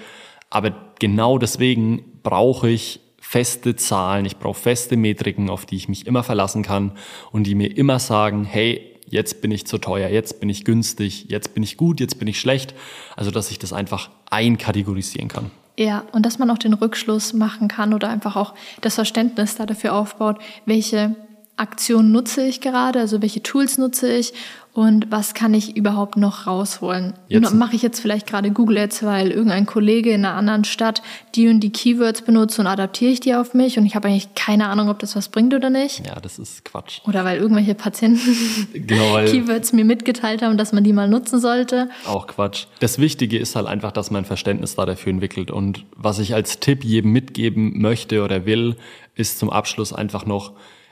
Aber 0.49 0.73
genau 0.99 1.37
deswegen 1.37 2.19
brauche 2.23 2.69
ich 2.69 3.01
feste 3.19 3.75
Zahlen, 3.75 4.25
ich 4.25 4.37
brauche 4.37 4.59
feste 4.59 4.97
Metriken, 4.97 5.49
auf 5.49 5.65
die 5.65 5.75
ich 5.75 5.89
mich 5.89 6.05
immer 6.05 6.23
verlassen 6.23 6.63
kann 6.63 6.91
und 7.31 7.45
die 7.45 7.55
mir 7.55 7.75
immer 7.75 7.99
sagen, 7.99 8.43
hey, 8.43 8.95
jetzt 9.07 9.41
bin 9.41 9.51
ich 9.51 9.65
zu 9.65 9.77
teuer, 9.77 10.09
jetzt 10.09 10.39
bin 10.39 10.49
ich 10.49 10.63
günstig, 10.63 11.25
jetzt 11.29 11.53
bin 11.53 11.63
ich 11.63 11.77
gut, 11.77 11.99
jetzt 11.99 12.19
bin 12.19 12.27
ich 12.27 12.39
schlecht. 12.39 12.75
Also, 13.15 13.31
dass 13.31 13.51
ich 13.51 13.59
das 13.59 13.73
einfach 13.73 14.09
einkategorisieren 14.29 15.27
kann. 15.27 15.51
Ja, 15.77 16.05
und 16.13 16.25
dass 16.25 16.39
man 16.39 16.49
auch 16.49 16.57
den 16.57 16.73
Rückschluss 16.73 17.33
machen 17.33 17.67
kann 17.67 17.93
oder 17.93 18.09
einfach 18.09 18.35
auch 18.35 18.53
das 18.81 18.95
Verständnis 18.95 19.55
da 19.55 19.65
dafür 19.65 19.93
aufbaut, 19.93 20.37
welche 20.65 21.15
Aktionen 21.57 22.11
nutze 22.11 22.45
ich 22.45 22.61
gerade, 22.61 22.99
also 22.99 23.21
welche 23.21 23.43
Tools 23.43 23.77
nutze 23.77 24.11
ich 24.13 24.33
und 24.75 25.09
was 25.09 25.33
kann 25.33 25.53
ich 25.53 25.77
überhaupt 25.77 26.17
noch 26.17 26.47
rausholen? 26.47 27.13
Mache 27.53 27.77
ich 27.77 27.81
jetzt 27.81 28.01
vielleicht 28.01 28.27
gerade 28.27 28.51
Google 28.51 28.77
Ads, 28.79 29.03
weil 29.03 29.31
irgendein 29.31 29.65
Kollege 29.65 30.11
in 30.11 30.25
einer 30.25 30.35
anderen 30.35 30.65
Stadt 30.65 31.01
die 31.33 31.47
und 31.47 31.61
die 31.61 31.71
Keywords 31.71 32.23
benutzt 32.23 32.59
und 32.59 32.67
adaptiere 32.67 33.09
ich 33.09 33.21
die 33.21 33.35
auf 33.35 33.53
mich 33.53 33.77
und 33.77 33.85
ich 33.85 33.95
habe 33.95 34.09
eigentlich 34.09 34.35
keine 34.35 34.67
Ahnung, 34.67 34.89
ob 34.89 34.99
das 34.99 35.15
was 35.15 35.29
bringt 35.29 35.53
oder 35.53 35.69
nicht? 35.69 36.05
Ja, 36.05 36.19
das 36.19 36.39
ist 36.39 36.65
Quatsch. 36.65 36.99
Oder 37.07 37.23
weil 37.23 37.37
irgendwelche 37.37 37.73
Patienten 37.73 38.67
genau, 38.73 39.15
Keywords 39.25 39.71
mir 39.71 39.85
mitgeteilt 39.85 40.41
haben, 40.41 40.57
dass 40.57 40.73
man 40.73 40.83
die 40.83 40.91
mal 40.91 41.07
nutzen 41.07 41.39
sollte. 41.39 41.87
Auch 42.05 42.27
Quatsch. 42.27 42.65
Das 42.81 42.99
Wichtige 42.99 43.39
ist 43.39 43.55
halt 43.55 43.67
einfach, 43.67 43.93
dass 43.93 44.11
man 44.11 44.25
Verständnis 44.25 44.75
da 44.75 44.85
dafür 44.85 45.11
entwickelt 45.13 45.51
und 45.51 45.85
was 45.95 46.19
ich 46.19 46.33
als 46.33 46.59
Tipp 46.59 46.83
jedem 46.83 47.13
mitgeben 47.13 47.79
möchte 47.79 48.21
oder 48.25 48.45
will, 48.45 48.75
ist 49.15 49.39
zum 49.39 49.49
Abschluss 49.49 49.93
einfach 49.93 50.25
noch, 50.25 50.51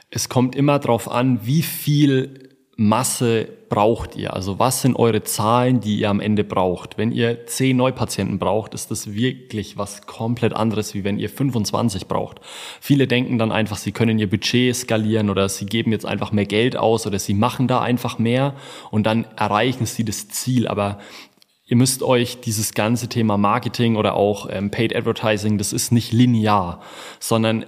es 0.10 0.30
kommt 0.30 0.56
immer 0.56 0.80
darauf 0.80 1.12
an, 1.12 1.40
wie 1.44 1.64
viel 1.64 2.53
Masse 2.76 3.50
braucht 3.70 4.16
ihr? 4.16 4.34
Also 4.34 4.58
was 4.58 4.82
sind 4.82 4.96
eure 4.96 5.24
Zahlen, 5.24 5.80
die 5.80 6.00
ihr 6.00 6.10
am 6.10 6.20
Ende 6.20 6.44
braucht? 6.44 6.98
Wenn 6.98 7.12
ihr 7.12 7.46
10 7.46 7.78
Neupatienten 7.78 8.40
braucht, 8.40 8.74
ist 8.74 8.90
das 8.90 9.14
wirklich 9.14 9.78
was 9.78 10.08
komplett 10.08 10.54
anderes, 10.54 10.96
wie 10.96 11.04
wenn 11.04 11.20
ihr 11.20 11.30
25 11.30 12.08
braucht. 12.08 12.40
Viele 12.82 13.06
denken 13.06 13.38
dann 13.38 13.52
einfach, 13.52 13.78
sie 13.78 13.92
können 13.92 14.18
ihr 14.18 14.30
Budget 14.30 14.76
skalieren 14.76 15.30
oder 15.30 15.50
sie 15.50 15.68
geben 15.68 15.92
jetzt 15.92 16.06
einfach 16.06 16.32
mehr 16.32 16.46
Geld 16.46 16.76
aus 16.76 17.06
oder 17.06 17.20
sie 17.20 17.36
machen 17.36 17.68
da 17.68 17.80
einfach 17.82 18.18
mehr 18.18 18.56
und 18.90 19.06
dann 19.06 19.26
erreichen 19.36 19.86
sie 19.86 20.04
das 20.04 20.30
Ziel. 20.30 20.68
Aber 20.68 20.98
ihr 21.68 21.78
müsst 21.78 22.02
euch 22.02 22.42
dieses 22.42 22.74
ganze 22.74 23.08
Thema 23.08 23.38
Marketing 23.38 23.98
oder 23.98 24.16
auch 24.16 24.48
ähm, 24.50 24.72
Paid 24.72 24.96
Advertising, 24.96 25.60
das 25.60 25.74
ist 25.74 25.92
nicht 25.92 26.12
linear, 26.12 26.82
sondern 27.20 27.66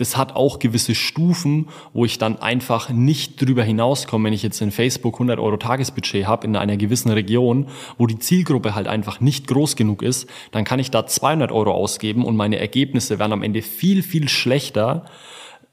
das 0.00 0.16
hat 0.16 0.34
auch 0.34 0.58
gewisse 0.58 0.94
Stufen, 0.94 1.68
wo 1.92 2.06
ich 2.06 2.16
dann 2.16 2.38
einfach 2.38 2.88
nicht 2.88 3.40
drüber 3.40 3.62
hinauskomme, 3.62 4.26
wenn 4.26 4.32
ich 4.32 4.42
jetzt 4.42 4.60
in 4.62 4.70
Facebook 4.70 5.14
100 5.16 5.38
Euro 5.38 5.58
Tagesbudget 5.58 6.26
habe 6.26 6.46
in 6.46 6.56
einer 6.56 6.78
gewissen 6.78 7.10
Region, 7.10 7.68
wo 7.98 8.06
die 8.06 8.18
Zielgruppe 8.18 8.74
halt 8.74 8.88
einfach 8.88 9.20
nicht 9.20 9.46
groß 9.46 9.76
genug 9.76 10.02
ist, 10.02 10.28
dann 10.52 10.64
kann 10.64 10.78
ich 10.78 10.90
da 10.90 11.06
200 11.06 11.52
Euro 11.52 11.72
ausgeben 11.72 12.24
und 12.24 12.34
meine 12.34 12.58
Ergebnisse 12.58 13.18
werden 13.18 13.32
am 13.32 13.42
Ende 13.42 13.60
viel, 13.60 14.02
viel 14.02 14.30
schlechter, 14.30 15.04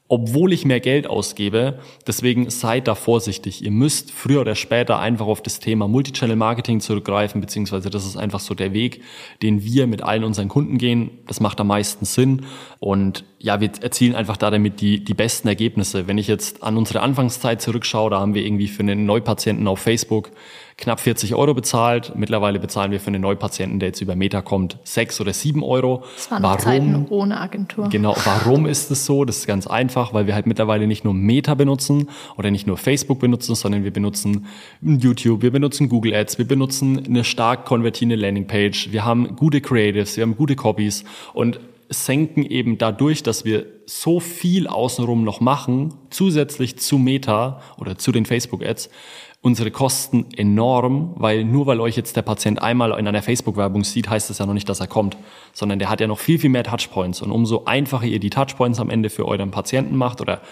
obwohl 0.08 0.54
ich 0.54 0.64
mehr 0.64 0.80
Geld 0.80 1.06
ausgebe. 1.06 1.78
Deswegen 2.06 2.48
seid 2.48 2.88
da 2.88 2.94
vorsichtig. 2.94 3.62
Ihr 3.62 3.70
müsst 3.70 4.10
früher 4.10 4.40
oder 4.40 4.54
später 4.54 4.98
einfach 4.98 5.26
auf 5.26 5.42
das 5.42 5.60
Thema 5.60 5.86
Multichannel 5.86 6.36
Marketing 6.36 6.80
zurückgreifen, 6.80 7.42
beziehungsweise 7.42 7.90
das 7.90 8.06
ist 8.06 8.16
einfach 8.16 8.40
so 8.40 8.54
der 8.54 8.72
Weg, 8.72 9.02
den 9.42 9.62
wir 9.62 9.86
mit 9.86 10.02
allen 10.02 10.24
unseren 10.24 10.48
Kunden 10.48 10.78
gehen. 10.78 11.10
Das 11.26 11.40
macht 11.40 11.60
am 11.60 11.66
meisten 11.66 12.06
Sinn. 12.06 12.46
Und 12.80 13.24
ja, 13.38 13.60
wir 13.60 13.70
erzielen 13.82 14.14
einfach 14.14 14.38
da 14.38 14.50
damit 14.50 14.80
die, 14.80 15.04
die 15.04 15.14
besten 15.14 15.46
Ergebnisse. 15.46 16.08
Wenn 16.08 16.18
ich 16.18 16.26
jetzt 16.26 16.62
an 16.62 16.78
unsere 16.78 17.00
Anfangszeit 17.00 17.60
zurückschaue, 17.60 18.10
da 18.10 18.20
haben 18.20 18.34
wir 18.34 18.44
irgendwie 18.44 18.68
für 18.68 18.80
einen 18.80 19.04
Neupatienten 19.04 19.68
auf 19.68 19.78
Facebook 19.78 20.30
knapp 20.78 21.00
40 21.00 21.34
Euro 21.34 21.54
bezahlt. 21.54 22.12
Mittlerweile 22.16 22.60
bezahlen 22.60 22.92
wir 22.92 23.00
für 23.00 23.08
einen 23.08 23.20
Neupatienten, 23.20 23.80
der 23.80 23.88
jetzt 23.88 24.00
über 24.00 24.14
Meter 24.14 24.42
kommt, 24.42 24.78
sechs 24.84 25.20
oder 25.20 25.32
sieben 25.32 25.64
Euro. 25.64 26.04
Das 26.14 26.30
waren 26.30 26.42
warum, 26.44 26.58
Zeiten 26.60 27.06
ohne 27.10 27.40
Agentur. 27.40 27.88
Genau, 27.88 28.16
warum 28.24 28.64
ist 28.64 28.90
es 28.90 29.04
so? 29.04 29.24
Das 29.24 29.38
ist 29.38 29.46
ganz 29.46 29.66
einfach, 29.66 30.14
weil 30.14 30.28
wir 30.28 30.34
halt 30.34 30.46
mittlerweile 30.46 30.86
nicht 30.86 31.04
nur 31.04 31.14
Meta 31.14 31.54
benutzen 31.54 32.08
oder 32.36 32.52
nicht 32.52 32.66
nur 32.66 32.76
Facebook 32.76 33.18
benutzen, 33.18 33.56
sondern 33.56 33.82
wir 33.82 33.92
benutzen 33.92 34.46
YouTube, 34.80 35.42
wir 35.42 35.50
benutzen 35.50 35.88
Google 35.88 36.14
Ads, 36.14 36.38
wir 36.38 36.46
benutzen 36.46 37.04
eine 37.04 37.24
stark 37.24 37.64
konvertierende 37.64 38.16
Landingpage, 38.16 38.92
wir 38.92 39.04
haben 39.04 39.34
gute 39.34 39.60
Creatives, 39.60 40.16
wir 40.16 40.22
haben 40.22 40.36
gute 40.36 40.54
Copies 40.54 41.04
und 41.34 41.58
senken 41.90 42.44
eben 42.44 42.78
dadurch, 42.78 43.22
dass 43.22 43.44
wir 43.44 43.66
so 43.86 44.20
viel 44.20 44.66
außenrum 44.66 45.24
noch 45.24 45.40
machen, 45.40 45.94
zusätzlich 46.10 46.78
zu 46.78 46.98
Meta 46.98 47.62
oder 47.78 47.96
zu 47.96 48.12
den 48.12 48.26
Facebook-Ads, 48.26 48.90
unsere 49.40 49.70
Kosten 49.70 50.26
enorm, 50.36 51.14
weil 51.16 51.44
nur 51.44 51.66
weil 51.66 51.80
euch 51.80 51.96
jetzt 51.96 52.16
der 52.16 52.22
Patient 52.22 52.60
einmal 52.60 52.98
in 52.98 53.06
einer 53.06 53.22
Facebook-Werbung 53.22 53.84
sieht, 53.84 54.10
heißt 54.10 54.28
das 54.30 54.38
ja 54.38 54.46
noch 54.46 54.54
nicht, 54.54 54.68
dass 54.68 54.80
er 54.80 54.88
kommt, 54.88 55.16
sondern 55.52 55.78
der 55.78 55.88
hat 55.88 56.00
ja 56.00 56.06
noch 56.06 56.18
viel, 56.18 56.38
viel 56.38 56.50
mehr 56.50 56.64
Touchpoints. 56.64 57.22
Und 57.22 57.30
umso 57.30 57.64
einfacher 57.64 58.06
ihr 58.06 58.18
die 58.18 58.30
Touchpoints 58.30 58.80
am 58.80 58.90
Ende 58.90 59.10
für 59.10 59.26
euren 59.26 59.50
Patienten 59.50 59.96
macht 59.96 60.20
oder 60.20 60.42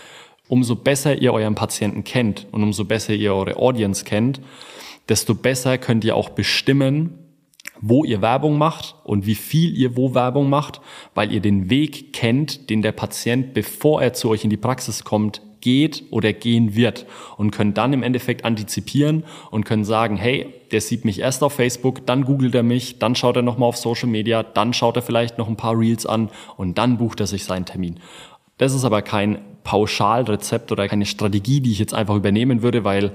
umso 0.48 0.76
besser 0.76 1.16
ihr 1.16 1.32
euren 1.32 1.56
Patienten 1.56 2.04
kennt 2.04 2.46
und 2.52 2.62
umso 2.62 2.84
besser 2.84 3.14
ihr 3.14 3.34
eure 3.34 3.56
Audience 3.56 4.04
kennt, 4.04 4.40
desto 5.08 5.34
besser 5.34 5.78
könnt 5.78 6.04
ihr 6.04 6.14
auch 6.14 6.30
bestimmen, 6.30 7.18
wo 7.80 8.04
ihr 8.04 8.22
Werbung 8.22 8.56
macht 8.56 8.94
und 9.04 9.26
wie 9.26 9.34
viel 9.34 9.76
ihr 9.76 9.96
wo 9.96 10.14
Werbung 10.14 10.48
macht, 10.48 10.80
weil 11.14 11.32
ihr 11.32 11.40
den 11.40 11.68
Weg 11.68 12.12
kennt, 12.12 12.70
den 12.70 12.82
der 12.82 12.92
Patient, 12.92 13.52
bevor 13.52 14.00
er 14.00 14.12
zu 14.12 14.30
euch 14.30 14.44
in 14.44 14.50
die 14.50 14.56
Praxis 14.56 15.04
kommt, 15.04 15.42
geht 15.66 16.04
oder 16.12 16.32
gehen 16.32 16.76
wird 16.76 17.06
und 17.36 17.50
können 17.50 17.74
dann 17.74 17.92
im 17.92 18.04
Endeffekt 18.04 18.44
antizipieren 18.44 19.24
und 19.50 19.64
können 19.64 19.84
sagen, 19.84 20.16
hey, 20.16 20.46
der 20.70 20.80
sieht 20.80 21.04
mich 21.04 21.18
erst 21.18 21.42
auf 21.42 21.54
Facebook, 21.54 22.06
dann 22.06 22.24
googelt 22.24 22.54
er 22.54 22.62
mich, 22.62 23.00
dann 23.00 23.16
schaut 23.16 23.34
er 23.34 23.42
nochmal 23.42 23.68
auf 23.68 23.76
Social 23.76 24.08
Media, 24.08 24.44
dann 24.44 24.72
schaut 24.72 24.94
er 24.94 25.02
vielleicht 25.02 25.38
noch 25.38 25.48
ein 25.48 25.56
paar 25.56 25.76
Reels 25.76 26.06
an 26.06 26.30
und 26.56 26.78
dann 26.78 26.98
bucht 26.98 27.18
er 27.18 27.26
sich 27.26 27.42
seinen 27.42 27.64
Termin. 27.64 27.98
Das 28.58 28.74
ist 28.74 28.84
aber 28.84 29.02
kein 29.02 29.38
Pauschalrezept 29.64 30.70
oder 30.70 30.86
keine 30.86 31.04
Strategie, 31.04 31.60
die 31.60 31.72
ich 31.72 31.80
jetzt 31.80 31.94
einfach 31.94 32.14
übernehmen 32.14 32.62
würde, 32.62 32.84
weil 32.84 33.10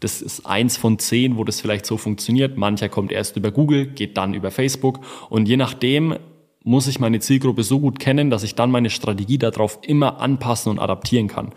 das 0.00 0.22
ist 0.22 0.44
eins 0.44 0.76
von 0.76 0.98
zehn, 0.98 1.36
wo 1.36 1.44
das 1.44 1.60
vielleicht 1.60 1.86
so 1.86 1.98
funktioniert. 1.98 2.56
Mancher 2.56 2.88
kommt 2.88 3.12
erst 3.12 3.36
über 3.36 3.52
Google, 3.52 3.86
geht 3.86 4.16
dann 4.16 4.34
über 4.34 4.50
Facebook 4.50 4.98
und 5.30 5.48
je 5.48 5.56
nachdem 5.56 6.16
muss 6.64 6.88
ich 6.88 6.98
meine 6.98 7.20
Zielgruppe 7.20 7.62
so 7.62 7.78
gut 7.78 8.00
kennen, 8.00 8.28
dass 8.28 8.42
ich 8.42 8.56
dann 8.56 8.72
meine 8.72 8.90
Strategie 8.90 9.38
darauf 9.38 9.78
immer 9.82 10.20
anpassen 10.20 10.70
und 10.70 10.78
adaptieren 10.78 11.28
kann. 11.28 11.52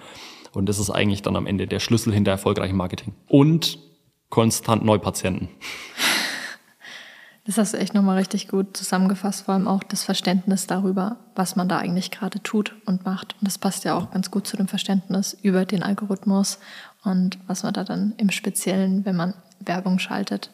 Und 0.56 0.68
das 0.68 0.80
ist 0.80 0.90
eigentlich 0.90 1.22
dann 1.22 1.36
am 1.36 1.48
Ende 1.48 1.68
der 1.68 1.80
Schlüssel 1.80 2.14
hinter 2.14 2.32
erfolgreichem 2.32 2.78
Marketing. 2.78 3.14
Und 3.28 3.80
konstant 4.30 4.84
Neupatienten. 4.84 5.50
Das 7.46 7.60
hast 7.60 7.74
du 7.74 7.78
echt 7.78 7.94
nochmal 7.94 8.18
richtig 8.18 8.48
gut 8.48 8.76
zusammengefasst, 8.76 9.46
vor 9.46 9.54
allem 9.54 9.68
auch 9.68 9.84
das 9.84 10.04
Verständnis 10.04 10.66
darüber, 10.66 11.18
was 11.36 11.56
man 11.56 11.70
da 11.70 11.78
eigentlich 11.78 12.10
gerade 12.10 12.42
tut 12.42 12.74
und 12.88 13.06
macht. 13.06 13.36
Und 13.40 13.48
das 13.48 13.60
passt 13.60 13.84
ja 13.84 13.96
auch 13.96 14.10
ganz 14.10 14.32
gut 14.32 14.48
zu 14.48 14.58
dem 14.58 14.68
Verständnis 14.68 15.38
über 15.44 15.64
den 15.66 15.84
Algorithmus 15.84 16.58
und 17.04 17.38
was 17.46 17.62
man 17.62 17.74
da 17.74 17.84
dann 17.84 18.16
im 18.18 18.32
Speziellen, 18.32 19.06
wenn 19.06 19.16
man 19.16 19.36
Werbung 19.60 20.00
schaltet, 20.00 20.50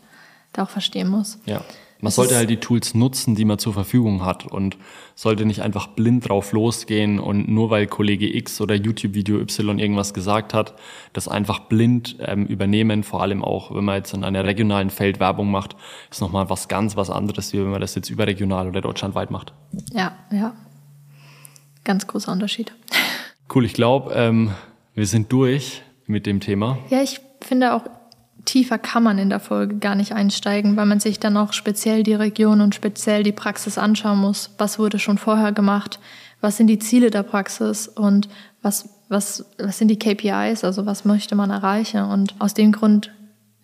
da 0.52 0.64
auch 0.64 0.70
verstehen 0.70 1.08
muss. 1.08 1.40
Ja. 1.46 1.64
Man 2.02 2.12
sollte 2.12 2.36
halt 2.36 2.50
die 2.50 2.58
Tools 2.58 2.96
nutzen, 2.96 3.36
die 3.36 3.46
man 3.46 3.60
zur 3.60 3.74
Verfügung 3.74 4.26
hat 4.26 4.46
und 4.48 4.78
sollte 5.16 5.46
nicht 5.46 5.62
einfach 5.62 5.88
blind 5.88 6.28
drauf 6.28 6.52
losgehen 6.52 7.20
und 7.20 7.48
nur 7.48 7.70
weil 7.70 7.86
Kollege 7.88 8.36
X 8.36 8.60
oder 8.60 8.76
YouTube-Video 8.76 9.40
Y 9.40 9.80
irgendwas 9.80 10.14
gesagt 10.14 10.54
hat, 10.54 10.74
das 11.14 11.28
einfach 11.28 11.60
blind 11.60 12.18
ähm, 12.20 12.46
übernehmen. 12.48 13.04
Vor 13.04 13.22
allem 13.22 13.44
auch, 13.44 13.74
wenn 13.74 13.86
man 13.86 13.98
jetzt 13.98 14.14
in 14.14 14.24
einer 14.24 14.44
regionalen 14.44 14.90
Feld 14.90 15.20
Werbung 15.20 15.52
macht, 15.52 15.76
ist 16.10 16.22
nochmal 16.22 16.50
was 16.50 16.68
ganz 16.68 16.96
was 16.96 17.10
anderes, 17.10 17.54
wie 17.54 17.60
wenn 17.60 17.70
man 17.70 17.82
das 17.82 17.94
jetzt 17.96 18.10
überregional 18.10 18.68
oder 18.68 18.82
deutschlandweit 18.82 19.30
macht. 19.30 19.54
Ja, 19.94 20.16
ja. 20.32 20.56
Ganz 21.84 22.08
großer 22.08 22.32
Unterschied. 22.32 22.74
Cool, 23.54 23.66
ich 23.66 23.74
glaube, 23.74 24.14
ähm, 24.14 24.52
wir 24.96 25.06
sind 25.06 25.30
durch 25.34 25.82
mit 26.08 26.26
dem 26.26 26.40
Thema. 26.40 26.78
Ja, 26.90 27.02
ich 27.02 27.20
finde 27.42 27.74
auch, 27.74 27.82
tiefer 28.46 28.78
kann 28.78 29.04
man 29.04 29.18
in 29.18 29.30
der 29.30 29.40
Folge 29.40 29.78
gar 29.78 29.96
nicht 29.96 30.14
einsteigen, 30.14 30.76
weil 30.78 30.86
man 30.86 31.00
sich 31.00 31.20
dann 31.20 31.38
auch 31.38 31.54
speziell 31.54 32.04
die 32.04 32.14
Region 32.14 32.62
und 32.62 32.76
speziell 32.76 33.24
die 33.24 33.32
Praxis 33.32 33.78
anschauen 33.78 34.20
muss. 34.20 34.52
Was 34.58 34.80
wurde 34.80 35.00
schon 35.00 35.18
vorher 35.18 35.52
gemacht? 35.52 36.00
Was 36.40 36.58
sind 36.58 36.68
die 36.68 36.80
Ziele 36.80 37.12
der 37.12 37.24
Praxis? 37.24 37.88
Und 37.88 38.30
was, 38.62 38.90
was, 39.10 39.46
was 39.58 39.78
sind 39.78 39.90
die 39.90 40.00
KPIs? 40.00 40.64
Also 40.64 40.86
was 40.86 41.06
möchte 41.06 41.36
man 41.36 41.50
erreichen? 41.50 42.04
Und 42.04 42.36
aus 42.40 42.54
dem 42.54 42.72
Grund, 42.72 43.12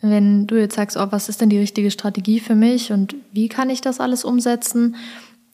wenn 0.02 0.48
du 0.48 0.56
jetzt 0.56 0.76
sagst, 0.76 0.98
oh, 0.98 1.08
was 1.10 1.30
ist 1.30 1.42
denn 1.42 1.50
die 1.50 1.60
richtige 1.60 1.92
Strategie 1.92 2.40
für 2.40 2.56
mich 2.56 2.92
und 2.92 3.16
wie 3.32 3.50
kann 3.50 3.70
ich 3.70 3.82
das 3.82 4.00
alles 4.00 4.24
umsetzen? 4.24 4.96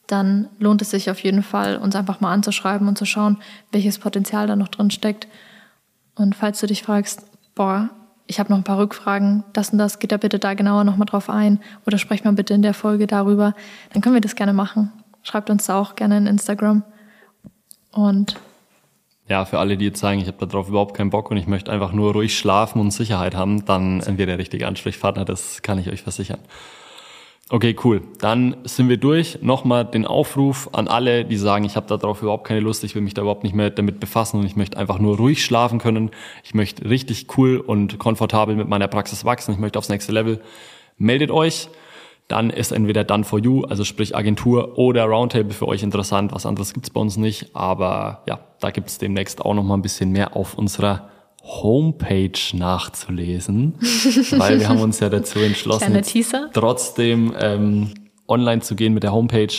Dann 0.06 0.48
lohnt 0.58 0.82
es 0.82 0.90
sich 0.90 1.10
auf 1.10 1.20
jeden 1.20 1.42
Fall, 1.42 1.78
uns 1.78 1.96
einfach 1.96 2.20
mal 2.20 2.32
anzuschreiben 2.32 2.88
und 2.88 2.98
zu 2.98 3.06
schauen, 3.06 3.38
welches 3.72 3.98
Potenzial 3.98 4.46
da 4.46 4.54
noch 4.54 4.68
drin 4.68 4.90
steckt. 4.90 5.28
Und 6.14 6.34
falls 6.34 6.60
du 6.60 6.66
dich 6.66 6.82
fragst, 6.82 7.22
boah, 7.54 7.88
ich 8.26 8.38
habe 8.38 8.50
noch 8.50 8.56
ein 8.56 8.64
paar 8.64 8.78
Rückfragen, 8.78 9.44
das 9.52 9.70
und 9.70 9.78
das, 9.78 9.98
geht 9.98 10.12
da 10.12 10.16
bitte 10.16 10.38
da 10.38 10.54
genauer 10.54 10.84
nochmal 10.84 11.06
drauf 11.06 11.28
ein 11.28 11.60
oder 11.86 11.98
sprecht 11.98 12.24
mal 12.24 12.32
bitte 12.32 12.54
in 12.54 12.62
der 12.62 12.74
Folge 12.74 13.06
darüber, 13.06 13.54
dann 13.92 14.02
können 14.02 14.14
wir 14.14 14.20
das 14.20 14.36
gerne 14.36 14.52
machen. 14.52 14.92
Schreibt 15.22 15.50
uns 15.50 15.66
da 15.66 15.78
auch 15.78 15.96
gerne 15.96 16.18
in 16.18 16.26
Instagram. 16.26 16.82
Und 17.92 18.36
ja, 19.28 19.44
für 19.46 19.58
alle, 19.58 19.78
die 19.78 19.86
jetzt 19.86 20.00
sagen, 20.00 20.20
ich 20.20 20.26
habe 20.26 20.46
darauf 20.46 20.68
überhaupt 20.68 20.94
keinen 20.94 21.10
Bock 21.10 21.30
und 21.30 21.38
ich 21.38 21.46
möchte 21.46 21.72
einfach 21.72 21.92
nur 21.92 22.12
ruhig 22.12 22.36
schlafen 22.36 22.78
und 22.80 22.90
Sicherheit 22.90 23.34
haben, 23.34 23.64
dann 23.64 24.02
sind 24.02 24.18
der 24.18 24.38
richtige 24.38 24.66
Ansprechpartner, 24.66 25.24
das 25.24 25.62
kann 25.62 25.78
ich 25.78 25.90
euch 25.90 26.02
versichern. 26.02 26.40
Okay, 27.50 27.76
cool. 27.84 28.00
Dann 28.20 28.56
sind 28.64 28.88
wir 28.88 28.96
durch. 28.96 29.38
Nochmal 29.42 29.84
den 29.84 30.06
Aufruf 30.06 30.70
an 30.72 30.88
alle, 30.88 31.26
die 31.26 31.36
sagen, 31.36 31.64
ich 31.66 31.76
habe 31.76 31.86
darauf 31.86 32.22
überhaupt 32.22 32.46
keine 32.46 32.60
Lust, 32.60 32.84
ich 32.84 32.94
will 32.94 33.02
mich 33.02 33.12
da 33.12 33.20
überhaupt 33.20 33.44
nicht 33.44 33.54
mehr 33.54 33.68
damit 33.68 34.00
befassen 34.00 34.40
und 34.40 34.46
ich 34.46 34.56
möchte 34.56 34.78
einfach 34.78 34.98
nur 34.98 35.18
ruhig 35.18 35.44
schlafen 35.44 35.78
können. 35.78 36.10
Ich 36.42 36.54
möchte 36.54 36.88
richtig 36.88 37.26
cool 37.36 37.58
und 37.58 37.98
komfortabel 37.98 38.56
mit 38.56 38.68
meiner 38.68 38.88
Praxis 38.88 39.26
wachsen. 39.26 39.52
Ich 39.52 39.58
möchte 39.58 39.78
aufs 39.78 39.90
nächste 39.90 40.12
Level. 40.12 40.40
Meldet 40.96 41.30
euch. 41.30 41.68
Dann 42.28 42.48
ist 42.48 42.72
entweder 42.72 43.04
Done 43.04 43.24
for 43.24 43.38
You, 43.38 43.64
also 43.64 43.84
sprich 43.84 44.16
Agentur 44.16 44.78
oder 44.78 45.04
Roundtable 45.04 45.52
für 45.52 45.68
euch 45.68 45.82
interessant. 45.82 46.32
Was 46.32 46.46
anderes 46.46 46.72
gibt's 46.72 46.88
bei 46.88 47.00
uns 47.00 47.18
nicht. 47.18 47.54
Aber 47.54 48.22
ja, 48.26 48.40
da 48.60 48.70
gibt's 48.70 48.96
demnächst 48.96 49.42
auch 49.42 49.52
noch 49.52 49.62
mal 49.62 49.74
ein 49.74 49.82
bisschen 49.82 50.10
mehr 50.10 50.34
auf 50.34 50.56
unserer 50.56 51.10
Homepage 51.44 52.38
nachzulesen, 52.54 53.74
weil 54.38 54.60
wir 54.60 54.68
haben 54.68 54.80
uns 54.80 55.00
ja 55.00 55.10
dazu 55.10 55.38
entschlossen, 55.40 55.84
trotzdem 56.52 57.34
ähm, 57.38 57.94
online 58.26 58.62
zu 58.62 58.74
gehen 58.74 58.94
mit 58.94 59.02
der 59.02 59.12
Homepage, 59.12 59.52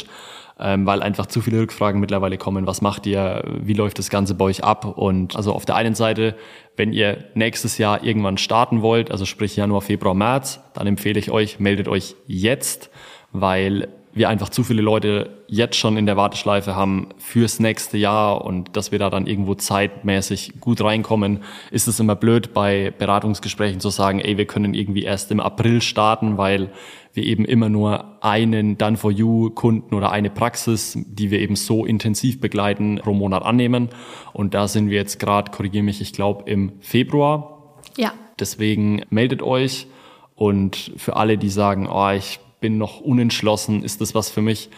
ähm, 0.59 0.87
weil 0.87 1.03
einfach 1.03 1.27
zu 1.27 1.41
viele 1.41 1.59
Rückfragen 1.59 2.01
mittlerweile 2.01 2.37
kommen. 2.37 2.65
Was 2.65 2.81
macht 2.81 3.05
ihr? 3.05 3.43
Wie 3.61 3.73
läuft 3.73 3.99
das 3.99 4.09
Ganze 4.09 4.33
bei 4.33 4.45
euch 4.45 4.63
ab? 4.63 4.97
Und 4.97 5.35
also 5.35 5.53
auf 5.53 5.65
der 5.65 5.75
einen 5.75 5.93
Seite, 5.93 6.35
wenn 6.75 6.91
ihr 6.91 7.25
nächstes 7.35 7.77
Jahr 7.77 8.03
irgendwann 8.03 8.37
starten 8.37 8.81
wollt, 8.81 9.11
also 9.11 9.25
sprich 9.25 9.55
Januar, 9.55 9.81
Februar, 9.81 10.15
März, 10.15 10.61
dann 10.73 10.87
empfehle 10.87 11.19
ich 11.19 11.29
euch, 11.29 11.59
meldet 11.59 11.87
euch 11.87 12.15
jetzt, 12.25 12.89
weil 13.31 13.89
wir 14.15 14.29
einfach 14.29 14.47
zu 14.47 14.63
viele 14.63 14.81
Leute 14.81 15.43
jetzt 15.47 15.75
schon 15.75 15.97
in 15.97 16.05
der 16.05 16.15
Warteschleife 16.15 16.73
haben 16.73 17.09
fürs 17.17 17.59
nächste 17.59 17.97
Jahr 17.97 18.45
und 18.45 18.77
dass 18.77 18.93
wir 18.93 18.97
da 18.97 19.09
dann 19.09 19.27
irgendwo 19.27 19.55
zeitmäßig 19.55 20.61
gut 20.61 20.81
reinkommen, 20.81 21.43
ist 21.69 21.89
es 21.89 21.99
immer 21.99 22.15
blöd 22.15 22.53
bei 22.53 22.93
Beratungsgesprächen 22.97 23.81
zu 23.81 23.89
sagen, 23.89 24.19
ey, 24.19 24.37
wir 24.37 24.45
können 24.45 24.73
irgendwie 24.73 25.03
erst 25.03 25.31
im 25.31 25.41
April 25.41 25.81
starten, 25.81 26.37
weil 26.37 26.71
wir 27.11 27.23
eben 27.23 27.43
immer 27.43 27.67
nur 27.67 28.23
einen 28.23 28.77
Done 28.77 28.95
for 28.95 29.11
You 29.11 29.49
Kunden 29.49 29.93
oder 29.93 30.11
eine 30.11 30.29
Praxis, 30.29 30.97
die 31.05 31.29
wir 31.29 31.39
eben 31.39 31.57
so 31.57 31.85
intensiv 31.85 32.39
begleiten, 32.39 33.01
pro 33.03 33.13
Monat 33.13 33.43
annehmen. 33.43 33.89
Und 34.31 34.53
da 34.53 34.69
sind 34.69 34.89
wir 34.89 34.97
jetzt 34.97 35.19
gerade, 35.19 35.51
korrigiere 35.51 35.83
mich, 35.83 35.99
ich 35.99 36.13
glaube 36.13 36.49
im 36.49 36.71
Februar. 36.79 37.81
Ja. 37.97 38.13
Deswegen 38.39 39.03
meldet 39.09 39.41
euch 39.41 39.87
und 40.35 40.93
für 40.95 41.17
alle, 41.17 41.37
die 41.37 41.49
sagen, 41.49 41.89
oh, 41.89 42.11
ich 42.11 42.39
bin 42.59 42.77
noch 42.77 43.01
unentschlossen, 43.01 43.83
ist 43.83 44.01
das 44.01 44.15
was 44.15 44.29
für 44.29 44.41
mich? 44.41 44.69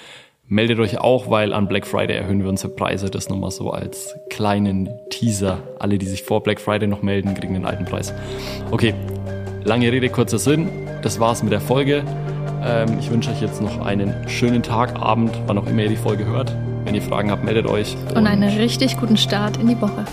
Meldet 0.49 0.79
euch 0.79 0.99
auch, 0.99 1.29
weil 1.29 1.51
an 1.51 1.67
Black 1.67 1.85
Friday 1.85 2.15
erhöhen 2.15 2.41
wir 2.41 2.49
unsere 2.49 2.73
Preise. 2.73 3.09
Das 3.09 3.27
nochmal 3.27 3.51
so 3.51 3.71
als 3.71 4.15
kleinen 4.29 4.89
Teaser. 5.09 5.61
Alle, 5.77 5.97
die 5.97 6.05
sich 6.05 6.23
vor 6.23 6.41
Black 6.41 6.61
Friday 6.61 6.87
noch 6.87 7.01
melden, 7.01 7.33
kriegen 7.33 7.53
den 7.53 7.65
alten 7.65 7.83
Preis. 7.83 8.13
Okay, 8.71 8.93
lange 9.65 9.91
Rede, 9.91 10.07
kurzer 10.09 10.39
Sinn. 10.39 10.69
Das 11.01 11.19
war's 11.19 11.43
mit 11.43 11.51
der 11.51 11.59
Folge. 11.59 12.05
Ähm, 12.63 12.97
ich 12.97 13.11
wünsche 13.11 13.29
euch 13.29 13.41
jetzt 13.41 13.61
noch 13.61 13.85
einen 13.85 14.29
schönen 14.29 14.63
Tag, 14.63 14.95
Abend, 14.95 15.31
wann 15.47 15.57
auch 15.57 15.67
immer 15.67 15.83
ihr 15.83 15.89
die 15.89 15.97
Folge 15.97 16.25
hört. 16.25 16.55
Wenn 16.85 16.95
ihr 16.95 17.01
Fragen 17.01 17.29
habt, 17.29 17.43
meldet 17.43 17.65
euch. 17.65 17.97
Und, 18.09 18.17
und 18.19 18.27
einen 18.27 18.57
richtig 18.57 18.97
guten 18.97 19.17
Start 19.17 19.57
in 19.57 19.67
die 19.67 19.81
Woche. 19.81 20.05